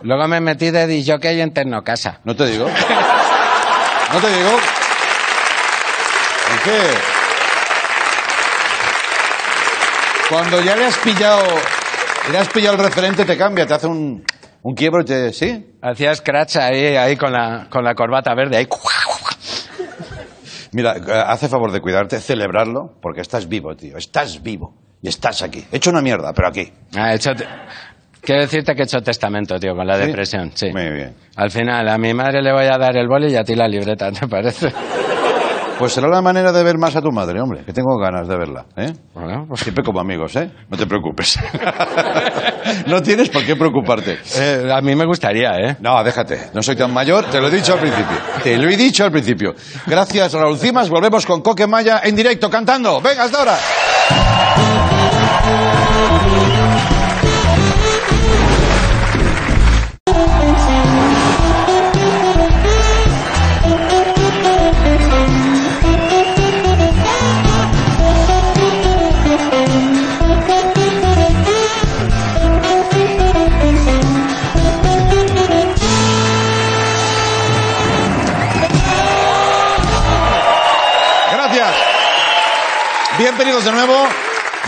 Luego 0.03 0.27
me 0.27 0.41
metí 0.41 0.71
de 0.71 0.85
DJ 0.87 1.41
en 1.41 1.53
Tecnocasa. 1.53 2.19
¿No 2.25 2.35
te 2.35 2.45
digo? 2.47 2.67
¿No 4.13 4.19
te 4.21 4.27
digo? 4.29 4.49
Es 6.55 6.61
que... 6.63 6.79
Cuando 10.29 10.61
ya 10.61 10.75
le 10.75 10.85
has 10.85 10.97
pillado... 10.97 11.43
Le 12.31 12.37
has 12.37 12.49
pillado 12.49 12.75
el 12.75 12.83
referente, 12.83 13.23
te 13.25 13.37
cambia, 13.37 13.65
te 13.65 13.73
hace 13.73 13.87
un, 13.87 14.23
un 14.61 14.75
quiebro 14.75 15.01
y 15.01 15.05
te... 15.05 15.31
¿Sí? 15.33 15.73
Hacía 15.81 16.13
scratch 16.15 16.57
ahí, 16.57 16.95
ahí 16.97 17.15
con 17.15 17.31
la, 17.31 17.67
con 17.69 17.83
la 17.83 17.95
corbata 17.95 18.33
verde. 18.35 18.57
Ahí. 18.57 18.67
Mira, 20.73 20.97
eh, 20.97 21.23
hace 21.25 21.47
favor 21.47 21.71
de 21.71 21.79
cuidarte, 21.79 22.19
celebrarlo, 22.19 22.97
porque 23.01 23.21
estás 23.21 23.47
vivo, 23.47 23.75
tío. 23.75 23.97
Estás 23.97 24.41
vivo. 24.43 24.75
Y 25.01 25.07
estás 25.09 25.41
aquí. 25.41 25.65
Hecho 25.71 25.89
una 25.91 26.01
mierda, 26.01 26.33
pero 26.33 26.49
aquí. 26.49 26.73
Ah, 26.95 27.13
he 27.13 27.15
hecho 27.15 27.33
te- 27.35 27.47
Quiero 28.27 28.41
decirte 28.41 28.75
que 28.75 28.81
he 28.81 28.83
hecho 28.83 28.99
testamento, 29.01 29.57
tío, 29.57 29.73
con 29.73 29.87
la 29.87 29.95
¿Sí? 29.95 30.07
depresión. 30.07 30.51
Sí. 30.53 30.69
Muy 30.73 30.89
bien. 30.91 31.15
Al 31.37 31.49
final, 31.49 31.87
a 31.87 31.97
mi 31.97 32.13
madre 32.13 32.41
le 32.41 32.51
voy 32.51 32.65
a 32.65 32.77
dar 32.77 32.97
el 32.97 33.07
boli 33.07 33.31
y 33.31 33.37
a 33.37 33.43
ti 33.45 33.55
la 33.55 33.69
libreta, 33.69 34.11
¿te 34.11 34.27
parece? 34.27 34.67
Pues 35.79 35.93
será 35.93 36.09
la 36.09 36.21
manera 36.21 36.51
de 36.51 36.61
ver 36.61 36.77
más 36.77 36.93
a 36.97 37.01
tu 37.01 37.09
madre, 37.09 37.39
hombre, 37.39 37.63
que 37.63 37.71
tengo 37.71 37.97
ganas 37.97 38.27
de 38.27 38.35
verla, 38.37 38.65
¿eh? 38.75 38.91
Bueno, 39.13 39.45
pues 39.47 39.61
Siempre 39.61 39.81
como 39.81 40.01
amigos, 40.01 40.35
¿eh? 40.35 40.51
No 40.69 40.75
te 40.77 40.85
preocupes. 40.87 41.39
no 42.87 43.01
tienes 43.01 43.29
por 43.29 43.45
qué 43.45 43.55
preocuparte. 43.55 44.17
eh, 44.39 44.69
a 44.75 44.81
mí 44.81 44.93
me 44.93 45.05
gustaría, 45.05 45.51
¿eh? 45.59 45.77
No, 45.79 46.03
déjate. 46.03 46.49
No 46.53 46.61
soy 46.61 46.75
tan 46.75 46.91
mayor, 46.91 47.23
te 47.31 47.39
lo 47.39 47.47
he 47.47 47.51
dicho 47.51 47.75
al 47.75 47.79
principio. 47.79 48.17
Te 48.43 48.57
lo 48.57 48.67
he 48.67 48.75
dicho 48.75 49.05
al 49.05 49.11
principio. 49.11 49.55
Gracias, 49.85 50.33
Raúl 50.33 50.57
Cimas. 50.57 50.89
Volvemos 50.89 51.25
con 51.25 51.41
Coque 51.41 51.65
Maya 51.65 52.01
en 52.03 52.13
directo 52.13 52.49
cantando. 52.49 52.99
Venga, 52.99 53.23
hasta 53.23 53.37
ahora. 53.39 54.46
Bienvenidos 83.37 83.65
de 83.65 83.71
nuevo. 83.71 83.93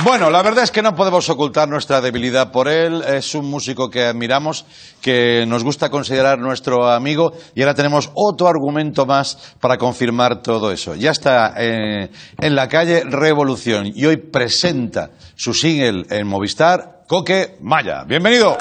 Bueno, 0.03 0.29
la 0.29 0.43
verdad 0.43 0.63
es 0.63 0.69
que 0.69 0.84
no 0.84 0.95
podemos 0.95 1.27
ocultar 1.27 1.67
nuestra 1.67 2.01
debilidad 2.01 2.51
por 2.51 2.67
él. 2.67 3.01
Es 3.01 3.34
un 3.34 3.49
músico 3.49 3.89
que 3.89 4.03
admiramos, 4.03 4.63
que 5.01 5.43
nos 5.47 5.63
gusta 5.63 5.89
considerar 5.89 6.38
nuestro 6.38 6.88
amigo 6.88 7.34
y 7.55 7.63
ahora 7.63 7.73
tenemos 7.73 8.12
otro 8.13 8.47
argumento 8.47 9.08
más 9.08 9.55
para 9.60 9.79
confirmar 9.79 10.43
todo 10.43 10.71
eso. 10.71 10.93
Ya 10.93 11.10
está 11.10 11.55
eh, 11.58 12.12
en 12.39 12.55
la 12.55 12.67
calle 12.67 13.01
Revolución 13.05 13.91
y 13.95 14.05
hoy 14.05 14.17
presenta 14.17 15.10
su 15.36 15.55
single 15.55 16.05
en 16.12 16.27
Movistar, 16.27 17.05
Coque 17.08 17.58
Maya. 17.62 18.03
Bienvenido. 18.03 18.55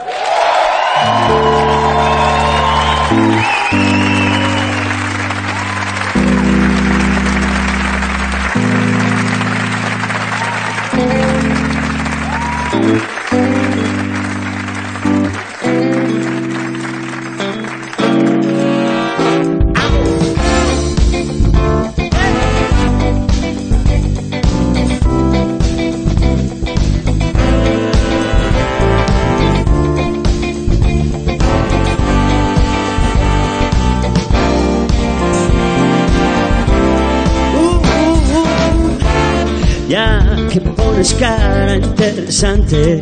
Cara 41.15 41.77
interesante, 41.77 43.01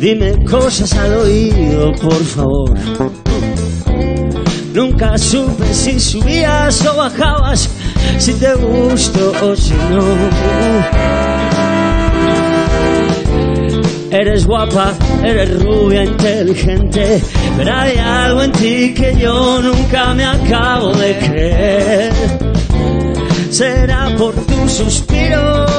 dime 0.00 0.44
cosas 0.44 0.92
al 0.94 1.14
oído, 1.18 1.92
por 2.00 2.24
favor. 2.24 2.78
Nunca 4.72 5.18
supe 5.18 5.72
si 5.72 5.98
subías 5.98 6.86
o 6.86 6.96
bajabas, 6.96 7.68
si 8.18 8.34
te 8.34 8.54
gusto 8.54 9.32
o 9.42 9.56
si 9.56 9.74
no. 9.74 10.04
Eres 14.10 14.46
guapa, 14.46 14.92
eres 15.22 15.62
rubia, 15.62 16.04
inteligente, 16.04 17.22
pero 17.56 17.74
hay 17.74 17.96
algo 17.98 18.42
en 18.42 18.52
ti 18.52 18.94
que 18.94 19.16
yo 19.16 19.60
nunca 19.62 20.14
me 20.14 20.24
acabo 20.24 20.92
de 20.94 21.18
creer 21.18 22.50
será 23.50 24.08
por 24.16 24.34
tus 24.46 24.72
suspiros, 24.72 25.70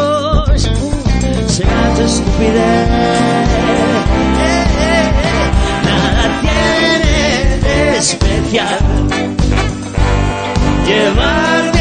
será 1.62 1.94
tu 1.96 2.02
estupidez. 2.04 2.90
Nada 5.86 6.42
tiene 6.42 7.58
de 7.62 7.98
especial 7.98 8.80
llevar 10.86 11.81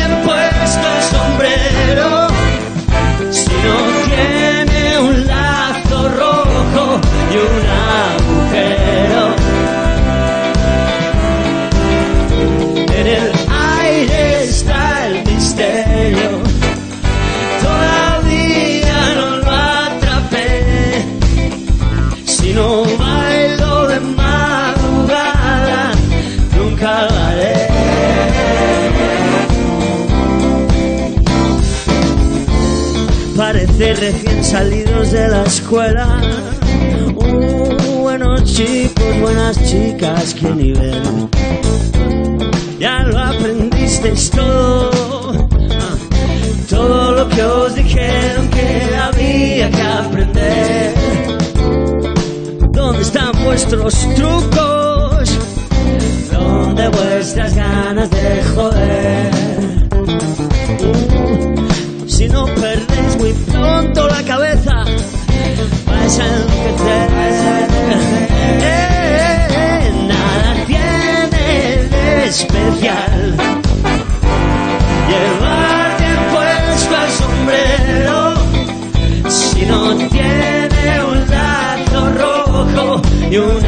Parece 33.37 33.95
recién 33.95 34.45
salidos 34.45 35.13
de 35.13 35.29
la 35.29 35.45
escuela. 35.45 36.21
Uh, 37.15 38.01
buenos 38.01 38.45
chicos, 38.45 39.21
buenas 39.21 39.57
chicas, 39.65 40.35
qué 40.35 40.51
nivel 40.51 41.31
ya 42.81 43.03
lo 43.03 43.19
aprendisteis 43.19 44.31
todo. 44.31 45.49
Todo 46.69 47.13
lo 47.13 47.29
que 47.29 47.43
os 47.43 47.75
dijeron 47.75 48.49
que 48.49 48.97
había 48.97 49.71
que 49.71 49.83
aprender. 49.83 50.95
¿Dónde 52.71 53.03
están 53.03 53.33
vuestros 53.45 53.95
trucos? 54.15 55.39
¿Dónde 56.33 56.89
vuestras 56.89 57.55
ganas 57.55 58.11
de 58.11 58.43
joder? 58.55 59.60
A 66.21 66.27
enloquecer. 66.27 67.69
Eh, 68.63 69.93
nada 70.09 70.51
tiene 70.67 71.89
de 71.89 72.27
especial. 72.27 73.37
Llevar 75.09 75.89
bien 75.99 76.21
puesto 76.33 76.95
el 77.05 77.11
sombrero 77.21 78.19
si 79.29 79.67
no 79.67 79.97
tiene 80.09 81.05
un 81.05 81.19
lazo 81.31 82.01
rojo 82.19 83.03
y 83.31 83.37
un 83.37 83.67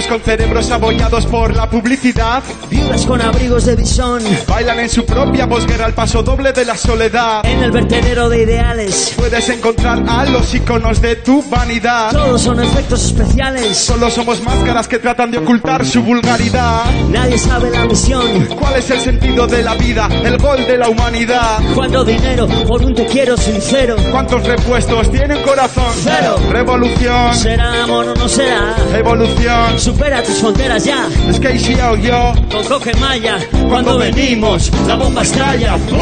Niños 0.00 0.12
con 0.18 0.20
cerebros 0.22 0.70
abollados 0.70 1.26
por 1.26 1.54
la 1.54 1.68
publicidad 1.68 2.42
viudas 2.70 3.04
con 3.04 3.20
abrigos 3.20 3.66
de 3.66 3.76
bisón, 3.76 4.22
bailan 4.46 4.78
en 4.78 4.88
su 4.88 5.04
propia 5.04 5.48
posguerra 5.48 5.86
al 5.86 5.92
paso 5.94 6.22
doble 6.22 6.52
de 6.52 6.64
la 6.64 6.76
soledad. 6.76 7.44
en 7.44 7.62
el 7.62 7.70
vertedero 7.70 8.28
de 8.28 8.42
ideales. 8.42 9.12
Puedes 9.16 9.48
encontrar 9.48 10.02
a 10.08 10.24
los 10.24 10.54
iconos 10.54 11.02
de 11.02 11.16
tu 11.16 11.42
vanidad. 11.50 12.12
Todos 12.12 12.40
son 12.40 12.62
efectos 12.62 13.04
especiales. 13.04 13.76
Solo 13.76 14.08
somos 14.10 14.40
máscaras 14.42 14.86
que 14.88 14.98
tratan 14.98 15.30
de 15.32 15.38
ocultar 15.38 15.84
su 15.84 16.02
vulgaridad. 16.02 16.84
Nadie 17.10 17.36
sabe 17.36 17.70
la 17.70 17.84
misión. 17.84 18.46
¿Cuál 18.58 18.76
es 18.76 18.90
el 18.90 19.00
sentido 19.00 19.46
de 19.46 19.62
la 19.62 19.74
vida? 19.74 20.08
El 20.24 20.38
gol 20.38 20.64
de 20.66 20.78
la 20.78 20.88
humanidad. 20.88 21.58
Cuánto 21.74 22.04
dinero 22.04 22.46
por 22.66 22.82
un 22.82 22.94
te 22.94 23.06
quiero 23.06 23.36
sincero. 23.36 23.96
¿Cuántos 24.10 24.46
repuestos 24.46 25.10
tiene 25.10 25.36
un 25.36 25.42
corazón? 25.42 25.92
Cero. 26.02 26.36
Revolución. 26.50 27.34
¿Será 27.34 27.82
amor 27.82 28.08
o 28.08 28.14
no 28.14 28.28
será? 28.28 28.76
Evolución. 28.94 29.78
Supera 29.90 30.22
tus 30.22 30.38
fronteras 30.38 30.84
ya. 30.84 31.08
Es 31.28 31.40
que 31.40 31.58
yo. 31.58 32.32
Con 32.48 32.64
coque 32.64 32.94
maya. 32.94 33.38
Cuando 33.68 33.98
venimos, 33.98 34.70
la 34.86 34.94
bomba 34.94 35.22
estalla. 35.22 35.76
¡Pum! 35.78 35.98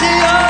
Yeah. 0.00 0.48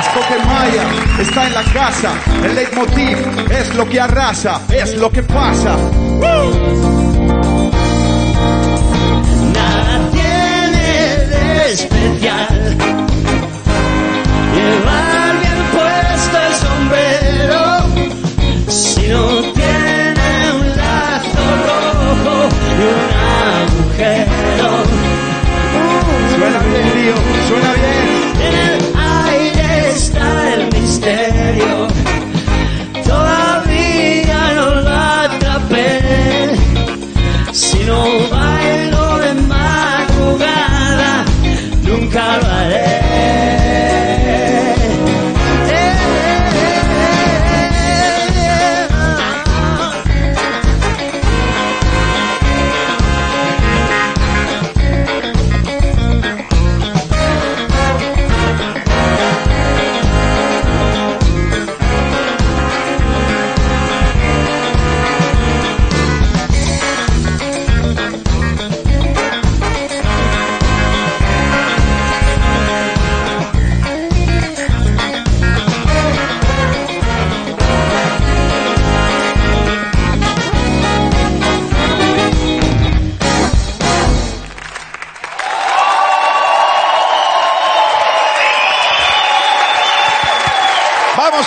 Es 0.00 0.08
Coquemaya, 0.08 0.82
está 1.18 1.46
en 1.46 1.54
la 1.54 1.64
casa. 1.72 2.12
El 2.44 2.54
leitmotiv 2.54 3.16
es 3.50 3.74
lo 3.74 3.88
que 3.88 3.98
arrasa, 3.98 4.60
es 4.70 4.98
lo 4.98 5.10
que 5.10 5.22
pasa. 5.22 5.78
Nada 9.54 10.10
tiene 10.12 11.26
de 11.26 11.72
especial. 11.72 12.97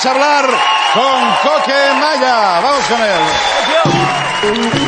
Vamos 0.03 0.17
a 0.17 0.25
hablar 0.25 0.45
con 0.95 1.51
Coque 1.51 1.93
Maya. 1.99 2.59
Vamos 2.59 2.85
con 2.87 2.99
él. 3.03 4.80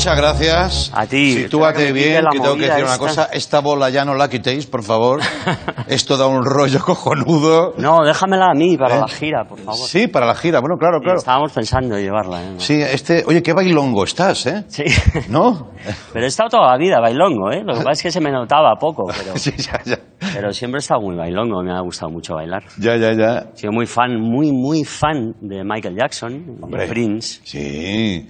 Muchas 0.00 0.16
gracias. 0.16 0.92
A 0.94 1.06
ti. 1.06 1.34
Sitúate 1.34 1.92
bien, 1.92 2.24
que 2.32 2.40
tengo 2.40 2.54
que 2.54 2.62
decir 2.62 2.84
una 2.84 2.94
esta. 2.94 2.98
cosa. 2.98 3.28
Esta 3.34 3.60
bola 3.60 3.90
ya 3.90 4.02
no 4.06 4.14
la 4.14 4.30
quitéis, 4.30 4.64
por 4.64 4.82
favor. 4.82 5.20
Esto 5.88 6.16
da 6.16 6.26
un 6.26 6.42
rollo 6.42 6.80
cojonudo. 6.82 7.74
No, 7.76 7.98
déjamela 8.02 8.46
a 8.46 8.54
mí 8.54 8.78
para 8.78 8.96
¿Eh? 8.96 9.00
la 9.00 9.08
gira, 9.08 9.44
por 9.46 9.58
favor. 9.58 9.86
Sí, 9.86 10.06
para 10.06 10.24
la 10.24 10.34
gira. 10.34 10.60
Bueno, 10.60 10.76
claro, 10.78 11.00
claro. 11.02 11.18
Estábamos 11.18 11.52
pensando 11.52 11.98
en 11.98 12.02
llevarla, 12.02 12.42
¿eh? 12.42 12.54
Sí, 12.56 12.80
este... 12.80 13.24
Oye, 13.26 13.42
qué 13.42 13.52
bailongo 13.52 14.04
estás, 14.04 14.46
¿eh? 14.46 14.64
Sí. 14.68 14.84
¿No? 15.28 15.72
Pero 16.14 16.24
he 16.24 16.28
estado 16.28 16.48
toda 16.48 16.70
la 16.72 16.78
vida 16.78 16.98
bailongo, 16.98 17.50
¿eh? 17.52 17.62
Lo 17.62 17.74
que 17.74 17.80
pasa 17.80 17.90
es 17.92 18.02
que 18.04 18.10
se 18.10 18.22
me 18.22 18.30
notaba 18.30 18.76
poco, 18.80 19.04
pero, 19.04 19.36
Sí, 19.36 19.52
ya, 19.58 19.82
ya. 19.84 19.98
pero 20.32 20.50
siempre 20.54 20.78
he 20.78 20.80
estado 20.80 21.02
muy 21.02 21.14
bailongo, 21.14 21.62
me 21.62 21.72
ha 21.72 21.80
gustado 21.82 22.10
mucho 22.10 22.36
bailar. 22.36 22.62
Ya, 22.78 22.96
ya, 22.96 23.12
ya. 23.12 23.50
He 23.54 23.58
sido 23.58 23.72
muy 23.72 23.84
fan, 23.84 24.18
muy, 24.18 24.50
muy 24.50 24.82
fan 24.82 25.34
de 25.42 25.62
Michael 25.62 25.94
Jackson, 25.94 26.56
Hombre. 26.62 26.84
de 26.84 26.88
Prince. 26.88 27.40
Sí. 27.44 27.58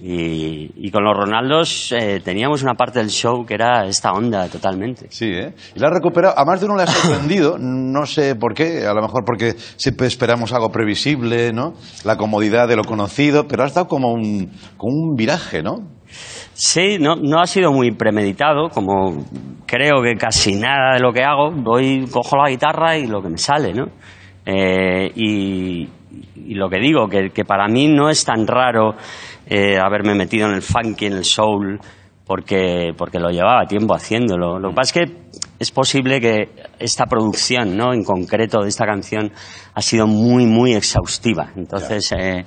Y, 0.01 0.71
y 0.75 0.91
con 0.91 1.05
los 1.05 1.15
Ronaldos 1.15 1.60
eh, 1.91 2.21
teníamos 2.23 2.63
una 2.63 2.73
parte 2.73 2.99
del 2.99 3.09
show 3.09 3.45
que 3.45 3.53
era 3.53 3.85
esta 3.85 4.11
onda 4.11 4.47
totalmente. 4.47 5.07
Sí, 5.09 5.25
¿eh? 5.25 5.53
Y 5.75 5.79
la 5.79 5.87
has 5.87 5.93
recuperado. 5.93 6.37
A 6.37 6.45
más 6.45 6.59
de 6.59 6.65
uno 6.65 6.77
le 6.77 6.83
ha 6.83 6.87
sorprendido. 6.87 7.57
No 7.91 8.05
sé 8.05 8.35
por 8.35 8.53
qué. 8.53 8.85
A 8.85 8.93
lo 8.93 9.01
mejor 9.01 9.23
porque 9.25 9.53
siempre 9.75 10.07
esperamos 10.07 10.53
algo 10.53 10.69
previsible, 10.69 11.51
¿no? 11.51 11.73
La 12.05 12.15
comodidad 12.15 12.67
de 12.67 12.75
lo 12.75 12.83
conocido. 12.83 13.47
Pero 13.47 13.63
has 13.63 13.73
dado 13.73 13.87
como 13.87 14.13
un, 14.13 14.51
como 14.77 14.93
un 14.93 15.15
viraje, 15.15 15.61
¿no? 15.61 15.75
Sí, 16.53 16.97
no, 16.99 17.15
no 17.15 17.41
ha 17.41 17.47
sido 17.47 17.71
muy 17.71 17.91
premeditado, 17.91 18.69
como 18.69 19.25
creo 19.65 20.01
que 20.03 20.15
casi 20.15 20.55
nada 20.55 20.95
de 20.95 20.99
lo 20.99 21.11
que 21.11 21.23
hago. 21.23 21.51
Voy, 21.51 22.07
cojo 22.11 22.37
la 22.37 22.49
guitarra 22.49 22.97
y 22.97 23.07
lo 23.07 23.21
que 23.21 23.29
me 23.29 23.37
sale, 23.37 23.73
¿no? 23.73 23.87
Eh, 24.45 25.11
y, 25.15 25.87
y 26.35 26.53
lo 26.55 26.69
que 26.69 26.79
digo, 26.79 27.07
que, 27.07 27.29
que 27.29 27.45
para 27.45 27.67
mí 27.67 27.87
no 27.87 28.09
es 28.09 28.23
tan 28.25 28.47
raro 28.47 28.95
eh, 29.47 29.77
haberme 29.77 30.15
metido 30.15 30.47
en 30.47 30.55
el 30.55 30.61
funky, 30.61 31.05
en 31.05 31.13
el 31.13 31.25
soul, 31.25 31.79
porque, 32.25 32.91
porque 32.97 33.19
lo 33.19 33.29
llevaba 33.29 33.65
tiempo 33.65 33.93
haciéndolo. 33.93 34.59
Lo 34.59 34.69
que 34.69 34.75
pasa 34.75 34.99
es 34.99 35.07
que 35.07 35.17
es 35.59 35.71
posible 35.71 36.19
que 36.19 36.49
esta 36.79 37.05
producción, 37.05 37.77
¿no? 37.77 37.93
En 37.93 38.03
concreto 38.03 38.61
de 38.61 38.69
esta 38.69 38.85
canción, 38.85 39.31
ha 39.73 39.81
sido 39.81 40.07
muy, 40.07 40.45
muy 40.45 40.73
exhaustiva. 40.73 41.51
Entonces, 41.55 42.11
eh, 42.17 42.43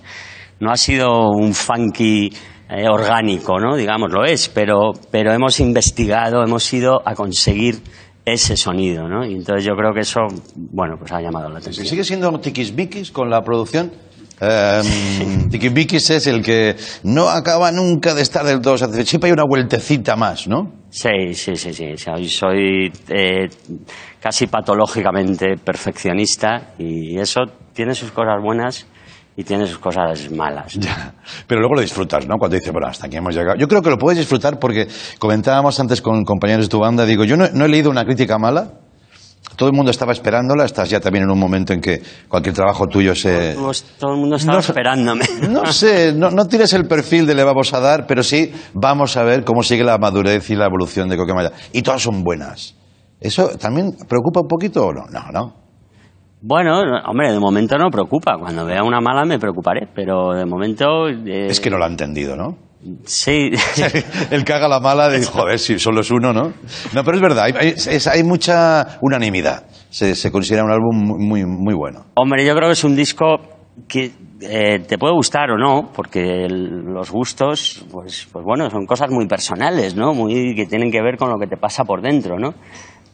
no 0.61 0.70
ha 0.70 0.76
sido 0.76 1.30
un 1.30 1.54
funky 1.54 2.30
orgánico, 2.90 3.61
¿no? 3.61 3.76
Digamos, 3.76 4.11
lo 4.11 4.24
es, 4.24 4.48
pero, 4.48 4.92
pero 5.11 5.33
hemos 5.33 5.61
investigado, 5.61 6.42
hemos 6.42 6.72
ido 6.72 7.02
a 7.07 7.14
conseguir 7.14 7.76
ese 8.25 8.57
sonido, 8.57 9.09
¿no? 9.09 9.25
Y 9.25 9.35
entonces 9.35 9.65
yo 9.65 9.75
creo 9.75 9.93
que 9.93 10.01
eso, 10.01 10.21
bueno, 10.57 10.97
pues 10.99 11.13
ha 11.13 11.21
llamado 11.21 11.49
la 11.49 11.59
atención. 11.59 11.87
¿Sigue 11.87 12.05
siendo 12.05 12.39
tiquismiquis 12.41 13.11
con 13.11 13.29
la 13.29 13.43
producción? 13.43 13.93
Eh, 14.41 14.83
tiquismiquis 15.51 16.11
es 16.11 16.27
el 16.27 16.43
que 16.43 16.77
no 17.05 17.29
acaba 17.29 17.71
nunca 17.71 18.15
de 18.15 18.23
estar 18.23 18.45
del 18.45 18.61
todo 18.61 18.79
satisfecho. 18.79 19.11
Siempre 19.11 19.29
hay 19.29 19.35
una 19.35 19.45
vueltecita 19.45 20.17
más, 20.17 20.49
¿no? 20.49 20.73
Sí, 20.91 21.35
sí, 21.35 21.57
sí, 21.57 21.75
sí. 21.75 21.97
Soy, 21.97 22.29
soy 22.29 22.93
eh, 23.09 23.49
casi 24.21 24.47
patológicamente 24.47 25.57
perfeccionista 25.63 26.75
y 26.79 27.19
eso 27.19 27.43
tiene 27.75 27.95
sus 27.95 28.11
cosas 28.11 28.41
buenas 28.43 28.87
y 29.37 29.44
tiene 29.44 29.66
sus 29.66 29.79
cosas 29.79 30.31
malas. 30.31 30.75
Ya. 30.85 31.14
Pero 31.47 31.61
luego 31.61 31.77
lo 31.77 31.81
disfrutas, 31.81 32.27
¿no? 32.27 32.37
Cuando 32.37 32.57
dices, 32.57 32.70
bueno, 32.73 32.88
hasta 32.88 33.07
aquí 33.07 33.16
hemos 33.16 33.35
llegado. 33.35 33.57
Yo 33.57 33.68
creo 33.68 33.81
que 33.81 33.88
lo 33.90 33.97
puedes 33.97 34.18
disfrutar 34.18 34.59
porque 34.59 34.87
comentábamos 35.18 35.79
antes 35.81 36.03
con 36.03 36.25
compañeros 36.25 36.66
de 36.66 36.68
tu 36.68 36.81
banda, 36.81 37.07
digo, 37.07 37.25
yo 37.25 37.37
no, 37.37 37.49
no 37.53 37.64
he 37.64 37.68
leído 37.68 37.90
una 37.90 38.05
crítica 38.05 38.38
mala 38.38 38.73
Todo 39.57 39.70
el 39.70 39.75
mundo 39.75 39.90
estaba 39.90 40.12
esperándola. 40.12 40.64
Estás 40.64 40.90
ya 40.90 41.01
también 41.01 41.25
en 41.25 41.31
un 41.31 41.38
momento 41.38 41.73
en 41.73 41.81
que 41.81 42.03
cualquier 42.29 42.55
trabajo 42.55 42.87
tuyo 42.87 43.14
se... 43.14 43.57
Todo 43.99 44.12
el 44.12 44.20
mundo 44.20 44.37
estaba 44.37 44.55
No 44.55 44.61
esperándome. 44.61 45.25
No 45.49 45.73
sé, 45.73 46.12
no, 46.12 46.31
no 46.31 46.47
tienes 46.47 46.73
el 46.75 46.87
perfil 46.87 47.27
de 47.27 47.35
le 47.35 47.44
vamos 47.44 47.73
a 47.73 47.81
dar, 47.81 48.07
pero 48.07 48.23
sí 48.23 48.53
vamos 48.75 49.16
a 49.16 49.23
ver 49.23 49.44
cómo 49.44 49.62
sigue 49.62 49.85
la 49.85 49.97
madurez 49.97 50.51
y 50.51 50.57
la 50.57 50.66
evolución 50.66 51.09
de 51.09 51.16
Coquemaya. 51.16 51.53
Y 51.73 51.81
todas 51.81 52.03
son 52.03 52.23
buenas. 52.23 52.75
¿Eso 53.20 53.49
también 53.57 53.97
preocupa 54.07 54.40
un 54.40 54.49
poquito 54.49 54.87
o 54.87 54.92
no? 54.92 55.07
No, 55.11 55.31
no. 55.33 55.63
Bueno, 56.46 56.85
no, 56.85 56.98
hombre, 57.11 57.33
de 57.33 57.38
momento 57.40 57.78
no 57.78 57.88
preocupa. 57.90 58.37
Cuando 58.38 58.66
vea 58.66 58.83
una 58.83 59.00
mala 59.00 59.24
me 59.24 59.38
preocuparé, 59.38 59.88
pero 59.94 60.35
de 60.35 60.44
momento... 60.44 61.09
eh, 61.09 61.46
Es 61.48 61.59
que 61.59 61.70
no 61.70 61.78
lo 61.78 61.85
ha 61.85 61.88
entendido, 61.88 62.37
¿no? 62.37 62.59
Sí, 63.07 63.50
El 64.30 64.44
que 64.44 64.52
haga 64.52 64.68
la 64.68 64.78
mala 64.78 65.09
de, 65.09 65.24
joder, 65.24 65.59
si 65.59 65.78
solo 65.78 66.02
es 66.02 66.11
uno, 66.11 66.35
¿no? 66.35 66.52
No, 66.92 67.02
pero 67.02 67.16
es 67.16 67.22
verdad, 67.22 67.44
hay, 67.44 67.52
hay- 67.59 67.68
es- 67.70 68.07
hay 68.07 68.22
mucha 68.24 68.98
unanimidad. 69.00 69.64
Se, 69.88 70.14
se 70.14 70.30
considera 70.30 70.64
un 70.64 70.70
álbum 70.70 71.16
muy, 71.18 71.46
muy 71.46 71.72
bueno. 71.74 72.04
Hombre, 72.16 72.44
yo 72.44 72.54
creo 72.54 72.68
que 72.68 72.74
es 72.74 72.85
un 72.85 72.94
disco 72.94 73.38
que 73.88 74.11
eh, 74.42 74.80
te 74.80 74.98
puede 74.98 75.14
gustar 75.14 75.50
o 75.50 75.57
no, 75.57 75.92
porque 75.94 76.44
el- 76.44 76.83
los 76.92 77.11
gustos, 77.11 77.87
pues, 77.90 78.28
pues 78.30 78.44
bueno, 78.44 78.68
son 78.68 78.85
cosas 78.85 79.09
muy 79.11 79.26
personales, 79.26 79.96
¿no? 79.96 80.12
Muy 80.12 80.54
que 80.54 80.66
tienen 80.66 80.90
que 80.90 81.00
ver 81.00 81.16
con 81.16 81.30
lo 81.30 81.38
que 81.38 81.46
te 81.46 81.57
pasa 81.57 81.85
por 81.85 82.02
dentro, 82.02 82.38
¿no? 82.38 82.52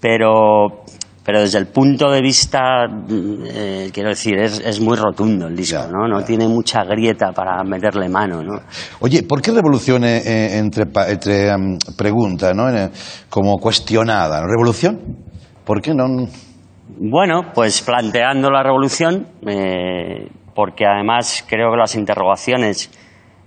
Pero, 0.01 0.83
pero 1.31 1.43
desde 1.43 1.59
el 1.59 1.69
punto 1.69 2.11
de 2.11 2.21
vista, 2.21 2.87
eh, 3.09 3.89
quiero 3.95 4.09
decir, 4.09 4.37
es, 4.37 4.59
es 4.67 4.81
muy 4.81 4.97
rotundo 4.97 5.47
el 5.47 5.55
disco, 5.55 5.87
¿no? 5.89 6.09
No 6.09 6.25
tiene 6.25 6.49
mucha 6.49 6.83
grieta 6.83 7.31
para 7.31 7.63
meterle 7.63 8.09
mano, 8.09 8.43
¿no? 8.43 8.59
Oye, 8.99 9.23
¿por 9.23 9.41
qué 9.41 9.53
revolución 9.53 10.03
eh, 10.03 10.59
entre, 10.59 10.89
entre 11.09 11.51
em, 11.51 11.79
pregunta, 11.97 12.53
¿no? 12.53 12.69
Eh, 12.69 12.91
como 13.29 13.59
cuestionada? 13.59 14.45
¿Revolución? 14.45 14.99
¿Por 15.65 15.81
qué 15.81 15.95
no? 15.95 16.27
Bueno, 16.99 17.53
pues 17.55 17.81
planteando 17.83 18.51
la 18.51 18.65
revolución, 18.65 19.29
eh, 19.47 20.29
porque 20.53 20.85
además 20.85 21.45
creo 21.49 21.71
que 21.71 21.77
las 21.77 21.95
interrogaciones 21.95 22.91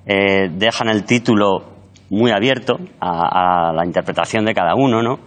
dejan 0.05 0.87
el 0.87 1.03
título 1.03 1.65
muy 2.09 2.31
abierto 2.31 2.77
a, 3.01 3.69
a 3.69 3.73
la 3.73 3.85
interpretación 3.85 4.45
de 4.45 4.53
cada 4.53 4.73
uno, 4.73 5.03
¿no? 5.03 5.19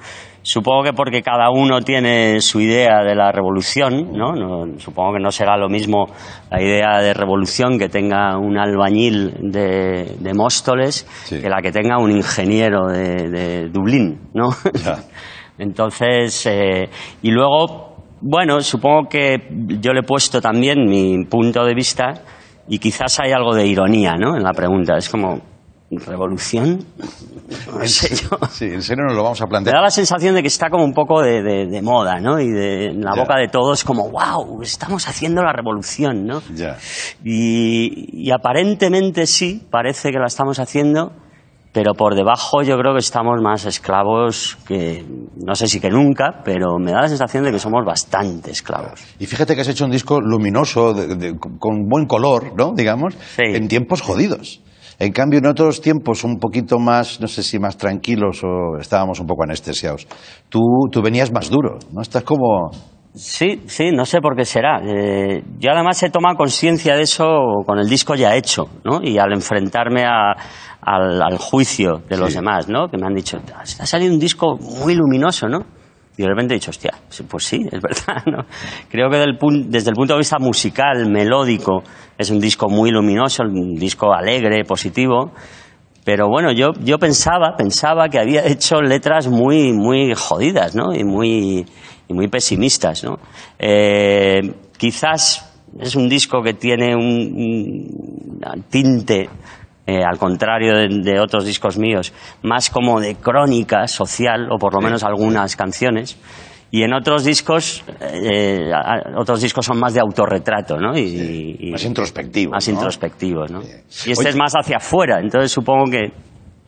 Supongo 0.49 0.85
que 0.85 0.93
porque 0.93 1.23
cada 1.23 1.51
uno 1.51 1.81
tiene 1.81 2.41
su 2.41 2.61
idea 2.61 3.03
de 3.03 3.17
la 3.17 3.33
revolución, 3.33 4.13
¿no? 4.13 4.33
No- 4.33 4.79
supongo 4.79 5.15
que 5.15 5.19
no 5.21 5.33
será 5.33 5.57
lo 5.57 5.69
mismo 5.69 6.07
la 6.53 6.63
idea 6.63 7.01
de 7.01 7.13
revolución 7.15 7.79
que 7.81 7.89
tenga 7.89 8.39
un 8.39 8.57
albañil 8.57 9.35
de, 9.51 10.15
de 10.21 10.35
Móstoles 10.35 11.05
que 11.43 11.49
la 11.49 11.61
que 11.61 11.73
tenga 11.73 11.99
un 11.99 12.13
ingeniero 12.13 12.87
de, 12.87 13.29
de 13.29 13.69
Dublín, 13.71 14.21
¿no? 14.35 14.51
Entonces, 15.59 16.47
eh, 16.47 16.89
y 17.23 17.31
luego, 17.31 17.97
bueno, 18.21 18.61
supongo 18.61 19.09
que 19.09 19.49
yo 19.81 19.93
le 19.93 20.01
he 20.01 20.07
puesto 20.07 20.41
también 20.41 20.85
mi 20.89 21.25
punto 21.25 21.65
de 21.65 21.75
vista 21.75 22.13
y 22.69 22.79
quizás 22.79 23.19
hay 23.21 23.33
algo 23.33 23.55
de 23.55 23.67
ironía, 23.67 24.15
¿no? 24.17 24.37
En 24.37 24.43
la 24.43 24.53
pregunta. 24.53 24.97
Es 24.97 25.09
como, 25.09 25.41
¿revolución? 25.91 26.85
No 27.73 27.87
sé 27.87 28.15
yo. 28.17 28.39
Sí, 28.51 28.65
en 28.67 28.83
serio 28.83 29.05
nos 29.05 29.15
lo 29.17 29.23
vamos 29.23 29.41
a 29.41 29.45
Me 29.45 29.51
plantear. 29.51 29.77
da 29.77 29.83
la 29.83 29.91
sensación 29.91 30.35
de 30.35 30.43
que 30.43 30.49
está 30.49 30.69
como 30.71 30.85
un 30.85 30.93
poco 30.93 31.23
de, 31.23 31.43
de- 31.43 31.67
de 31.67 31.83
moda, 31.83 32.19
¿no? 32.21 32.41
Y 32.41 32.49
de, 32.51 32.87
en 32.87 33.03
la 33.03 33.13
Ya. 33.15 33.23
boca 33.23 33.37
de 33.39 33.49
todos 33.49 33.85
como, 33.85 34.11
wow, 34.11 34.63
estamos 34.63 35.07
haciendo 35.09 35.43
la 35.43 35.53
revolución, 35.53 36.27
¿no? 36.27 36.43
Ya. 36.55 36.77
Y, 37.25 38.27
y 38.27 38.31
aparentemente 38.33 39.27
sí, 39.27 39.63
parece 39.71 40.11
que 40.11 40.19
la 40.19 40.27
estamos 40.27 40.59
haciendo, 40.59 41.13
pero 41.73 41.93
por 41.95 42.15
debajo 42.15 42.63
yo 42.63 42.77
creo 42.79 42.93
que 42.95 43.01
estamos 43.01 43.41
más 43.43 43.65
esclavos 43.67 44.57
que, 44.67 45.05
no 45.37 45.55
sé 45.55 45.69
si 45.69 45.79
que 45.79 45.91
nunca, 45.91 46.41
pero 46.45 46.79
me 46.79 46.93
da 46.93 47.03
la 47.03 47.09
sensación 47.09 47.45
de 47.45 47.53
que 47.53 47.59
somos 47.59 47.85
bastante 47.85 48.51
esclavos. 48.51 49.01
Y 49.19 49.27
fíjate 49.27 49.55
que 49.55 49.61
has 49.61 49.69
hecho 49.69 49.85
un 49.85 49.91
disco 49.91 50.21
luminoso, 50.21 50.95
de- 50.95 51.15
de- 51.17 51.39
con 51.39 51.87
buen 51.89 52.07
color, 52.07 52.55
¿no? 52.57 52.73
Digamos, 52.75 53.15
en 53.39 53.69
tiempos 53.69 54.01
jodidos. 54.01 54.63
En 54.99 55.13
cambio, 55.13 55.39
en 55.41 55.47
otros 55.47 55.81
tiempos 55.81 56.25
un 56.25 56.39
poquito 56.39 56.79
más, 56.79 57.21
no 57.21 57.27
sé 57.29 57.43
si 57.43 57.59
más 57.59 57.77
tranquilos 57.77 58.43
o 58.45 58.79
estábamos 58.81 59.21
un 59.21 59.27
poco 59.27 59.43
anestesiados. 59.45 60.07
Tú, 60.49 60.61
tú 60.91 61.03
venías 61.03 61.31
más 61.33 61.51
duro, 61.51 61.79
¿no? 61.93 62.01
Estás 62.03 62.23
como... 62.23 62.71
Sí, 63.15 63.63
sí, 63.67 63.93
no 63.93 64.05
sé 64.05 64.21
por 64.21 64.37
qué 64.37 64.45
será. 64.45 64.81
Eh, 64.87 65.43
yo 65.59 65.71
además 65.73 66.03
he 66.03 66.11
tomado 66.11 66.37
conciencia 66.37 66.95
de 66.97 67.03
eso 67.03 67.25
con 67.67 67.79
el 67.79 67.89
disco 67.89 68.15
ya 68.15 68.35
hecho, 68.37 68.65
¿no? 68.85 69.01
Y 69.03 69.17
al 69.19 69.33
enfrentarme 69.33 70.05
a- 70.05 70.35
al, 70.83 71.21
al 71.23 71.39
juicio 71.39 72.03
de 72.09 72.17
los 72.19 72.35
demás, 72.35 72.69
¿no? 72.69 72.89
Que 72.89 72.97
me 72.99 73.07
han 73.07 73.15
dicho, 73.15 73.39
ha 73.55 73.87
salido 73.87 74.13
un 74.13 74.21
disco 74.21 74.57
muy 74.83 74.95
luminoso, 74.95 75.49
¿no? 75.49 75.61
Y 76.19 76.23
de 76.23 76.29
repente 76.29 76.55
he 76.55 76.57
dicho, 76.57 76.71
hostia, 76.71 76.95
pues 77.29 77.45
sí, 77.45 77.67
es 77.71 77.81
verdad, 77.81 78.23
¿no? 78.27 78.47
Creo 78.89 79.11
que 79.11 79.19
del 79.19 79.39
desde 79.69 79.91
el 79.91 79.97
punto 79.97 80.15
de 80.15 80.19
vista 80.19 80.39
musical, 80.39 81.11
melódico, 81.11 81.83
es 82.17 82.31
un 82.31 82.41
disco 82.41 82.69
muy 82.69 82.91
luminoso, 82.91 83.43
un 83.43 83.75
disco 83.75 84.13
alegre, 84.15 84.65
positivo. 84.65 85.33
Pero 86.05 86.29
bueno, 86.29 86.53
yo, 86.53 86.73
yo 86.83 86.99
pensaba, 86.99 87.55
pensaba 87.57 88.09
que 88.09 88.19
había 88.19 88.47
hecho 88.47 88.81
letras 88.81 89.29
muy, 89.29 89.73
muy 89.73 90.15
jodidas, 90.15 90.75
¿no? 90.75 90.95
Y 90.95 91.05
muy, 91.05 91.67
y 92.09 92.15
muy 92.15 92.29
pesimistas, 92.29 93.05
¿no? 93.05 93.19
Eh, 93.59 94.55
quizás 94.79 95.53
es 95.79 95.97
un 95.97 96.09
disco 96.09 96.43
que 96.43 96.55
tiene 96.55 96.97
un 96.97 98.65
tinte, 98.71 99.29
eh, 99.87 100.03
al 100.05 100.19
contrario 100.19 100.75
de, 100.77 100.89
de 101.03 101.21
otros 101.21 101.45
discos 101.45 101.79
míos, 101.79 102.13
más 102.43 102.71
como 102.71 103.01
de 103.01 103.15
crónica 103.17 103.87
social, 103.87 104.49
o 104.51 104.59
por 104.59 104.75
lo 104.75 104.81
menos 104.81 105.05
algunas 105.05 105.57
canciones. 105.57 106.19
Y 106.71 106.83
en 106.83 106.93
otros 106.93 107.25
discos, 107.25 107.85
eh, 108.01 108.71
otros 109.17 109.41
discos 109.41 109.65
son 109.65 109.79
más 109.79 109.95
de 109.95 110.01
autorretrato, 110.01 110.79
¿no? 110.79 110.99
Y, 110.99 111.57
y- 111.61 111.71
Más 111.71 111.85
introspectivos, 111.85 112.53
Más 112.53 112.67
¿no? 112.69 112.75
introspectivos, 112.75 113.51
¿no? 113.53 113.61
Y 113.63 114.11
este 114.11 114.19
Oye- 114.19 114.29
es 114.31 114.37
más 114.37 114.53
hacia 114.55 114.79
afuera, 114.79 115.21
entonces 115.21 115.53
supongo 115.53 115.85
que, 115.91 116.11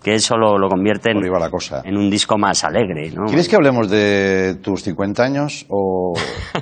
que 0.02 0.14
eso 0.14 0.36
lo, 0.36 0.56
lo 0.58 0.68
convierte 0.68 1.10
en, 1.10 1.20
la 1.20 1.50
cosa. 1.50 1.82
en 1.84 1.96
un 1.96 2.08
disco 2.08 2.38
más 2.38 2.62
alegre, 2.64 3.10
¿no? 3.10 3.26
¿Quieres 3.26 3.48
que 3.48 3.56
hablemos 3.56 3.88
de 3.90 4.56
tus 4.62 4.82
50 4.82 5.22
años 5.22 5.66
o, 5.68 6.14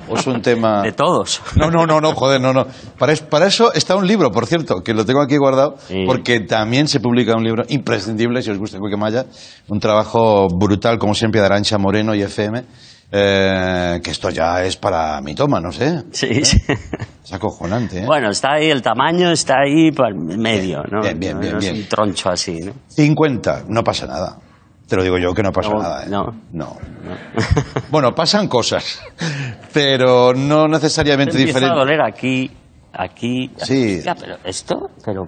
o 0.09 0.16
es 0.16 0.27
un 0.27 0.40
tema...? 0.40 0.83
De 0.87 0.92
todos. 0.92 1.42
No, 1.57 1.70
no, 1.70 1.87
no, 1.87 2.01
no, 2.01 2.12
joder, 2.14 2.40
no, 2.40 2.53
no. 2.53 2.66
Para, 2.99 3.12
es- 3.12 3.20
para 3.22 3.46
eso 3.46 3.72
está 3.75 3.94
un 3.96 4.07
libro, 4.07 4.31
por 4.31 4.46
cierto, 4.46 4.83
que 4.83 4.94
lo 4.94 5.05
tengo 5.05 5.20
aquí 5.20 5.37
guardado, 5.37 5.77
porque 6.07 6.40
también 6.40 6.88
se 6.88 7.01
publica 7.01 7.35
un 7.37 7.44
libro 7.44 7.64
imprescindible, 7.68 8.40
si 8.42 8.51
os 8.51 8.59
gusta 8.59 8.79
Cuiquemaya, 8.79 9.27
un 9.68 9.81
trabajo 9.81 10.49
brutal, 10.49 10.99
como 10.99 11.14
siempre, 11.14 11.40
de 11.40 11.46
Arancha 11.46 11.77
Moreno 11.79 12.14
y 12.14 12.22
FM, 12.22 12.62
eh, 13.12 14.01
que 14.03 14.11
esto 14.11 14.31
ya 14.31 14.62
es 14.64 14.77
para 14.77 15.21
mitómanos, 15.21 15.81
¿eh? 15.81 16.03
Sí, 16.12 16.45
sí. 16.45 16.59
Es 17.25 17.33
acojonante, 17.33 18.01
¿eh? 18.01 18.07
Bueno, 18.07 18.31
está 18.31 18.55
ahí 18.55 18.71
el 18.71 18.83
tamaño, 18.83 19.31
está 19.31 19.61
ahí 19.64 19.90
por 19.92 20.14
medio, 20.14 20.83
¿no? 20.90 21.01
Bien, 21.03 21.19
bien, 21.19 21.35
No- 21.35 21.40
bien, 21.40 21.53
no 21.55 21.59
bien. 21.61 21.75
es 21.75 21.81
un 21.83 21.88
troncho 21.88 22.31
así, 22.31 22.61
¿no? 22.61 22.73
50, 22.88 23.64
no 23.69 23.83
pasa 23.83 24.07
nada. 24.07 24.38
Te 24.88 24.95
lo 24.97 25.03
digo 25.03 25.19
yo 25.19 25.35
que 25.35 25.42
no 25.42 25.51
pasa 25.51 25.71
No, 25.71 25.83
nada, 25.83 26.05
¿eh? 26.05 26.09
no. 26.09 26.25
No. 26.53 26.77
Bueno, 27.90 28.14
pasan 28.14 28.47
cosas, 28.49 29.01
pero 29.73 30.33
no 30.35 30.69
necesariamente 30.69 31.37
Empieza 31.37 31.59
a 31.59 31.61
diferentes. 31.61 31.77
doler 31.87 32.01
aquí, 32.03 32.51
aquí. 32.92 33.51
Sí. 33.59 34.01
Ya, 34.05 34.14
pero 34.14 34.37
esto, 34.45 34.90
pero 35.05 35.27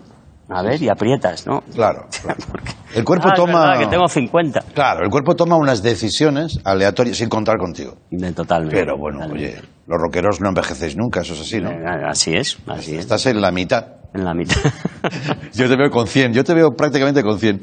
a 0.50 0.62
ver, 0.62 0.80
y 0.82 0.88
aprietas, 0.88 1.46
¿no? 1.46 1.62
Claro. 1.74 2.06
El 2.94 3.04
cuerpo 3.04 3.28
Ah, 3.30 3.34
toma. 3.34 3.60
verdad, 3.66 3.78
que 3.80 3.86
tengo 3.86 4.08
50. 4.08 4.60
Claro, 4.74 5.04
el 5.04 5.10
cuerpo 5.10 5.34
toma 5.34 5.56
unas 5.56 5.82
decisiones 5.82 6.58
aleatorias 6.64 7.16
sin 7.18 7.28
contar 7.28 7.58
contigo. 7.58 7.94
Totalmente. 8.34 8.76
Pero 8.76 8.96
bueno, 8.96 9.20
oye, 9.32 9.56
los 9.86 9.98
rockeros 10.00 10.40
no 10.40 10.48
envejecéis 10.48 10.96
nunca, 10.96 11.20
eso 11.20 11.34
es 11.34 11.40
así, 11.40 11.60
¿no? 11.60 11.70
Así 12.08 12.34
es, 12.34 12.58
así 12.66 12.94
es. 12.94 13.00
Estás 13.00 13.26
en 13.26 13.40
la 13.40 13.50
mitad. 13.50 13.86
En 14.14 14.24
la 14.24 14.32
mitad. 14.32 14.56
Yo 15.54 15.68
te 15.68 15.76
veo 15.76 15.90
con 15.90 16.06
100, 16.06 16.32
yo 16.32 16.42
te 16.42 16.54
veo 16.54 16.70
prácticamente 16.70 17.22
con 17.22 17.38
100. 17.38 17.60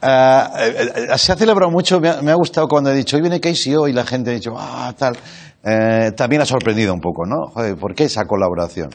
Ah, 0.00 0.52
eh, 0.60 0.90
eh, 1.12 1.18
se 1.18 1.32
ha 1.32 1.36
celebrado 1.36 1.70
mucho, 1.72 2.00
me 2.00 2.08
ha, 2.08 2.22
me 2.22 2.30
ha 2.30 2.34
gustado 2.34 2.68
cuando 2.68 2.90
he 2.90 2.94
dicho, 2.94 3.16
hoy 3.16 3.22
viene 3.22 3.40
KCO 3.40 3.88
y 3.88 3.92
la 3.92 4.04
gente 4.04 4.30
ha 4.30 4.34
dicho, 4.34 4.54
ah, 4.56 4.92
tal. 4.96 5.16
Eh, 5.64 6.12
también 6.16 6.40
ha 6.42 6.46
sorprendido 6.46 6.94
un 6.94 7.00
poco, 7.00 7.26
¿no? 7.26 7.48
Joder, 7.52 7.76
¿por 7.76 7.94
qué 7.96 8.04
esa 8.04 8.24
colaboración? 8.26 8.90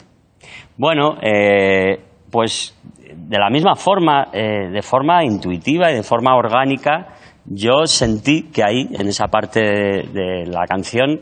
Bueno, 0.78 1.16
eh, 1.22 1.98
pues 2.34 2.76
de 3.16 3.38
la 3.38 3.52
misma 3.52 3.76
forma, 3.76 4.30
eh, 4.34 4.68
de 4.72 4.82
forma 4.82 5.24
intuitiva 5.24 5.92
y 5.92 5.96
de 5.96 6.02
forma 6.02 6.36
orgánica, 6.36 7.10
yo 7.46 7.86
sentí 7.86 8.50
que 8.52 8.64
ahí, 8.64 8.90
en 8.92 9.08
esa 9.08 9.28
parte 9.28 9.60
de, 9.60 10.10
de 10.12 10.46
la 10.48 10.66
canción, 10.66 11.22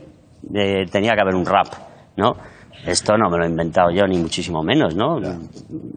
eh, 0.54 0.86
tenía 0.90 1.12
que 1.12 1.20
haber 1.20 1.34
un 1.34 1.44
rap, 1.44 1.66
¿no? 2.16 2.32
Esto 2.86 3.18
no 3.18 3.28
me 3.28 3.36
lo 3.36 3.44
he 3.44 3.50
inventado 3.50 3.90
yo, 3.90 4.06
ni 4.06 4.16
muchísimo 4.16 4.62
menos, 4.62 4.96
¿no? 4.96 5.18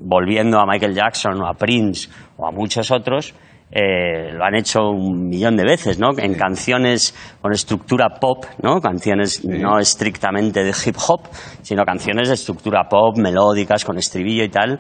Volviendo 0.01 0.59
a 0.59 0.66
Michael 0.66 0.93
Jackson 0.93 1.41
o 1.41 1.47
a 1.47 1.53
Prince 1.53 2.09
o 2.36 2.45
a 2.45 2.51
muchos 2.51 2.91
otros, 2.91 3.34
eh, 3.72 4.32
lo 4.32 4.43
han 4.45 4.55
hecho 4.55 4.89
un 4.89 5.28
millón 5.28 5.57
de 5.57 5.63
veces, 5.63 5.99
¿no? 5.99 6.09
En 6.18 6.36
canciones 6.36 7.16
con 7.41 7.51
estructura 7.51 8.09
pop, 8.20 8.45
¿no? 8.61 8.80
Canciones 8.80 9.43
no 9.43 9.80
estrictamente 9.80 10.63
de 10.63 10.72
hip 10.86 10.95
hop, 11.07 11.28
sino 11.61 11.84
canciones 11.84 12.28
de 12.28 12.36
estructura 12.36 12.88
pop, 12.89 13.18
melódicas, 13.18 13.84
con 13.84 13.97
estribillo 13.97 14.43
y 14.43 14.49
tal. 14.49 14.80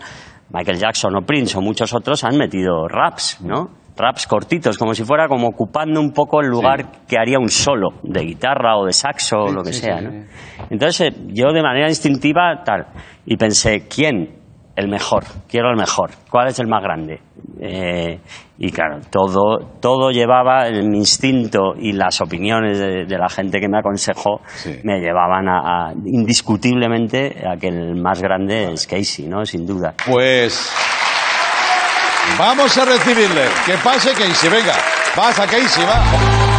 Michael 0.49 0.77
Jackson 0.77 1.15
o 1.15 1.21
Prince 1.21 1.57
o 1.57 1.61
muchos 1.61 1.93
otros 1.93 2.23
han 2.23 2.37
metido 2.37 2.87
raps, 2.87 3.41
¿no? 3.41 3.85
raps 3.97 4.27
cortitos, 4.27 4.77
como 4.77 4.93
si 4.93 5.03
fuera 5.03 5.27
como 5.27 5.47
ocupando 5.47 5.99
un 5.99 6.11
poco 6.11 6.41
el 6.41 6.47
lugar 6.47 7.05
que 7.07 7.17
haría 7.17 7.39
un 7.39 7.49
solo 7.49 7.89
de 8.03 8.21
guitarra 8.21 8.77
o 8.77 8.85
de 8.85 8.93
saxo 8.93 9.37
o 9.37 9.51
lo 9.51 9.63
que 9.63 9.73
sea. 9.73 10.01
¿no? 10.01 10.25
Entonces 10.69 11.13
eh, 11.13 11.15
yo 11.27 11.51
de 11.53 11.61
manera 11.61 11.87
instintiva 11.87 12.63
tal 12.65 12.87
y 13.25 13.37
pensé 13.37 13.87
quién 13.87 14.44
el 14.75 14.87
mejor, 14.89 15.23
quiero 15.49 15.69
el 15.71 15.77
mejor, 15.77 16.11
cuál 16.29 16.47
es 16.49 16.59
el 16.59 16.67
más 16.67 16.83
grande. 16.83 17.19
Eh, 17.61 18.19
y 18.57 18.71
claro, 18.71 18.99
todo, 19.09 19.57
todo 19.79 20.11
llevaba 20.11 20.67
el 20.67 20.87
mi 20.89 20.97
instinto 20.97 21.73
y 21.79 21.93
las 21.93 22.19
opiniones 22.21 22.77
de, 22.79 23.05
de 23.05 23.17
la 23.17 23.29
gente 23.29 23.59
que 23.59 23.67
me 23.69 23.79
aconsejó 23.79 24.41
me 24.83 24.99
llevaban 24.99 25.47
a, 25.47 25.59
a- 25.89 25.93
indiscutiblemente 26.05 27.43
a 27.47 27.57
que 27.57 27.67
el 27.67 27.95
más 28.01 28.21
grande 28.21 28.73
es 28.73 28.85
Casey, 28.87 29.27
¿no? 29.27 29.45
Sin 29.45 29.65
duda. 29.65 29.93
Pues 30.09 30.71
vamos 32.37 32.77
a 32.77 32.85
recibirle. 32.85 33.45
Que 33.65 33.73
pase 33.83 34.11
Casey, 34.11 34.49
venga. 34.49 34.73
Vas 35.15 35.39
a 35.39 35.45
Casey, 35.45 35.85
va. 35.85 36.54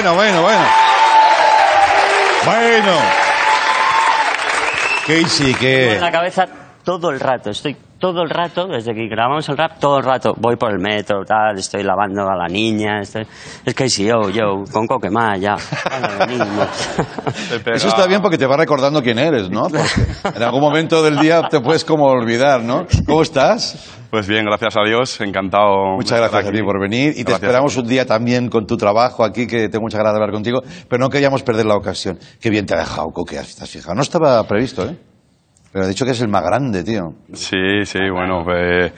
Bueno, 0.00 0.14
bueno, 0.14 0.40
bueno, 0.40 0.64
bueno. 2.46 2.80
Bueno. 2.86 2.98
Casey, 5.06 5.50
en 5.50 5.58
que... 5.58 5.98
la 6.00 6.10
cabeza 6.10 6.48
todo 6.82 7.10
el 7.10 7.20
rato, 7.20 7.50
estoy 7.50 7.76
todo 8.00 8.22
el 8.22 8.30
rato, 8.30 8.66
desde 8.66 8.94
que 8.94 9.06
grabamos 9.08 9.46
el 9.50 9.58
rap, 9.58 9.78
todo 9.78 9.98
el 9.98 10.04
rato 10.04 10.32
voy 10.38 10.56
por 10.56 10.72
el 10.72 10.78
metro, 10.78 11.22
tal, 11.26 11.58
estoy 11.58 11.82
lavando 11.82 12.22
a 12.22 12.34
la 12.34 12.46
niña, 12.48 13.02
estoy... 13.02 13.26
es 13.64 13.74
que 13.74 13.90
si 13.90 14.06
yo, 14.06 14.30
yo, 14.30 14.64
con 14.72 14.86
coquemá, 14.86 15.36
ya. 15.36 15.54
Eso 17.74 17.88
está 17.88 18.06
bien 18.06 18.22
porque 18.22 18.38
te 18.38 18.46
va 18.46 18.56
recordando 18.56 19.02
quién 19.02 19.18
eres, 19.18 19.50
¿no? 19.50 19.64
Porque 19.68 19.84
en 20.34 20.42
algún 20.42 20.62
momento 20.62 21.02
del 21.02 21.18
día 21.18 21.42
te 21.50 21.60
puedes 21.60 21.84
como 21.84 22.06
olvidar, 22.06 22.62
¿no? 22.62 22.86
¿Cómo 23.06 23.20
estás? 23.20 23.98
Pues 24.10 24.26
bien, 24.26 24.46
gracias 24.46 24.78
a 24.78 24.82
Dios, 24.82 25.20
encantado. 25.20 25.96
Muchas 25.96 26.18
gracias 26.18 26.46
a 26.46 26.50
ti 26.50 26.62
por 26.62 26.80
venir 26.80 27.12
y 27.16 27.24
te 27.24 27.32
esperamos 27.32 27.76
un 27.76 27.86
día 27.86 28.06
también 28.06 28.48
con 28.48 28.64
tu 28.66 28.78
trabajo 28.78 29.24
aquí, 29.24 29.46
que 29.46 29.68
tengo 29.68 29.82
muchas 29.82 29.98
ganas 29.98 30.14
de 30.14 30.16
hablar 30.16 30.32
contigo, 30.32 30.62
pero 30.88 31.04
no 31.04 31.10
queríamos 31.10 31.42
perder 31.42 31.66
la 31.66 31.76
ocasión. 31.76 32.18
Qué 32.40 32.48
bien 32.48 32.64
te 32.64 32.72
ha 32.74 32.78
dejado, 32.78 33.08
Coque, 33.12 33.38
has 33.38 33.68
fijado. 33.68 33.94
No 33.94 34.00
estaba 34.00 34.42
previsto, 34.44 34.88
¿eh? 34.88 35.09
Pero 35.72 35.84
ha 35.84 35.88
dicho 35.88 36.04
que 36.04 36.10
es 36.10 36.20
el 36.20 36.28
más 36.28 36.42
grande, 36.42 36.82
tío. 36.82 37.12
Sí, 37.32 37.84
sí, 37.84 38.00
bueno, 38.10 38.42
pues, 38.44 38.92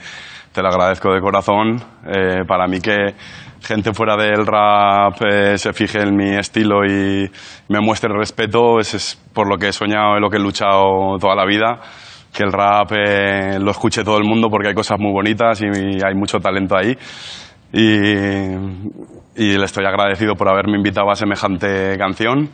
te 0.51 0.61
lo 0.61 0.69
agradezco 0.69 1.13
de 1.13 1.21
corazón. 1.21 1.75
Eh, 2.07 2.45
para 2.47 2.67
mí 2.67 2.79
que 2.79 3.13
gente 3.61 3.93
fuera 3.93 4.15
del 4.17 4.45
rap 4.45 5.21
eh, 5.21 5.57
se 5.57 5.71
fije 5.71 6.01
en 6.01 6.15
mi 6.15 6.35
estilo 6.35 6.83
y 6.83 7.29
me 7.69 7.79
muestre 7.79 8.09
respeto, 8.11 8.79
es, 8.79 8.93
es 8.93 9.21
por 9.33 9.47
lo 9.47 9.57
que 9.57 9.69
he 9.69 9.71
soñado 9.71 10.17
y 10.17 10.19
lo 10.19 10.29
que 10.29 10.37
he 10.37 10.39
luchado 10.39 11.17
toda 11.19 11.35
la 11.35 11.45
vida. 11.45 11.79
Que 12.33 12.43
el 12.43 12.51
rap 12.51 12.91
eh, 12.91 13.59
lo 13.59 13.69
escuche 13.69 14.03
todo 14.03 14.17
el 14.17 14.27
mundo 14.27 14.49
porque 14.49 14.69
hay 14.69 14.73
cosas 14.73 14.99
muy 14.99 15.11
bonitas 15.11 15.61
y, 15.61 15.65
hay 16.03 16.15
mucho 16.15 16.39
talento 16.39 16.75
ahí. 16.75 16.97
Y, 17.71 18.55
y 19.35 19.57
le 19.57 19.65
estoy 19.65 19.85
agradecido 19.85 20.33
por 20.33 20.49
haberme 20.49 20.77
invitado 20.77 21.11
a 21.11 21.15
semejante 21.15 21.95
canción. 21.99 22.49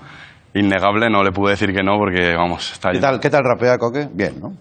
Innegable, 0.54 1.10
no 1.10 1.24
le 1.24 1.32
pude 1.32 1.52
decir 1.52 1.74
que 1.74 1.84
no 1.84 1.98
porque, 1.98 2.34
vamos, 2.36 2.72
está 2.72 2.92
¿Qué 2.92 3.00
tal, 3.00 3.20
qué 3.20 3.30
tal 3.30 3.44
rapea, 3.44 3.78
Coque? 3.78 4.08
Bien, 4.14 4.40
¿no? 4.42 4.52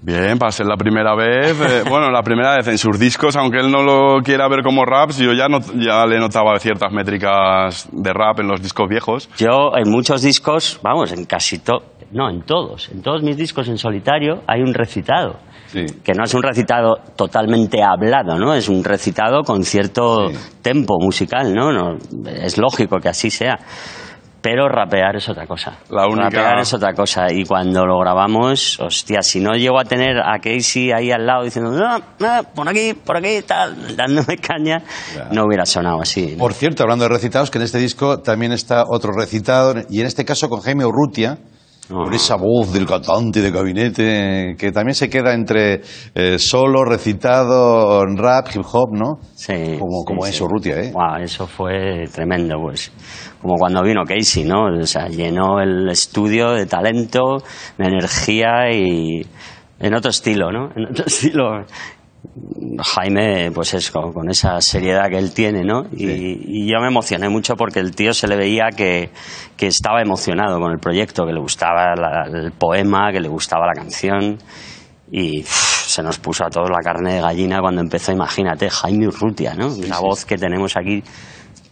Bien, 0.00 0.38
para 0.38 0.52
ser 0.52 0.66
la 0.66 0.76
primera 0.76 1.16
vez, 1.16 1.58
eh, 1.60 1.82
bueno, 1.90 2.10
la 2.10 2.22
primera 2.22 2.54
vez 2.56 2.68
en 2.68 2.78
sus 2.78 2.98
discos, 2.98 3.34
aunque 3.36 3.58
él 3.58 3.70
no 3.70 3.82
lo 3.82 4.22
quiera 4.22 4.46
ver 4.48 4.62
como 4.62 4.84
raps, 4.84 5.16
yo 5.18 5.32
ya, 5.32 5.48
not- 5.48 5.72
ya 5.74 6.06
le 6.06 6.18
notaba 6.20 6.56
ciertas 6.60 6.92
métricas 6.92 7.88
de 7.90 8.12
rap 8.12 8.38
en 8.40 8.46
los 8.48 8.62
discos 8.62 8.88
viejos. 8.88 9.28
Yo 9.38 9.72
en 9.76 9.90
muchos 9.90 10.22
discos, 10.22 10.78
vamos, 10.84 11.10
en 11.12 11.24
casi 11.24 11.58
todos, 11.58 11.82
no, 12.12 12.30
en 12.30 12.42
todos, 12.42 12.90
en 12.90 13.02
todos 13.02 13.22
mis 13.22 13.36
discos 13.36 13.66
en 13.68 13.76
solitario 13.78 14.42
hay 14.46 14.60
un 14.62 14.72
recitado. 14.74 15.36
Que 15.72 16.14
no 16.14 16.24
es 16.24 16.32
un 16.32 16.42
recitado 16.42 16.94
totalmente 17.14 17.82
hablado, 17.82 18.38
¿no? 18.38 18.54
Es 18.54 18.70
un 18.70 18.82
recitado 18.82 19.42
con 19.42 19.62
cierto 19.64 20.30
tempo 20.62 20.94
musical, 20.98 21.52
¿no? 21.54 21.70
no 21.72 21.98
es 22.26 22.56
lógico 22.56 22.96
que 23.00 23.10
así 23.10 23.30
sea. 23.30 23.58
Pero 24.40 24.68
rapear 24.68 25.16
es 25.16 25.28
otra 25.28 25.46
cosa. 25.46 25.78
La 25.90 26.06
única- 26.06 26.24
Rapear 26.30 26.60
es 26.60 26.72
otra 26.72 26.92
cosa. 26.94 27.26
Y 27.32 27.44
cuando 27.44 27.84
lo 27.84 27.98
grabamos, 27.98 28.78
hostia, 28.78 29.20
si 29.20 29.40
no 29.40 29.54
llego 29.54 29.80
a 29.80 29.84
tener 29.84 30.16
a 30.18 30.38
Casey 30.38 30.92
ahí 30.92 31.10
al 31.10 31.26
lado 31.26 31.42
diciendo, 31.44 31.72
no, 31.72 31.98
no, 31.98 32.42
por 32.54 32.68
aquí, 32.68 32.94
por 32.94 33.16
aquí, 33.16 33.42
tal, 33.44 33.96
dándome 33.96 34.36
caña, 34.40 34.82
no 35.32 35.44
hubiera 35.44 35.66
sonado 35.66 36.00
así. 36.00 36.34
¿no? 36.36 36.38
Por 36.38 36.54
cierto, 36.54 36.84
hablando 36.84 37.04
de 37.04 37.08
recitados, 37.10 37.50
que 37.50 37.58
en 37.58 37.64
este 37.64 37.78
disco 37.78 38.20
también 38.20 38.52
está 38.52 38.84
otro 38.88 39.10
recitado, 39.12 39.74
y 39.90 40.00
en 40.00 40.06
este 40.06 40.24
caso 40.24 40.48
con 40.48 40.60
Jaime 40.60 40.84
Urrutia, 40.86 41.38
con 41.88 42.12
esa 42.12 42.36
voz 42.36 42.70
del 42.72 42.86
cantante 42.86 43.40
de 43.40 43.50
gabinete, 43.50 44.54
que 44.58 44.70
también 44.72 44.94
se 44.94 45.08
queda 45.08 45.32
entre 45.32 45.80
eh, 46.14 46.38
solo, 46.38 46.84
recitado, 46.84 48.04
rap, 48.14 48.48
hip 48.54 48.62
hop, 48.72 48.90
¿no? 48.92 49.18
Sí. 49.34 49.76
Como, 49.78 50.04
como 50.04 50.22
sí, 50.24 50.30
es 50.30 50.36
sí. 50.36 50.42
Urrutia, 50.44 50.76
¿eh? 50.80 50.90
Guau, 50.92 51.16
eso 51.22 51.46
fue 51.46 52.04
tremendo, 52.12 52.56
pues. 52.60 52.92
Como 53.40 53.54
cuando 53.56 53.82
vino 53.82 54.04
Casey, 54.04 54.44
¿no? 54.44 54.64
O 54.66 54.86
sea, 54.86 55.06
llenó 55.08 55.60
el 55.60 55.88
estudio 55.88 56.52
de 56.52 56.66
talento, 56.66 57.38
de 57.76 57.84
energía 57.86 58.70
y 58.72 59.24
en 59.80 59.94
otro 59.94 60.10
estilo, 60.10 60.50
¿no? 60.50 60.70
En 60.74 60.86
otro 60.90 61.04
estilo. 61.06 61.64
Jaime, 62.80 63.50
pues 63.52 63.74
es 63.74 63.90
con, 63.90 64.12
con 64.12 64.28
esa 64.30 64.60
seriedad 64.60 65.08
que 65.08 65.18
él 65.18 65.32
tiene, 65.32 65.62
¿no? 65.64 65.84
Y, 65.92 66.64
y 66.64 66.70
yo 66.70 66.80
me 66.80 66.88
emocioné 66.88 67.28
mucho 67.28 67.54
porque 67.56 67.80
el 67.80 67.94
tío 67.94 68.12
se 68.12 68.26
le 68.28 68.36
veía 68.36 68.70
que, 68.76 69.10
que 69.56 69.66
estaba 69.68 70.00
emocionado 70.02 70.60
con 70.60 70.72
el 70.72 70.78
proyecto, 70.78 71.24
que 71.26 71.32
le 71.32 71.40
gustaba 71.40 71.94
la- 71.96 72.26
el 72.32 72.52
poema, 72.52 73.10
que 73.12 73.20
le 73.20 73.28
gustaba 73.28 73.66
la 73.66 73.72
canción. 73.74 74.38
Y 75.10 75.42
se 75.46 76.02
nos 76.02 76.18
puso 76.18 76.44
a 76.44 76.50
todos 76.50 76.68
la 76.70 76.82
carne 76.82 77.14
de 77.14 77.20
gallina 77.20 77.60
cuando 77.60 77.80
empezó, 77.80 78.12
imagínate, 78.12 78.68
Jaime 78.68 79.08
Urrutia, 79.08 79.54
¿no? 79.54 79.70
la 79.88 80.00
voz 80.00 80.24
que 80.26 80.36
tenemos 80.36 80.76
aquí 80.76 81.02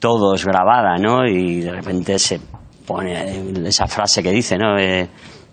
todos 0.07 0.45
grabada, 0.45 0.97
¿no? 0.99 1.27
Y 1.27 1.63
de 1.63 1.73
repente 1.73 2.17
se 2.21 2.39
pone 2.87 3.43
esa 3.67 3.89
frase 3.89 4.23
que 4.23 4.31
dice, 4.31 4.57
¿no? 4.57 4.79
Eh, 4.79 5.09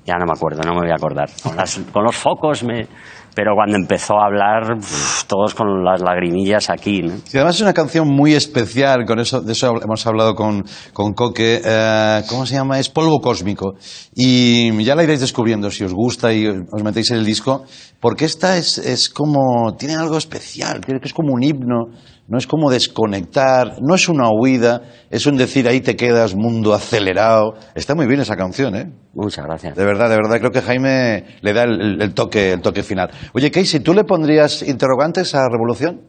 ya 0.06 0.14
no 0.18 0.26
me 0.28 0.34
acuerdo, 0.36 0.62
no 0.62 0.74
me 0.76 0.82
voy 0.82 0.92
a 0.92 0.96
acordar. 0.96 1.28
Con, 1.42 1.56
las- 1.56 1.80
con 1.92 2.04
los 2.04 2.16
focos 2.16 2.64
me... 2.64 2.88
Pero 3.36 3.56
cuando 3.56 3.76
empezó 3.78 4.14
a 4.20 4.28
hablar, 4.28 4.76
uf, 4.78 5.24
todos 5.26 5.56
con 5.56 5.84
las 5.84 6.00
lagrimillas 6.02 6.70
aquí, 6.70 7.02
¿no? 7.02 7.16
Sí, 7.26 7.36
además 7.40 7.56
es 7.56 7.62
una 7.64 7.74
canción 7.74 8.08
muy 8.08 8.36
especial, 8.36 9.06
con 9.08 9.18
eso, 9.20 9.42
de 9.42 9.54
eso 9.54 9.74
hemos 9.82 10.06
hablado 10.06 10.36
con, 10.36 10.64
con 10.94 11.14
Coque. 11.14 11.60
eh, 11.66 12.22
¿Cómo 12.30 12.46
se 12.46 12.54
llama? 12.54 12.78
Es 12.78 12.90
Polvo 12.90 13.20
Cósmico. 13.22 13.74
Y 14.14 14.84
ya 14.84 14.94
la 14.94 15.04
iréis 15.04 15.22
descubriendo 15.22 15.72
si 15.72 15.84
os 15.84 15.96
gusta 15.96 16.32
y 16.32 16.46
os 16.46 16.84
metéis 16.84 17.10
en 17.10 17.18
el 17.18 17.26
disco, 17.26 17.64
porque 18.00 18.26
esta 18.26 18.56
es, 18.56 18.78
es 18.78 19.10
como, 19.10 19.76
tiene 19.80 19.96
algo 19.96 20.18
especial, 20.18 20.80
creo 20.82 21.00
que 21.00 21.08
es 21.08 21.14
como 21.16 21.34
un 21.34 21.42
himno, 21.42 21.86
no 22.28 22.38
es 22.38 22.48
como 22.48 22.72
desconectar, 22.72 23.82
no 23.82 23.96
es 23.96 24.08
una 24.08 24.30
huida, 24.30 24.82
es 25.10 25.26
un 25.26 25.36
decir 25.36 25.68
ahí 25.68 25.82
te 25.82 25.96
quedas, 25.96 26.36
mundo 26.36 26.74
acelerado. 26.74 27.56
Está 27.76 27.96
muy 27.96 28.08
bien 28.08 28.22
esa 28.22 28.36
canción, 28.36 28.76
¿eh? 28.76 28.92
Muchas 29.14 29.46
gracias. 29.46 29.76
De 29.76 29.84
verdad, 29.84 30.10
de 30.10 30.16
verdad, 30.16 30.40
creo 30.40 30.52
que 30.52 30.62
Jaime 30.62 31.26
le 31.42 31.54
da 31.54 31.64
el, 31.64 32.14
toque, 32.14 32.54
el 32.54 32.62
toque 32.62 32.82
final. 32.84 33.12
Oye, 33.34 33.52
Casey, 33.52 33.82
¿tú 33.82 33.94
le 33.94 34.06
pondrías 34.06 34.64
interrogantes 34.64 35.36
a 35.36 35.50
Revolución? 35.50 36.02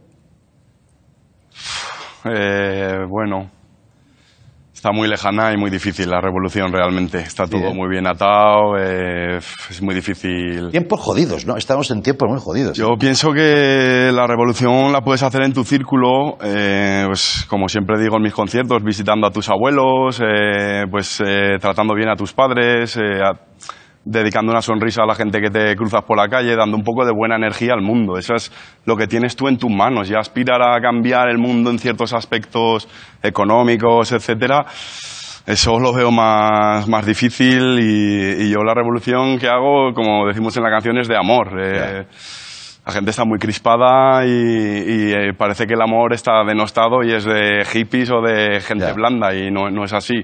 Eh, 2.24 3.04
bueno, 3.08 3.50
está 4.84 4.92
muy 4.92 5.08
lejana 5.08 5.50
y 5.50 5.56
muy 5.56 5.70
difícil 5.70 6.10
la 6.10 6.20
revolución 6.20 6.70
realmente. 6.70 7.16
Está 7.18 7.46
todo 7.46 7.72
muy 7.72 7.88
bien 7.88 8.06
atado, 8.06 8.76
eh, 8.78 9.38
es 9.38 9.80
muy 9.80 9.94
difícil. 9.94 10.68
Tiempos 10.72 11.00
jodidos, 11.00 11.46
¿no? 11.46 11.56
Estamos 11.56 11.90
en 11.90 12.02
tiempos 12.02 12.28
muy 12.28 12.38
jodidos. 12.38 12.76
Yo 12.76 12.88
pienso 13.00 13.32
que 13.32 14.10
la 14.12 14.26
revolución 14.26 14.92
la 14.92 15.00
puedes 15.00 15.22
hacer 15.22 15.40
en 15.40 15.54
tu 15.54 15.64
círculo, 15.64 16.36
eh, 16.44 17.04
pues 17.06 17.46
como 17.48 17.66
siempre 17.66 17.98
digo 17.98 18.18
en 18.18 18.24
mis 18.24 18.34
conciertos, 18.34 18.82
visitando 18.84 19.26
a 19.26 19.30
tus 19.30 19.48
abuelos, 19.48 20.20
eh, 20.22 20.84
pues 20.90 21.16
tratando 21.62 21.94
bien 21.94 22.10
a 22.10 22.14
tus 22.16 22.34
padres, 22.34 22.98
a- 22.98 23.40
dedicando 24.04 24.52
una 24.52 24.60
sonrisa 24.60 25.02
a 25.02 25.06
la 25.06 25.14
gente 25.14 25.40
que 25.40 25.48
te 25.50 25.74
cruzas 25.76 26.02
por 26.04 26.18
la 26.18 26.28
calle, 26.28 26.54
dando 26.56 26.76
un 26.76 26.84
poco 26.84 27.04
de 27.06 27.12
buena 27.12 27.36
energía 27.36 27.72
al 27.72 27.80
mundo. 27.82 28.18
Eso 28.18 28.34
es 28.34 28.52
lo 28.84 28.96
que 28.96 29.06
tienes 29.06 29.34
tú 29.34 29.48
en 29.48 29.56
tus 29.56 29.70
manos. 29.70 30.08
Ya 30.08 30.18
aspirar 30.18 30.60
a 30.62 30.80
cambiar 30.80 31.28
el 31.30 31.38
mundo 31.38 31.70
en 31.70 31.78
ciertos 31.78 32.12
aspectos 32.12 32.86
económicos, 33.22 34.12
etcétera. 34.12 34.66
Eso 35.46 35.78
lo 35.78 35.92
veo 35.92 36.10
más, 36.10 36.88
más 36.88 37.04
difícil 37.04 37.78
y, 37.78 38.44
y 38.44 38.50
yo 38.50 38.62
la 38.64 38.72
revolución 38.74 39.38
que 39.38 39.46
hago, 39.48 39.92
como 39.94 40.26
decimos 40.26 40.56
en 40.56 40.62
la 40.62 40.70
canción, 40.70 40.98
es 40.98 41.06
de 41.08 41.16
amor. 41.16 41.48
Eh, 41.60 42.06
la 42.86 42.92
gente 42.92 43.10
está 43.10 43.24
muy 43.24 43.38
crispada 43.38 44.26
y, 44.26 44.30
y, 44.30 45.12
eh, 45.12 45.32
parece 45.36 45.66
que 45.66 45.72
el 45.74 45.80
amor 45.82 46.12
está 46.12 46.44
denostado 46.46 47.02
y 47.02 47.12
es 47.12 47.24
de 47.24 47.64
hippies 47.72 48.10
o 48.10 48.20
de 48.22 48.60
gente 48.60 48.84
blanda 48.92 49.34
y 49.34 49.50
no, 49.50 49.70
no 49.70 49.84
es 49.84 49.92
así. 49.94 50.14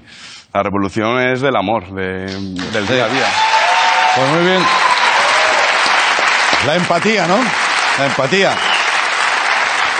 La 0.53 0.61
revolución 0.63 1.19
es 1.19 1.41
del 1.41 1.55
amor, 1.55 1.91
de- 1.93 2.25
del 2.25 2.87
día 2.87 3.05
a 3.05 3.09
día. 3.09 3.25
Pues 4.15 4.29
muy 4.31 4.43
bien. 4.43 4.61
La 6.67 6.75
empatía, 6.75 7.27
¿no? 7.27 7.37
La 7.99 8.05
empatía. 8.05 8.55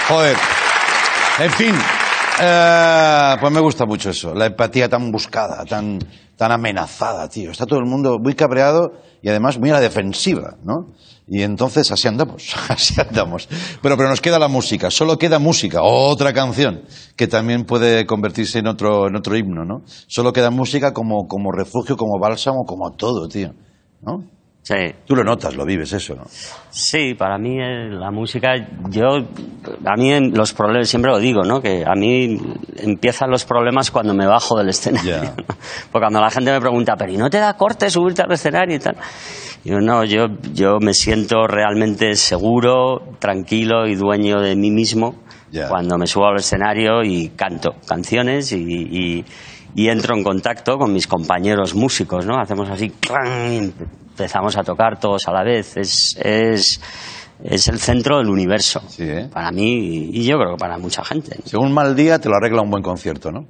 Joder. 0.08 0.38
En 1.40 1.52
fin, 1.52 1.76
Eh, 2.44 3.36
pues 3.40 3.54
me 3.54 3.60
gusta 3.60 3.86
mucho 3.86 4.10
eso, 4.10 4.34
la 4.34 4.48
empatía 4.48 4.90
tan 4.90 5.12
buscada, 5.12 5.64
tan, 5.66 6.00
tan 6.36 6.52
amenazada, 6.52 7.28
tío. 7.30 7.52
Está 7.52 7.66
todo 7.68 7.80
el 7.80 7.86
mundo 7.86 8.18
muy 8.20 8.34
cabreado 8.34 8.94
y 9.22 9.30
además 9.30 9.60
muy 9.60 9.70
a 9.70 9.74
la 9.74 9.80
defensiva, 9.80 10.56
¿no? 10.64 10.94
Y 11.28 11.44
entonces 11.44 11.92
así 11.92 12.08
andamos, 12.08 12.56
así 12.70 13.00
andamos. 13.00 13.48
Pero, 13.82 13.96
pero 13.96 14.10
nos 14.10 14.22
queda 14.22 14.40
la 14.40 14.48
música, 14.48 14.90
solo 14.90 15.18
queda 15.18 15.38
música, 15.40 15.82
otra 15.84 16.34
canción, 16.34 16.82
que 17.16 17.28
también 17.28 17.64
puede 17.66 18.06
convertirse 18.08 18.60
en 18.60 18.68
otro, 18.68 19.08
en 19.08 19.16
otro 19.18 19.38
himno, 19.38 19.64
¿no? 19.64 19.84
Solo 20.08 20.34
queda 20.34 20.50
música 20.50 20.94
como, 20.94 21.28
como 21.28 21.52
refugio, 21.52 21.96
como 21.96 22.20
bálsamo, 22.20 22.64
como 22.66 22.92
todo, 22.98 23.28
tío, 23.28 23.52
¿no? 24.02 24.24
Sí. 24.64 24.76
Tú 25.08 25.16
lo 25.16 25.24
notas, 25.24 25.56
lo 25.56 25.66
vives 25.66 25.92
eso, 25.92 26.14
¿no? 26.14 26.24
Sí, 26.70 27.16
para 27.16 27.40
mí 27.40 27.58
eh, 27.60 27.90
la 27.90 28.12
música, 28.12 28.54
yo, 28.90 29.08
a 29.86 29.96
mí 29.98 30.30
los 30.30 30.54
problemas, 30.54 30.88
siempre 30.88 31.10
lo 31.12 31.18
digo, 31.18 31.42
¿no? 31.44 31.60
Que 31.62 31.84
a 31.84 31.96
mí 31.96 32.38
empiezan 32.78 33.32
los 33.32 33.44
problemas 33.44 33.90
cuando 33.90 34.14
me 34.14 34.28
bajo 34.28 34.58
del 34.60 34.70
escenario. 34.70 35.12
Ya. 35.12 35.24
¿no? 35.24 35.34
Porque 35.36 36.04
cuando 36.04 36.22
la 36.22 36.30
gente 36.30 36.52
me 36.52 36.62
pregunta, 36.62 36.96
pero 36.96 37.12
¿y 37.12 37.18
no 37.18 37.28
te 37.30 37.40
da 37.40 37.58
corte 37.58 37.90
subirte 37.90 38.22
al 38.22 38.32
escenario 38.32 38.76
y 38.76 38.80
tal? 38.80 38.98
Yo 39.66 39.80
no, 39.80 40.04
yo, 40.06 40.28
yo 40.54 40.78
me 40.80 40.94
siento 40.94 41.48
realmente 41.48 42.14
seguro, 42.16 43.16
tranquilo 43.20 43.88
y 43.88 43.96
dueño 43.96 44.42
de 44.42 44.56
mí 44.56 44.70
mismo 44.70 45.16
Ya. 45.52 45.70
cuando 45.70 45.98
me 45.98 46.06
subo 46.06 46.28
al 46.28 46.38
escenario 46.38 47.04
y 47.04 47.30
canto 47.30 47.72
canciones 47.88 48.52
y, 48.52 48.58
y- 48.62 49.26
y 49.76 49.88
entro 49.88 50.16
en 50.16 50.24
contacto 50.24 50.78
con 50.78 50.94
mis 50.94 51.08
compañeros 51.08 51.76
músicos, 51.76 52.26
¿no? 52.26 52.40
Hacemos 52.40 52.70
así, 52.70 52.90
¡clang! 52.90 53.72
empezamos 54.22 54.56
a 54.58 54.64
tocar 54.64 55.00
todos 55.00 55.28
a 55.28 55.32
la 55.32 55.44
vez. 55.44 55.78
Es, 55.78 56.16
es, 56.22 56.82
es 57.44 57.68
el 57.68 57.80
centro 57.80 58.18
del 58.20 58.30
universo. 58.30 58.82
¿eh? 59.00 59.28
Para 59.32 59.52
mí 59.52 60.10
y, 60.14 60.24
yo 60.24 60.38
creo 60.38 60.52
que 60.52 60.60
para 60.60 60.78
mucha 60.78 61.04
gente. 61.04 61.40
Según 61.46 61.68
un 61.68 61.74
mal 61.74 61.96
día 61.96 62.20
te 62.20 62.30
lo 62.30 62.36
arregla 62.36 62.62
un 62.62 62.70
buen 62.70 62.84
concierto, 62.84 63.32
¿no? 63.32 63.48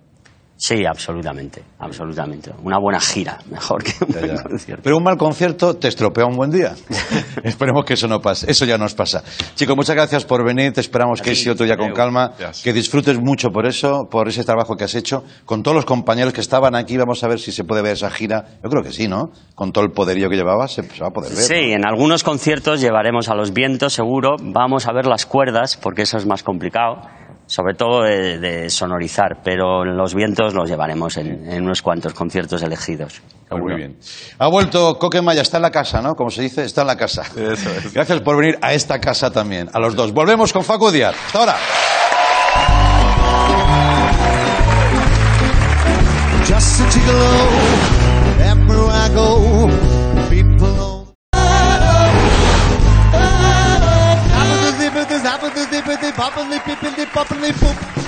Sí, 0.62 0.86
absolutamente, 0.86 1.64
absolutamente. 1.80 2.52
Una 2.62 2.78
buena 2.78 3.00
gira, 3.00 3.40
mejor 3.50 3.84
que 3.84 3.94
un 4.06 4.12
buen 4.12 4.38
concierto. 4.38 4.84
Pero 4.84 4.98
un 4.98 5.04
mal 5.04 5.18
concierto 5.18 5.76
te 5.76 5.88
estropea 5.88 6.28
un 6.28 6.36
buen 6.36 6.52
día. 6.52 6.76
Esperemos 7.44 7.84
que 7.84 7.96
eso 7.96 8.08
no 8.08 8.20
pase. 8.20 8.52
Eso 8.52 8.66
ya 8.66 8.78
nos 8.78 8.94
pasa. 8.94 9.24
Chicos, 9.56 9.76
muchas 9.76 9.96
gracias 9.96 10.24
por 10.24 10.46
venir. 10.46 10.72
Te 10.72 10.82
esperamos 10.82 11.20
que 11.20 11.34
sí 11.34 11.50
otro 11.50 11.66
día 11.66 11.78
con 11.78 11.94
calma. 11.94 12.34
Que 12.64 12.74
disfrutes 12.74 13.20
mucho 13.20 13.50
por 13.50 13.66
eso, 13.66 14.08
por 14.08 14.28
ese 14.28 14.44
trabajo 14.44 14.76
que 14.76 14.84
has 14.84 14.94
hecho. 14.94 15.24
Con 15.46 15.64
todos 15.64 15.74
los 15.74 15.86
compañeros 15.86 16.32
que 16.32 16.42
estaban 16.42 16.76
aquí, 16.76 16.96
vamos 16.96 17.24
a 17.24 17.28
ver 17.28 17.40
si 17.40 17.52
se 17.52 17.64
puede 17.64 17.82
ver 17.82 17.94
esa 17.94 18.12
gira. 18.12 18.60
Yo 18.64 18.70
creo 18.70 18.84
que 18.84 18.92
sí, 18.92 19.08
¿no? 19.08 19.32
Con 19.56 19.72
todo 19.72 19.84
el 19.84 19.92
poderío 19.92 20.30
que 20.30 20.36
llevabas, 20.36 20.74
se, 20.74 20.84
se 20.84 21.02
va 21.02 21.08
a 21.08 21.12
poder 21.12 21.32
ver. 21.32 21.42
Sí, 21.42 21.72
en 21.72 21.88
algunos 21.88 22.24
conciertos 22.24 22.82
llevaremos 22.82 23.30
a 23.30 23.34
los 23.34 23.52
vientos, 23.52 23.94
seguro. 23.94 24.36
Vamos 24.40 24.88
a 24.88 24.94
ver 24.94 25.08
las 25.08 25.26
cuerdas, 25.26 25.76
porque 25.82 26.04
eso 26.04 26.18
es 26.18 26.28
más 26.28 26.44
complicado, 26.44 27.02
sobre 27.52 27.74
todo 27.74 28.04
de, 28.04 28.40
de 28.40 28.70
sonorizar. 28.70 29.42
Pero 29.44 29.84
los 29.84 30.16
vientos 30.16 30.54
los 30.54 30.70
llevaremos 30.70 31.18
en, 31.18 31.52
en 31.52 31.64
unos 31.64 31.82
cuantos 31.82 32.14
conciertos 32.14 32.64
elegidos. 32.64 33.22
Pues 33.50 33.62
muy 33.62 33.76
bien. 33.76 33.98
Ha 34.40 34.48
vuelto 34.48 34.98
Coque 34.98 35.22
Maya, 35.22 35.42
está 35.42 35.58
en 35.58 35.64
la 35.64 35.72
casa, 35.72 36.02
¿no? 36.02 36.16
Como 36.16 36.30
se 36.30 36.44
dice, 36.44 36.64
está 36.64 36.82
en 36.82 36.88
la 36.88 36.96
casa. 36.96 37.24
Gracias 37.94 38.22
por 38.22 38.38
venir 38.38 38.58
a 38.62 38.74
esta 38.74 39.00
casa 39.02 39.32
también, 39.32 39.70
a 39.74 39.80
los 39.80 39.98
dos. 39.98 40.14
Volvemos 40.14 40.54
con 40.54 40.64
Facu 40.64 40.92
Díaz. 40.92 41.14
Hasta 41.26 41.40
ahora. 41.40 41.56
Just 46.48 46.82
a 46.82 48.01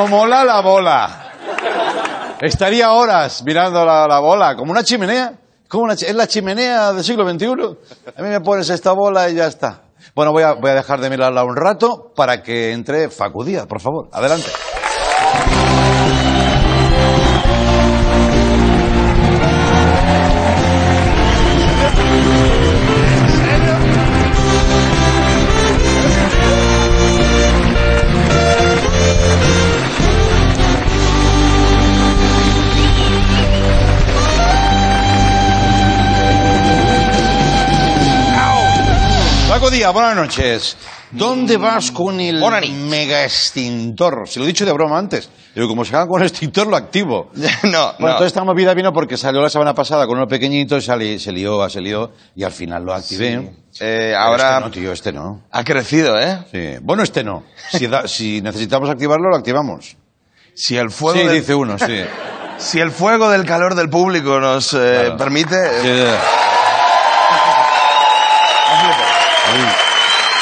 ¡Cómo 0.00 0.16
mola 0.16 0.44
la 0.46 0.62
bola! 0.62 1.32
Estaría 2.40 2.90
horas 2.90 3.42
mirando 3.44 3.84
la, 3.84 4.06
la 4.08 4.18
bola, 4.18 4.56
como 4.56 4.72
una 4.72 4.82
chimenea. 4.82 5.34
Como 5.68 5.84
una 5.84 5.92
es 5.92 6.14
la 6.14 6.26
chimenea 6.26 6.94
del 6.94 7.04
siglo 7.04 7.28
XXI. 7.28 7.46
A 8.16 8.22
mí 8.22 8.28
me 8.30 8.40
pones 8.40 8.70
esta 8.70 8.92
bola 8.92 9.28
y 9.28 9.34
ya 9.34 9.46
está. 9.46 9.82
Bueno, 10.14 10.32
voy 10.32 10.42
a, 10.42 10.54
voy 10.54 10.70
a 10.70 10.74
dejar 10.76 11.02
de 11.02 11.10
mirarla 11.10 11.44
un 11.44 11.54
rato 11.54 12.14
para 12.16 12.42
que 12.42 12.72
entre 12.72 13.10
Facu 13.10 13.44
Díaz, 13.44 13.66
por 13.66 13.82
favor. 13.82 14.08
Adelante. 14.10 14.48
Paco 39.60 39.72
Díaz, 39.72 39.92
buenas 39.92 40.16
noches. 40.16 40.76
¿Dónde 41.10 41.58
vas 41.58 41.90
con 41.90 42.18
el 42.18 42.40
mega 42.88 43.24
extintor? 43.24 44.26
Se 44.26 44.38
lo 44.38 44.46
he 44.46 44.48
dicho 44.48 44.64
de 44.64 44.72
broma 44.72 44.98
antes. 44.98 45.28
Pero 45.52 45.68
como 45.68 45.84
se 45.84 45.94
haga 45.94 46.06
con 46.06 46.22
el 46.22 46.28
extintor, 46.28 46.66
lo 46.66 46.76
activo. 46.76 47.30
No, 47.64 47.92
Bueno, 47.98 48.12
no. 48.12 48.14
toda 48.14 48.26
esta 48.26 48.42
movida 48.42 48.72
vino 48.72 48.90
porque 48.94 49.18
salió 49.18 49.42
la 49.42 49.50
semana 49.50 49.74
pasada 49.74 50.06
con 50.06 50.16
uno 50.16 50.26
pequeñito 50.26 50.78
y 50.78 50.80
sali- 50.80 51.18
se 51.18 51.30
lió, 51.32 51.68
se 51.68 51.82
lió, 51.82 52.10
y 52.34 52.42
al 52.42 52.52
final 52.52 52.84
lo 52.84 52.94
activé. 52.94 53.32
Eh, 53.34 53.50
Pero 53.78 54.18
ahora 54.18 54.48
Este 54.56 54.60
no, 54.64 54.70
tío, 54.70 54.92
este 54.92 55.12
no. 55.12 55.42
ha 55.50 55.62
crecido, 55.62 56.18
¿eh? 56.18 56.38
Sí. 56.50 56.78
Bueno, 56.82 57.02
este 57.02 57.22
no. 57.22 57.42
Si, 57.70 57.86
da- 57.86 58.08
si 58.08 58.40
necesitamos 58.40 58.88
activarlo, 58.88 59.28
lo 59.28 59.36
activamos. 59.36 59.94
Si 60.54 60.78
el 60.78 60.90
fuego 60.90 61.18
Sí, 61.20 61.26
del- 61.26 61.36
dice 61.36 61.54
uno, 61.54 61.76
sí. 61.78 62.00
Si 62.58 62.78
el 62.78 62.90
fuego 62.90 63.28
del 63.30 63.44
calor 63.46 63.74
del 63.74 63.88
público 63.90 64.38
nos 64.40 64.74
eh, 64.74 65.12
permite... 65.18 65.56
eh, 65.82 66.14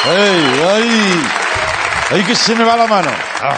¡Ay, 0.08 0.60
ay! 0.66 1.22
¡Ay, 2.10 2.22
que 2.24 2.34
se 2.34 2.54
me 2.54 2.64
va 2.64 2.76
la 2.76 2.86
mano! 2.86 3.10
Ah, 3.42 3.56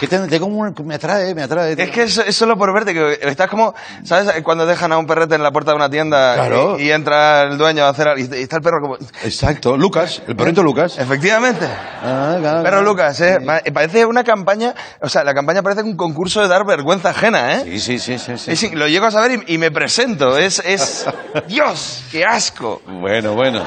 que 0.00 0.08
te, 0.08 0.18
tengo 0.26 0.46
un- 0.46 0.74
me 0.84 0.96
atrae, 0.96 1.32
me 1.36 1.44
atrae. 1.44 1.74
Es 1.78 1.90
que 1.92 2.02
es, 2.02 2.18
es 2.18 2.34
solo 2.34 2.58
por 2.58 2.74
verte, 2.74 2.92
que 2.92 3.20
estás 3.22 3.48
como, 3.48 3.74
¿sabes? 4.04 4.42
Cuando 4.42 4.66
dejan 4.66 4.90
a 4.90 4.98
un 4.98 5.06
perrete 5.06 5.36
en 5.36 5.42
la 5.44 5.52
puerta 5.52 5.70
de 5.70 5.76
una 5.76 5.88
tienda 5.88 6.34
Claro. 6.34 6.76
y, 6.80 6.86
y 6.86 6.90
entra 6.90 7.42
el 7.42 7.56
dueño 7.56 7.84
a 7.84 7.90
hacer 7.90 8.08
algo, 8.08 8.20
y 8.20 8.42
está 8.42 8.56
el 8.56 8.62
perro 8.62 8.80
como... 8.80 8.96
Exacto, 9.22 9.76
Lucas, 9.76 10.20
el 10.26 10.34
perrito 10.34 10.64
Lucas. 10.64 10.98
Efectivamente. 10.98 11.64
Ah, 11.66 12.36
claro, 12.40 12.58
Pero 12.58 12.62
claro. 12.62 12.82
Lucas, 12.82 13.20
¿eh? 13.20 13.38
Ma- 13.40 13.60
Parece 13.72 14.04
una 14.04 14.24
campaña, 14.24 14.74
o 15.00 15.08
sea, 15.08 15.22
la 15.22 15.32
campaña 15.32 15.62
parece 15.62 15.82
un 15.84 15.96
concurso 15.96 16.40
de 16.42 16.48
dar 16.48 16.66
vergüenza 16.66 17.10
ajena, 17.10 17.54
¿eh? 17.54 17.62
Sí, 17.78 17.78
sí, 17.78 18.18
sí, 18.18 18.36
sí. 18.36 18.56
sí. 18.56 18.70
Lo 18.74 18.88
llego 18.88 19.06
a 19.06 19.10
saber 19.12 19.44
y, 19.46 19.54
y 19.54 19.58
me 19.58 19.70
presento, 19.70 20.36
es, 20.36 20.58
es... 20.64 21.06
¡Dios! 21.46 22.02
¡Qué 22.10 22.24
asco! 22.24 22.82
Bueno, 22.84 23.34
bueno. 23.34 23.62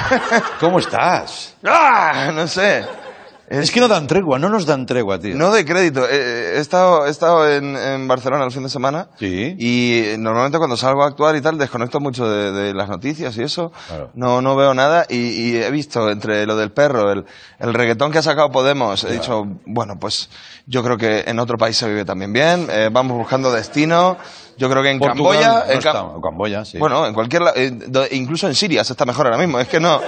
¿Cómo 0.60 0.78
estás? 0.78 1.54
¡Ah! 1.64 2.30
No 2.34 2.46
sé. 2.46 2.84
Es 3.48 3.70
que 3.70 3.78
no 3.78 3.86
dan 3.86 4.08
tregua, 4.08 4.40
no 4.40 4.48
nos 4.48 4.66
dan 4.66 4.86
tregua, 4.86 5.20
tío. 5.20 5.36
No 5.36 5.50
doy 5.50 5.64
crédito. 5.64 6.04
Eh, 6.10 6.54
he 6.56 6.58
estado, 6.58 7.06
he 7.06 7.10
estado 7.10 7.48
en, 7.48 7.76
en 7.76 8.08
Barcelona 8.08 8.44
el 8.44 8.50
fin 8.50 8.64
de 8.64 8.68
semana 8.68 9.06
Sí. 9.20 9.54
y 9.56 10.18
normalmente 10.18 10.58
cuando 10.58 10.76
salgo 10.76 11.04
a 11.04 11.06
actuar 11.06 11.36
y 11.36 11.40
tal 11.40 11.56
desconecto 11.56 12.00
mucho 12.00 12.28
de, 12.28 12.50
de 12.50 12.74
las 12.74 12.88
noticias 12.88 13.36
y 13.36 13.44
eso. 13.44 13.70
Claro. 13.86 14.10
No, 14.14 14.42
no 14.42 14.56
veo 14.56 14.74
nada 14.74 15.06
y, 15.08 15.16
y 15.18 15.56
he 15.62 15.70
visto 15.70 16.10
entre 16.10 16.44
lo 16.44 16.56
del 16.56 16.72
perro, 16.72 17.12
el, 17.12 17.24
el 17.60 17.72
reggaetón 17.72 18.10
que 18.10 18.18
ha 18.18 18.22
sacado 18.22 18.50
Podemos, 18.50 19.04
he 19.04 19.12
dicho, 19.12 19.44
bueno, 19.64 19.94
pues 20.00 20.28
yo 20.66 20.82
creo 20.82 20.96
que 20.98 21.20
en 21.28 21.38
otro 21.38 21.56
país 21.56 21.76
se 21.76 21.86
vive 21.88 22.04
también 22.04 22.32
bien, 22.32 22.66
eh, 22.68 22.88
vamos 22.90 23.16
buscando 23.16 23.52
destino 23.52 24.16
Yo 24.58 24.70
creo 24.70 24.82
que 24.82 24.90
en 24.90 24.98
Portugal 24.98 25.34
Camboya... 25.34 25.48
no 25.66 25.72
en 25.72 25.80
Cam- 25.80 26.06
está, 26.14 26.20
Camboya, 26.22 26.64
sí. 26.64 26.78
Bueno, 26.78 27.06
en 27.06 27.12
cualquier 27.14 27.42
eh, 27.54 27.72
incluso 28.12 28.46
en 28.46 28.54
Siria 28.54 28.84
se 28.84 28.94
está 28.94 29.04
mejor 29.04 29.26
ahora 29.26 29.38
mismo. 29.38 29.58
Es 29.60 29.68
que 29.68 29.78
no, 29.80 30.00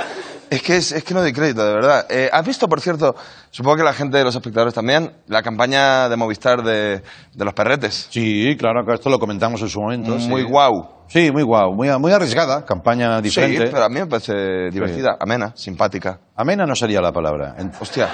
es 0.49 0.63
que 0.63 0.77
es, 0.79 0.93
es 0.93 1.05
que 1.05 1.13
no 1.13 1.21
doy 1.21 1.33
crédito, 1.33 1.65
de 1.67 1.75
verdad. 1.75 2.07
Eh, 2.09 2.31
¿Has 2.33 2.47
visto, 2.47 2.67
por 2.69 2.81
cierto, 2.81 3.15
supongo 3.51 3.77
que 3.77 3.83
la 3.83 3.93
gente, 3.93 4.23
los 4.25 4.35
espectadores 4.35 4.73
también, 4.73 5.13
la 5.27 5.43
campaña 5.43 6.09
de 6.09 6.17
Movistar 6.17 6.63
de, 6.63 7.03
de 7.35 7.45
los 7.45 7.53
perretes? 7.53 8.09
Sí, 8.11 8.57
claro, 8.59 8.85
que 8.87 8.95
esto 8.95 9.11
lo 9.11 9.19
comentamos 9.19 9.61
en 9.61 9.69
su 9.69 9.81
momento. 9.81 10.13
Muy 10.13 10.43
sí. 10.43 10.49
guau. 10.49 10.89
Sí, 11.09 11.31
muy 11.31 11.43
guau, 11.43 11.73
muy, 11.75 11.89
muy 11.99 12.13
arriesgada, 12.13 12.65
campaña 12.65 13.21
diferente. 13.21 13.67
Sí, 13.67 13.71
pero 13.73 13.85
a 13.85 13.89
mí 13.89 14.01
me 14.01 14.07
parece 14.07 14.71
divertida, 14.71 15.17
amena, 15.21 15.53
simpática. 15.55 16.19
Amena 16.37 16.65
no 16.67 16.75
sería 16.75 17.01
la 17.01 17.13
palabra. 17.13 17.55
Hostia. 17.81 18.09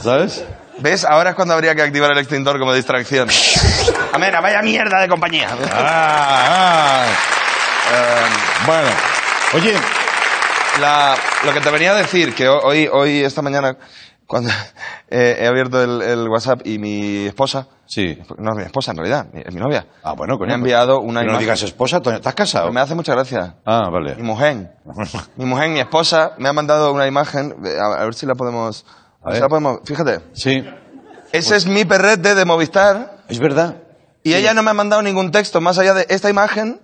¿Sabes? 0.00 0.44
¿Ves? 0.80 1.04
Ahora 1.04 1.30
es 1.30 1.36
cuando 1.36 1.54
habría 1.54 1.74
que 1.74 1.82
activar 1.82 2.10
el 2.12 2.18
extintor 2.18 2.58
como 2.58 2.74
distracción. 2.74 3.28
amena, 4.14 4.40
vaya 4.40 4.62
mierda 4.62 5.00
de 5.00 5.08
compañía. 5.08 5.48
Ah, 5.72 6.46
ah. 6.48 7.06
Eh, 7.92 8.26
Bueno, 8.66 8.88
oye, 9.54 9.74
La- 10.80 11.16
lo 11.44 11.52
que 11.52 11.60
te 11.60 11.70
venía 11.70 11.92
a 11.92 11.94
decir, 11.94 12.34
que 12.34 12.48
hoy, 12.48 12.88
hoy 12.92 13.22
esta 13.22 13.42
mañana, 13.42 13.76
cuando 14.26 14.50
eh, 15.08 15.36
he 15.40 15.46
abierto 15.46 15.80
el, 15.82 16.02
el 16.02 16.28
WhatsApp 16.28 16.62
y 16.66 16.78
mi 16.78 17.26
esposa, 17.26 17.68
sí. 17.86 18.18
no 18.38 18.52
es 18.52 18.56
mi 18.56 18.62
esposa 18.64 18.90
en 18.90 18.96
realidad, 18.96 19.26
mi- 19.32 19.42
es 19.46 19.54
mi 19.54 19.60
novia, 19.60 19.86
Ah, 20.02 20.14
bueno, 20.14 20.36
coño, 20.36 20.48
me 20.48 20.52
ha 20.54 20.56
enviado 20.56 20.98
una 21.00 21.20
que 21.20 21.26
no 21.26 21.32
imagen. 21.32 21.40
digas 21.46 21.62
esposa, 21.62 22.00
¿estás 22.04 22.34
casado? 22.34 22.72
Me 22.72 22.80
hace 22.80 22.94
mucha 22.96 23.12
gracia. 23.14 23.54
Ah, 23.64 23.88
vale. 23.92 24.16
Mi 24.16 24.22
mujer, 24.24 24.72
mi 25.36 25.44
mujer, 25.44 25.68
mi 25.68 25.78
esposa, 25.80 26.32
me 26.38 26.48
ha 26.48 26.52
mandado 26.52 26.92
una 26.92 27.06
imagen, 27.06 27.54
a, 27.80 28.00
a 28.00 28.04
ver 28.04 28.14
si 28.14 28.26
la 28.26 28.34
podemos... 28.34 28.84
A 29.22 29.28
ver 29.28 29.36
si 29.36 29.42
la 29.42 29.48
podemos 29.48 29.78
fíjate, 29.84 30.20
Sí, 30.32 30.64
ese 31.32 31.56
es 31.56 31.66
mi 31.66 31.84
perrete 31.84 32.34
de 32.34 32.44
Movistar 32.44 33.18
es 33.28 33.38
verdad. 33.38 33.76
Y 34.24 34.34
ella 34.34 34.54
no 34.54 34.62
me 34.64 34.70
ha 34.70 34.74
mandado 34.74 35.02
ningún 35.02 35.30
texto 35.30 35.60
más 35.60 35.78
allá 35.78 35.94
de 35.94 36.06
esta 36.08 36.28
imagen, 36.30 36.80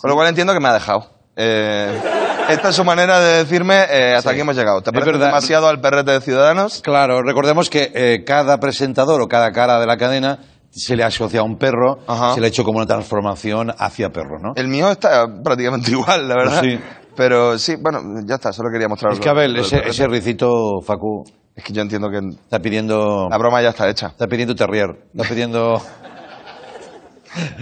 con 0.00 0.08
lo 0.08 0.14
cual 0.16 0.28
entiendo 0.28 0.54
que 0.54 0.60
me 0.60 0.68
ha 0.68 0.72
dejado. 0.74 1.10
Eh, 1.36 2.00
esta 2.48 2.68
es 2.70 2.74
su 2.76 2.84
manera 2.84 3.20
de 3.20 3.38
decirme, 3.44 3.84
eh, 3.90 4.14
hasta 4.14 4.30
Sí. 4.30 4.34
aquí 4.34 4.40
hemos 4.40 4.56
llegado. 4.56 4.80
¿Te 4.80 4.92
parece 4.92 5.18
demasiado 5.18 5.68
al 5.68 5.80
perrete 5.80 6.12
de 6.12 6.20
Ciudadanos? 6.20 6.80
Claro, 6.82 7.22
recordemos 7.22 7.68
que 7.68 7.90
eh, 7.94 8.24
cada 8.24 8.58
presentador 8.58 9.20
o 9.20 9.26
cada 9.28 9.50
cara 9.52 9.78
de 9.80 9.86
la 9.86 9.96
cadena 9.98 10.38
se 10.70 10.94
le 10.96 11.04
asocia 11.04 11.40
a 11.40 11.42
un 11.42 11.58
perro, 11.58 11.98
Ajá. 12.06 12.34
se 12.34 12.40
le 12.40 12.46
ha 12.46 12.48
hecho 12.48 12.62
como 12.64 12.78
una 12.78 12.86
transformación 12.86 13.72
hacia 13.78 14.10
perro, 14.10 14.38
¿no? 14.40 14.52
El 14.56 14.68
mío 14.68 14.90
está 14.90 15.26
prácticamente 15.42 15.90
igual, 15.92 16.28
la 16.28 16.34
verdad. 16.36 16.60
Sí. 16.62 16.78
Pero 17.16 17.58
sí, 17.58 17.76
bueno, 17.80 18.00
ya 18.26 18.34
está, 18.34 18.52
solo 18.52 18.68
quería 18.70 18.88
mostrar. 18.88 19.12
Es 19.12 19.20
que, 19.20 19.28
Abel, 19.30 19.56
ese, 19.56 19.82
ese 19.88 20.06
ricito, 20.06 20.80
Facu, 20.86 21.24
Es 21.54 21.64
que 21.64 21.72
yo 21.72 21.80
entiendo 21.80 22.08
que 22.10 22.18
está 22.42 22.58
pidiendo... 22.60 23.26
la 23.30 23.38
broma 23.38 23.62
ya 23.62 23.70
está 23.70 23.88
hecha. 23.88 24.08
Está 24.08 24.26
pidiendo 24.26 24.54
terrier, 24.54 24.90
está 25.14 25.26
pidiendo... 25.26 25.80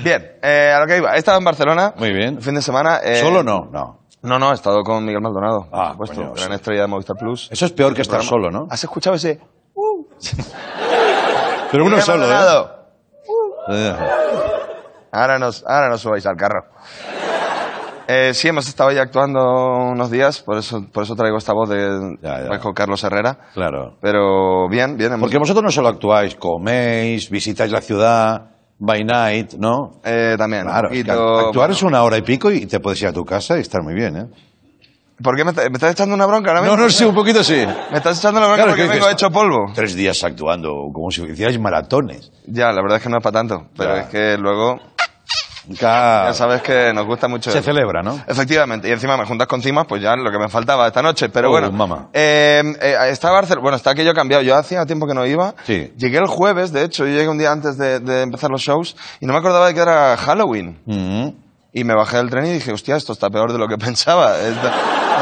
Bien, 0.03 0.37
eh, 0.43 0.73
a 0.75 0.81
lo 0.81 0.87
que 0.87 0.99
iba. 0.99 1.15
He 1.15 1.19
estado 1.19 1.39
en 1.39 1.45
Barcelona. 1.45 1.95
Muy 1.97 2.13
bien. 2.13 2.37
El 2.37 2.43
fin 2.43 2.55
de 2.55 2.63
semana. 2.63 2.99
eh, 3.03 3.17
¿Solo 3.17 3.43
no? 3.43 3.69
No. 3.73 4.01
No, 4.23 4.39
no, 4.39 4.53
he 4.53 4.55
estado 4.55 4.83
con 4.83 5.05
Miguel 5.05 5.21
Maldonado. 5.21 5.69
Ah, 5.73 5.95
por 5.97 6.07
supuesto, 6.09 6.15
coño, 6.17 6.33
gran 6.35 6.49
sí. 6.49 6.55
estrella 6.55 6.81
de 6.83 6.87
Movistar 6.87 7.17
Plus. 7.17 7.49
Eso 7.53 7.67
es 7.67 7.73
peor 7.73 7.93
que 7.95 8.03
estar 8.03 8.23
solo, 8.23 8.51
¿no? 8.51 8.67
¿Has 8.71 8.83
escuchado 8.83 9.17
ese? 9.17 9.39
Pero 11.71 11.85
uno 11.85 11.97
Miguel 11.97 12.03
solo, 12.03 12.25
¿eh? 12.25 12.29
Maldonado. 12.29 12.87
Eh, 13.69 13.97
Ahora 15.13 15.39
nos, 15.39 15.65
ahora 15.67 15.89
nos 15.89 16.01
subáis 16.01 16.27
al 16.27 16.37
carro. 16.37 16.65
Eh, 18.09 18.33
sí, 18.35 18.49
hemos 18.49 18.67
estado 18.69 18.91
ya 18.91 19.03
actuando 19.03 19.41
unos 19.93 20.11
días, 20.11 20.41
por 20.43 20.59
eso, 20.59 20.85
por 20.93 21.05
eso 21.05 21.15
traigo 21.15 21.39
esta 21.39 21.53
voz 21.55 21.69
de 21.71 22.19
Ya, 22.21 22.43
ya. 22.43 22.49
pues, 22.49 22.61
Carlos 22.75 23.03
Herrera. 23.05 23.39
Claro. 23.55 23.97
Pero 24.03 24.69
bien, 24.69 24.97
bien. 24.97 25.13
hemos- 25.13 25.21
Porque 25.21 25.39
vosotros 25.39 25.63
no 25.65 25.71
solo 25.71 25.89
actuáis, 25.89 26.35
coméis, 26.35 27.31
visitáis 27.31 27.71
la 27.73 27.81
ciudad, 27.81 28.54
by 28.79 29.05
night, 29.05 29.55
¿no? 29.55 30.01
Eh, 30.05 30.35
también. 30.39 30.65
Claro, 30.65 30.89
un 30.91 30.95
es 30.97 31.05
que 31.05 31.11
poquito- 31.13 31.39
actuar 31.49 31.71
es 31.71 31.83
una 31.83 32.03
hora 32.03 32.17
y 32.19 32.23
pico 32.23 32.51
y 32.51 32.67
te 32.67 32.81
puedes 32.81 33.01
ir 33.03 33.09
a 33.09 33.13
tu 33.13 33.25
casa 33.25 33.57
y 33.57 33.61
estar 33.61 33.83
muy 33.83 33.95
bien, 33.95 34.17
¿eh? 34.17 34.27
¿Por 35.23 35.37
qué 35.37 35.45
me, 35.45 35.51
está- 35.51 35.63
me 35.71 35.75
estás 35.75 35.93
echando 35.93 36.13
una 36.15 36.27
bronca 36.27 36.51
ahora 36.51 36.63
No, 36.63 36.73
mismo? 36.73 36.85
no, 36.85 36.91
sí, 36.91 37.05
un 37.05 37.15
poquito 37.15 37.45
sí. 37.45 37.65
Me 37.93 37.99
estás 37.99 38.19
echando 38.19 38.39
una 38.41 38.49
bronca 38.49 38.65
Claro, 38.65 38.71
porque 38.77 38.83
que- 38.83 38.89
que 38.89 38.95
vengo 38.99 39.11
hecho 39.11 39.31
polvo. 39.31 39.73
Tres 39.73 39.95
días 39.95 40.23
actuando, 40.25 40.91
como 40.93 41.11
si 41.13 41.23
hicierais 41.23 41.59
maratones. 41.61 42.33
Ya, 42.47 42.73
la 42.73 42.83
verdad 42.83 42.97
es 42.97 43.03
que 43.05 43.09
no 43.11 43.19
es 43.19 43.23
para 43.23 43.33
tanto. 43.33 43.69
Pero 43.77 43.95
Ya. 43.95 44.01
es 44.03 44.09
que 44.09 44.37
luego, 44.37 44.81
Ca- 45.81 46.27
ya 46.27 46.35
sabes 46.35 46.63
que 46.63 46.93
nos 46.93 47.07
gusta 47.07 47.27
mucho. 47.29 47.51
Se 47.51 47.59
eso. 47.59 47.65
celebra, 47.65 48.03
¿no? 48.03 48.21
Efectivamente, 48.27 48.89
y 48.89 48.93
encima 48.93 49.17
me 49.17 49.25
juntas 49.25 49.47
con 49.47 49.63
Cimas, 49.63 49.87
pues 49.87 50.03
ya 50.03 50.15
lo 50.17 50.31
que 50.31 50.39
me 50.39 50.49
faltaba 50.49 50.87
esta 50.87 51.01
noche. 51.03 51.29
Pero 51.31 51.49
Oh, 51.49 51.53
bueno, 51.53 51.73
mamá. 51.73 52.09
eh, 52.13 52.63
eh, 52.81 52.97
está 53.11 53.31
Barcelona, 53.31 53.63
bueno, 53.63 53.77
está 53.77 53.91
aquello 53.91 54.13
cambiado. 54.15 54.43
Yo 54.43 54.57
hacía 54.57 54.85
tiempo 54.87 55.07
que 55.07 55.15
no 55.15 55.25
iba. 55.27 55.55
Sí. 55.65 55.93
Llegué 55.97 56.19
el 56.19 56.27
jueves, 56.27 56.73
de 56.73 56.85
hecho, 56.85 57.07
yo 57.07 57.13
llegué 57.13 57.29
un 57.29 57.39
día 57.39 57.51
antes 57.53 57.79
de, 57.79 58.01
de 58.01 58.23
empezar 58.23 58.51
los 58.51 58.61
shows 58.61 58.97
y 59.21 59.27
no 59.27 59.33
me 59.33 59.39
acordaba 59.39 59.67
de 59.69 59.75
que 59.75 59.81
era 59.81 60.17
Halloween. 60.17 60.79
Mm. 60.87 61.29
Y 61.77 61.83
me 61.83 61.95
bajé 61.95 62.19
del 62.19 62.31
tren 62.31 62.47
y 62.47 62.53
dije, 62.53 62.73
hostia, 62.73 62.95
esto 62.97 63.13
está 63.13 63.31
peor 63.31 63.53
de 63.53 63.59
lo 63.59 63.67
que 63.67 63.77
pensaba. 63.79 64.37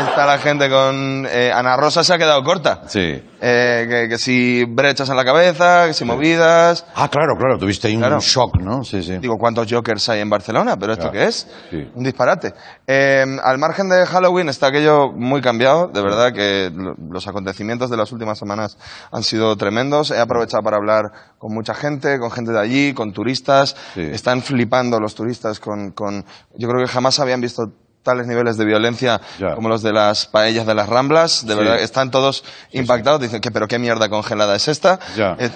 Está 0.01 0.27
la 0.27 0.39
gente 0.39 0.69
con... 0.69 1.27
eh, 1.31 1.53
Ana 1.55 1.77
Rosa 1.77 2.03
se 2.05 2.13
ha 2.15 2.19
quedado 2.19 2.43
corta. 2.43 2.83
Sí. 2.87 3.23
Eh, 3.45 3.87
que, 3.89 4.09
que 4.09 4.19
si 4.19 4.65
brechas 4.65 5.09
en 5.11 5.17
la 5.17 5.25
cabeza, 5.25 5.87
que 5.89 5.95
si 5.95 6.05
movidas... 6.05 6.87
Ah, 6.95 7.09
claro, 7.11 7.35
claro, 7.37 7.59
tuviste 7.59 7.89
ahí 7.89 7.97
un 7.97 8.19
shock, 8.21 8.59
¿no? 8.61 8.85
Sí, 8.85 9.03
sí. 9.03 9.19
Digo, 9.19 9.37
¿cuántos 9.37 9.67
Jokers 9.71 10.09
hay 10.11 10.21
en 10.21 10.31
Barcelona? 10.31 10.77
¿Pero 10.79 10.93
esto 10.93 11.11
Claro. 11.11 11.19
qué 11.19 11.25
es? 11.29 11.49
Sí. 11.71 11.91
Un 11.95 12.05
disparate. 12.05 12.55
Eh, 12.87 13.25
al 13.43 13.59
margen 13.59 13.89
de 13.89 14.07
Halloween 14.07 14.49
está 14.49 14.69
aquello 14.69 15.11
muy 15.13 15.41
cambiado. 15.41 15.89
De 15.89 16.01
verdad 16.03 16.33
que 16.33 16.71
lo- 16.73 16.95
los 17.11 17.27
acontecimientos 17.27 17.91
de 17.91 17.97
las 17.97 18.13
últimas 18.13 18.39
semanas 18.39 18.79
han 19.11 19.25
sido 19.25 19.57
tremendos. 19.57 20.11
He 20.13 20.19
aprovechado 20.21 20.63
para 20.63 20.77
hablar 20.77 21.11
con 21.39 21.53
mucha 21.53 21.75
gente, 21.75 22.19
con 22.21 22.31
gente 22.31 22.53
de 22.53 22.61
allí, 22.61 22.95
con 22.95 23.13
turistas. 23.13 23.75
Sí. 23.95 24.03
Están 24.03 24.43
flipando 24.43 25.01
los 25.01 25.15
turistas 25.17 25.59
con, 25.59 25.91
con... 25.91 26.25
Yo 26.57 26.69
creo 26.69 26.81
que 26.85 26.91
jamás 26.93 27.19
habían 27.19 27.41
visto 27.41 27.73
tales 28.03 28.27
niveles 28.27 28.57
de 28.57 28.65
violencia 28.65 29.21
Ya. 29.39 29.55
como 29.55 29.69
los 29.69 29.83
de 29.83 29.93
las 29.93 30.27
paellas 30.27 30.67
de 30.67 30.75
las 30.75 30.89
Ramblas. 30.89 31.47
De 31.47 31.53
Sí. 31.55 31.59
verdad, 31.59 31.79
están 31.81 32.11
todos 32.11 32.45
impactados. 32.73 33.21
Dicen 33.21 33.41
que, 33.41 33.51
pero 33.51 33.69
qué 33.69 33.79
mierda 33.79 34.09
congelada 34.09 34.57
es 34.57 34.69
esta. 34.69 34.99
Ya. 35.17 35.37
Eh, 35.39 35.51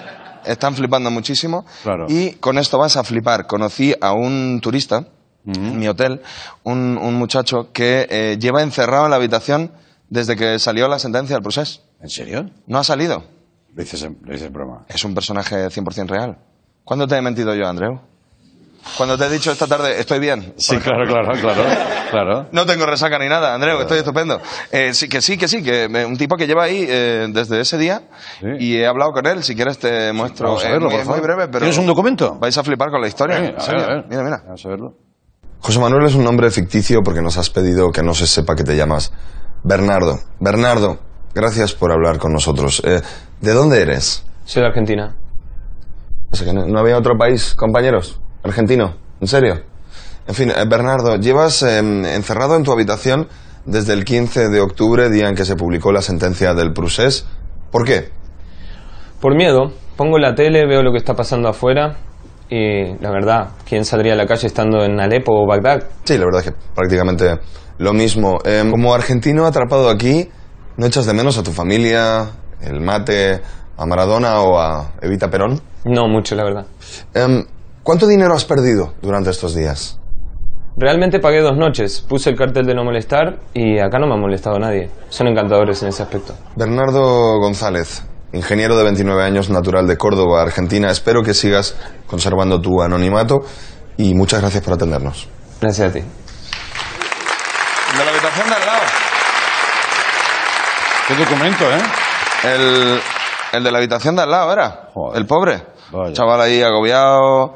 están 0.45 0.75
flipando 0.75 1.11
muchísimo. 1.11 1.65
Claro. 1.83 2.05
Y 2.09 2.31
con 2.33 2.57
esto 2.57 2.77
vas 2.77 2.95
a 2.97 3.03
flipar. 3.03 3.47
Conocí 3.47 3.93
a 3.99 4.13
un 4.13 4.59
turista 4.61 5.05
en 5.45 5.79
mi 5.79 5.87
hotel, 5.87 6.21
un, 6.63 6.97
un 7.01 7.13
muchacho 7.15 7.71
que 7.71 8.05
eh, 8.09 8.37
lleva 8.39 8.61
encerrado 8.63 9.05
en 9.05 9.11
la 9.11 9.15
habitación 9.15 9.71
desde 10.09 10.35
que 10.35 10.59
salió 10.59 10.87
la 10.89 10.99
sentencia 10.99 11.35
del 11.37 11.43
procés. 11.43 11.81
¿En 12.01 12.09
serio? 12.09 12.49
No 12.65 12.77
ha 12.79 12.83
salido. 12.83 13.23
Lo 13.73 13.81
dices 13.83 14.01
en, 14.03 14.17
lo 14.23 14.31
dices 14.33 14.47
en 14.47 14.53
broma. 14.53 14.85
Es 14.89 15.03
un 15.05 15.13
personaje 15.13 15.55
100% 15.69 16.07
real. 16.07 16.37
¿Cuándo 16.83 17.07
te 17.07 17.15
he 17.15 17.21
mentido 17.21 17.53
yo, 17.55 17.67
Andreu? 17.67 17.99
Cuando 18.97 19.17
te 19.17 19.25
he 19.25 19.29
dicho 19.29 19.51
esta 19.51 19.67
tarde, 19.67 19.99
estoy 19.99 20.19
bien. 20.19 20.53
Sí, 20.57 20.77
claro, 20.77 21.05
claro, 21.05 21.31
claro, 21.39 21.63
claro. 22.09 22.47
No 22.51 22.65
tengo 22.65 22.85
resaca 22.85 23.19
ni 23.19 23.27
nada, 23.27 23.53
Andreu, 23.53 23.79
estoy 23.81 23.97
estupendo. 23.99 24.39
Eh, 24.71 24.93
sí, 24.93 25.09
que 25.09 25.21
sí, 25.21 25.37
que 25.37 25.47
sí, 25.47 25.61
que 25.61 25.89
me- 25.89 26.05
un 26.05 26.17
tipo 26.17 26.35
que 26.37 26.47
lleva 26.47 26.63
ahí 26.63 26.85
eh, 26.87 27.27
desde 27.29 27.59
ese 27.59 27.77
día 27.77 28.03
Sí. 28.39 28.47
y 28.59 28.77
he 28.77 28.87
hablado 28.87 29.11
con 29.11 29.25
él. 29.27 29.43
Si 29.43 29.55
quieres 29.55 29.77
te 29.77 30.13
muestro. 30.13 30.47
Vamos 30.47 30.63
a 30.63 30.69
eh, 30.69 30.71
verlo, 30.71 30.87
muy, 30.89 30.95
por 30.97 31.05
favor. 31.05 31.19
muy 31.19 31.27
breve, 31.27 31.47
pero. 31.47 31.59
¿Tienes 31.59 31.77
un 31.77 31.85
documento? 31.85 32.37
Vais 32.39 32.57
a 32.57 32.63
flipar 32.63 32.89
con 32.89 33.01
la 33.01 33.07
historia. 33.07 33.37
Sí, 33.37 33.43
en 33.45 33.55
a 33.57 33.59
serio. 33.59 33.81
ver, 33.81 33.89
a 33.91 33.95
ver. 33.95 34.05
Mira, 34.09 34.23
mira. 34.23 34.41
Vamos 34.45 34.65
a 34.65 34.69
verlo. 34.69 34.93
José 35.59 35.79
Manuel 35.79 36.05
es 36.05 36.15
un 36.15 36.23
nombre 36.23 36.49
ficticio 36.51 37.01
porque 37.03 37.21
nos 37.21 37.37
has 37.37 37.49
pedido 37.49 37.91
que 37.91 38.03
no 38.03 38.13
se 38.13 38.25
sepa 38.27 38.55
que 38.55 38.63
te 38.63 38.75
llamas 38.77 39.11
Bernardo. 39.63 40.19
Bernardo, 40.39 40.99
gracias 41.33 41.73
por 41.73 41.91
hablar 41.91 42.19
con 42.19 42.31
nosotros. 42.31 42.81
Eh, 42.85 43.01
¿De 43.41 43.53
dónde 43.53 43.81
eres? 43.81 44.23
Soy 44.45 44.61
de 44.61 44.67
Argentina. 44.69 45.15
O 46.31 46.35
sea, 46.35 46.45
que 46.47 46.53
no, 46.53 46.65
no 46.67 46.79
había 46.79 46.97
otro 46.97 47.17
país, 47.17 47.53
compañeros. 47.55 48.21
Argentino, 48.43 48.95
¿en 49.19 49.27
serio? 49.27 49.61
En 50.27 50.35
fin, 50.35 50.49
eh, 50.49 50.65
Bernardo, 50.69 51.15
llevas 51.15 51.63
eh, 51.63 51.79
encerrado 51.79 52.55
en 52.55 52.63
tu 52.63 52.71
habitación 52.71 53.27
desde 53.65 53.93
el 53.93 54.05
15 54.05 54.49
de 54.49 54.61
octubre, 54.61 55.09
día 55.09 55.29
en 55.29 55.35
que 55.35 55.45
se 55.45 55.55
publicó 55.55 55.91
la 55.91 56.01
sentencia 56.01 56.53
del 56.53 56.73
Prusés. 56.73 57.25
¿Por 57.71 57.85
qué? 57.85 58.09
Por 59.19 59.35
miedo, 59.35 59.71
pongo 59.95 60.17
la 60.19 60.35
tele, 60.35 60.65
veo 60.65 60.83
lo 60.83 60.91
que 60.91 60.97
está 60.97 61.15
pasando 61.15 61.49
afuera 61.49 61.97
y 62.49 62.95
la 63.01 63.11
verdad, 63.11 63.49
¿quién 63.67 63.83
saldría 63.83 64.13
a 64.13 64.15
la 64.15 64.25
calle 64.25 64.47
estando 64.47 64.83
en 64.83 64.99
Alepo 64.99 65.33
o 65.33 65.45
Bagdad? 65.45 65.83
Sí, 66.03 66.17
la 66.17 66.25
verdad 66.25 66.41
es 66.45 66.51
que 66.51 66.57
prácticamente 66.73 67.39
lo 67.77 67.93
mismo. 67.93 68.39
Eh, 68.45 68.63
como 68.69 68.93
argentino 68.93 69.45
atrapado 69.45 69.89
aquí, 69.89 70.29
¿no 70.77 70.85
echas 70.85 71.05
de 71.05 71.13
menos 71.13 71.37
a 71.37 71.43
tu 71.43 71.51
familia, 71.51 72.31
el 72.61 72.79
mate, 72.79 73.41
a 73.77 73.85
Maradona 73.85 74.39
o 74.41 74.59
a 74.59 74.93
Evita 75.01 75.29
Perón? 75.29 75.61
No 75.83 76.07
mucho, 76.07 76.35
la 76.35 76.43
verdad. 76.43 76.65
Em, 77.13 77.43
¿Cuánto 77.87 78.03
dinero 78.05 78.35
has 78.35 78.43
perdido 78.43 78.95
durante 79.01 79.29
estos 79.29 79.55
días? 79.55 79.97
Realmente 80.75 81.21
pagué 81.21 81.39
dos 81.39 81.55
noches, 81.55 82.01
puse 82.01 82.29
el 82.29 82.35
cartel 82.35 82.65
de 82.65 82.75
no 82.75 82.83
molestar 82.83 83.39
y 83.53 83.79
acá 83.79 83.97
no 83.97 84.07
me 84.07 84.15
ha 84.15 84.17
molestado 84.17 84.59
nadie. 84.59 84.89
Son 85.07 85.25
encantadores 85.25 85.81
en 85.83 85.87
ese 85.87 86.03
aspecto. 86.03 86.33
Bernardo 86.57 87.39
González, 87.39 88.03
ingeniero 88.33 88.75
de 88.75 88.83
29 88.83 89.23
años, 89.23 89.49
natural 89.49 89.87
de 89.87 89.95
Córdoba, 89.95 90.41
Argentina. 90.41 90.91
Espero 90.91 91.23
que 91.23 91.33
sigas 91.33 91.77
conservando 92.07 92.59
tu 92.59 92.81
anonimato 92.81 93.45
y 93.95 94.13
muchas 94.15 94.41
gracias 94.41 94.65
por 94.65 94.73
atendernos. 94.73 95.29
Gracias 95.61 95.89
a 95.89 95.93
ti. 95.93 96.01
De 96.01 98.03
la 98.03 98.11
habitación 98.11 98.49
de 98.49 98.53
al 98.53 98.65
lado. 98.65 98.83
¿Qué 101.07 101.15
documento, 101.15 101.71
eh? 101.71 101.81
El, 102.53 102.99
el 103.53 103.63
de 103.63 103.71
la 103.71 103.77
habitación 103.77 104.17
de 104.17 104.23
al 104.23 104.29
lado 104.29 104.51
era. 104.51 104.89
Joder. 104.93 105.21
El 105.21 105.25
pobre. 105.25 105.63
Vaya. 105.93 106.11
Chaval 106.11 106.41
ahí 106.41 106.61
agobiado. 106.61 107.55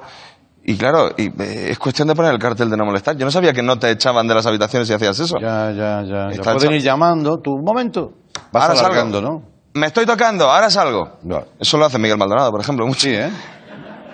Y 0.63 0.77
claro, 0.77 1.09
y, 1.17 1.27
eh, 1.41 1.67
es 1.71 1.79
cuestión 1.79 2.07
de 2.07 2.15
poner 2.15 2.31
el 2.33 2.39
cartel 2.39 2.69
de 2.69 2.77
no 2.77 2.85
molestar. 2.85 3.17
Yo 3.17 3.25
no 3.25 3.31
sabía 3.31 3.51
que 3.53 3.63
no 3.63 3.79
te 3.79 3.89
echaban 3.89 4.27
de 4.27 4.35
las 4.35 4.45
habitaciones 4.45 4.87
si 4.87 4.93
hacías 4.93 5.19
eso. 5.19 5.37
Ya, 5.41 5.71
ya, 5.71 6.03
ya. 6.03 6.29
ya. 6.31 6.53
Pueden 6.53 6.73
ir 6.73 6.81
llamando. 6.81 7.39
Tu 7.39 7.51
momento. 7.57 8.11
Vas 8.51 8.63
Ahora 8.63 8.75
salgo. 8.75 8.91
alargando, 8.93 9.21
¿no? 9.21 9.43
Me 9.73 9.87
estoy 9.87 10.05
tocando, 10.05 10.49
ahora 10.49 10.69
salgo. 10.69 11.17
Eso 11.59 11.77
lo 11.77 11.85
hace 11.85 11.97
Miguel 11.97 12.17
Maldonado, 12.17 12.51
por 12.51 12.59
ejemplo, 12.61 12.85
mucho. 12.85 13.01
Sí, 13.01 13.13
¿eh? 13.13 13.29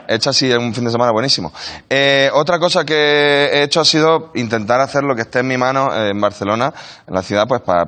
He 0.08 0.16
hecho 0.16 0.30
así 0.30 0.52
en 0.52 0.62
un 0.62 0.74
fin 0.74 0.86
de 0.86 0.92
semana 0.92 1.12
buenísimo. 1.12 1.52
Eh, 1.90 2.30
otra 2.34 2.60
cosa 2.60 2.86
que 2.86 2.96
he 2.96 3.64
hecho 3.64 3.82
ha 3.82 3.86
sido 3.86 4.32
intentar 4.36 4.80
hacer 4.80 5.04
lo 5.04 5.16
que 5.16 5.24
esté 5.24 5.40
en 5.40 5.48
mi 5.48 5.58
mano 5.58 5.94
eh, 5.94 6.12
en 6.12 6.22
Barcelona, 6.22 6.74
en 7.06 7.14
la 7.14 7.22
ciudad, 7.22 7.46
pues 7.48 7.62
para 7.62 7.84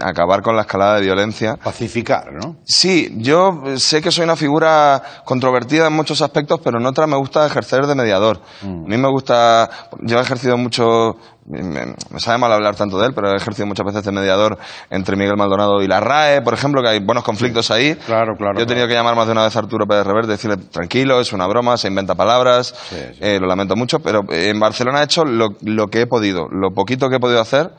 acabar 0.00 0.42
con 0.42 0.54
la 0.54 0.62
escalada 0.62 0.96
de 0.96 1.02
violencia. 1.02 1.56
Pacificar, 1.56 2.32
¿no? 2.32 2.56
Sí, 2.64 3.12
yo 3.16 3.62
sé 3.76 4.00
que 4.00 4.10
soy 4.10 4.24
una 4.24 4.36
figura 4.36 5.02
controvertida 5.24 5.88
en 5.88 5.92
muchos 5.92 6.22
aspectos, 6.22 6.60
pero 6.62 6.78
en 6.78 6.86
otras 6.86 7.08
me 7.08 7.16
gusta 7.16 7.46
ejercer 7.46 7.86
de 7.86 7.94
mediador. 7.94 8.40
A 8.62 8.66
mí 8.66 8.96
me 8.96 9.08
gusta, 9.08 9.68
yo 10.00 10.18
he 10.18 10.22
ejercido 10.22 10.56
mucho, 10.56 11.16
me, 11.46 11.94
me 12.10 12.20
sabe 12.20 12.38
mal 12.38 12.52
hablar 12.52 12.76
tanto 12.76 12.98
de 12.98 13.06
él, 13.06 13.12
pero 13.14 13.30
he 13.32 13.36
ejercido 13.36 13.66
muchas 13.66 13.84
veces 13.86 14.04
de 14.04 14.12
mediador 14.12 14.58
entre 14.90 15.16
Miguel 15.16 15.36
Maldonado 15.36 15.82
y 15.82 15.88
la 15.88 16.00
RAE, 16.00 16.42
por 16.42 16.54
ejemplo, 16.54 16.82
que 16.82 16.88
hay 16.88 17.00
buenos 17.00 17.24
conflictos 17.24 17.70
ahí. 17.70 17.94
Claro, 17.96 18.34
claro. 18.36 18.56
Yo 18.58 18.64
he 18.64 18.66
tenido 18.66 18.86
que 18.86 18.94
llamar 18.94 19.16
más 19.16 19.26
de 19.26 19.32
una 19.32 19.44
vez 19.44 19.54
a 19.56 19.58
Arturo 19.58 19.86
Pérez 19.86 20.06
Reverte 20.06 20.28
y 20.28 20.32
decirle, 20.32 20.56
tranquilo, 20.56 21.20
es 21.20 21.32
una 21.32 21.46
broma, 21.46 21.76
se 21.76 21.88
inventa 21.88 22.14
palabras, 22.14 22.74
eh, 23.20 23.38
lo 23.40 23.46
lamento 23.46 23.74
mucho, 23.76 23.98
pero 24.00 24.20
eh, 24.30 24.50
en 24.50 24.60
Barcelona 24.60 25.00
he 25.00 25.04
hecho 25.04 25.24
lo, 25.24 25.48
lo 25.62 25.88
que 25.88 26.02
he 26.02 26.06
podido, 26.06 26.46
lo 26.50 26.70
poquito 26.72 27.08
que 27.08 27.16
he 27.16 27.20
podido 27.20 27.40
hacer, 27.40 27.72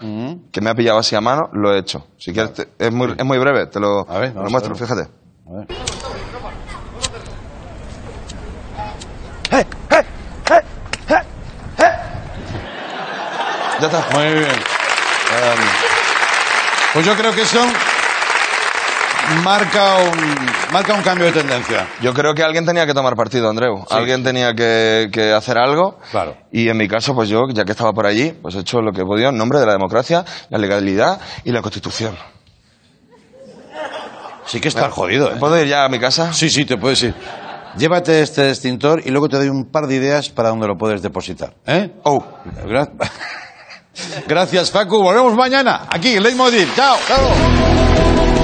que 0.52 0.62
me 0.62 0.70
ha 0.70 0.76
pillado 0.76 1.00
así 1.00 1.16
a 1.16 1.22
mano, 1.22 1.44
lo 1.54 1.74
he 1.74 1.80
hecho. 1.80 2.06
Si 2.18 2.34
quieres, 2.34 2.54
te- 2.54 2.68
es, 2.80 2.92
muy, 2.94 3.14
es 3.18 3.26
muy 3.26 3.38
breve, 3.38 3.68
te 3.68 3.80
lo, 3.80 4.00
lo 4.00 4.06
vamos 4.06 4.36
a 4.36 4.50
muestro, 4.50 4.74
verlo. 4.74 4.76
fíjate. 4.76 6.04
Ya 13.84 14.00
está. 14.00 14.18
Muy 14.18 14.34
bien. 14.34 14.46
Um, 14.46 15.64
pues 16.94 17.06
yo 17.06 17.16
creo 17.16 17.34
que 17.34 17.42
eso 17.42 17.60
marca 19.44 19.96
un, 19.98 20.46
marca 20.72 20.94
un 20.94 21.02
cambio 21.02 21.26
de 21.28 21.34
tendencia. 21.34 21.88
Yo 22.02 22.14
creo 22.14 22.34
que 22.34 22.44
alguien 22.44 22.66
tenía 22.66 22.86
que 22.86 22.94
tomar 22.94 23.16
partido, 23.16 23.50
Andreu. 23.50 23.86
alguien 23.90 24.24
tenía 24.24 24.54
que, 24.54 25.10
que 25.12 25.34
hacer 25.34 25.58
algo. 25.58 25.98
Claro. 26.12 26.38
Y 26.52 26.70
en 26.70 26.78
mi 26.78 26.88
caso, 26.88 27.14
pues 27.14 27.28
yo, 27.30 27.42
ya 27.54 27.66
que 27.66 27.72
estaba 27.72 27.92
por 27.94 28.06
allí, 28.06 28.32
pues 28.42 28.56
he 28.56 28.60
hecho 28.60 28.80
lo 28.82 28.92
que 28.94 29.02
he 29.02 29.06
podido 29.06 29.30
en 29.30 29.38
nombre 29.38 29.60
de 29.60 29.66
la 29.66 29.74
democracia, 29.74 30.24
la 30.50 30.58
legalidad 30.58 31.20
y 31.44 31.52
la 31.52 31.62
constitución. 31.62 32.16
Sí 34.46 34.60
que 34.60 34.68
estás 34.68 34.92
jodido, 34.92 35.32
¿eh? 35.32 35.38
¿Puedo 35.40 35.60
ir 35.62 35.68
ya 35.68 35.86
a 35.86 35.90
mi 35.90 36.00
casa? 36.00 36.32
Sí, 36.34 36.50
sí, 36.50 36.66
te 36.66 36.78
puedes 36.78 37.02
ir. 37.04 37.16
Llévate 37.78 38.22
este 38.22 38.50
extintor 38.50 39.02
y 39.04 39.10
luego 39.10 39.28
te 39.30 39.38
doy 39.38 39.48
un 39.48 39.66
par 39.72 39.88
de 39.88 39.96
ideas 39.96 40.30
para 40.30 40.50
donde 40.50 40.68
lo 40.68 40.78
puedes 40.78 41.02
depositar. 41.02 41.56
¿Eh? 41.66 41.92
Oh. 42.04 42.24
Gra- 42.66 42.92
Gracias, 44.28 44.72
Facu. 44.72 45.02
Volvemos 45.02 45.34
mañana. 45.36 45.86
Aquí, 45.90 46.16
en 46.16 46.24
Leitmotiv. 46.24 46.74
Chao. 46.76 46.98
Chao. 47.08 48.43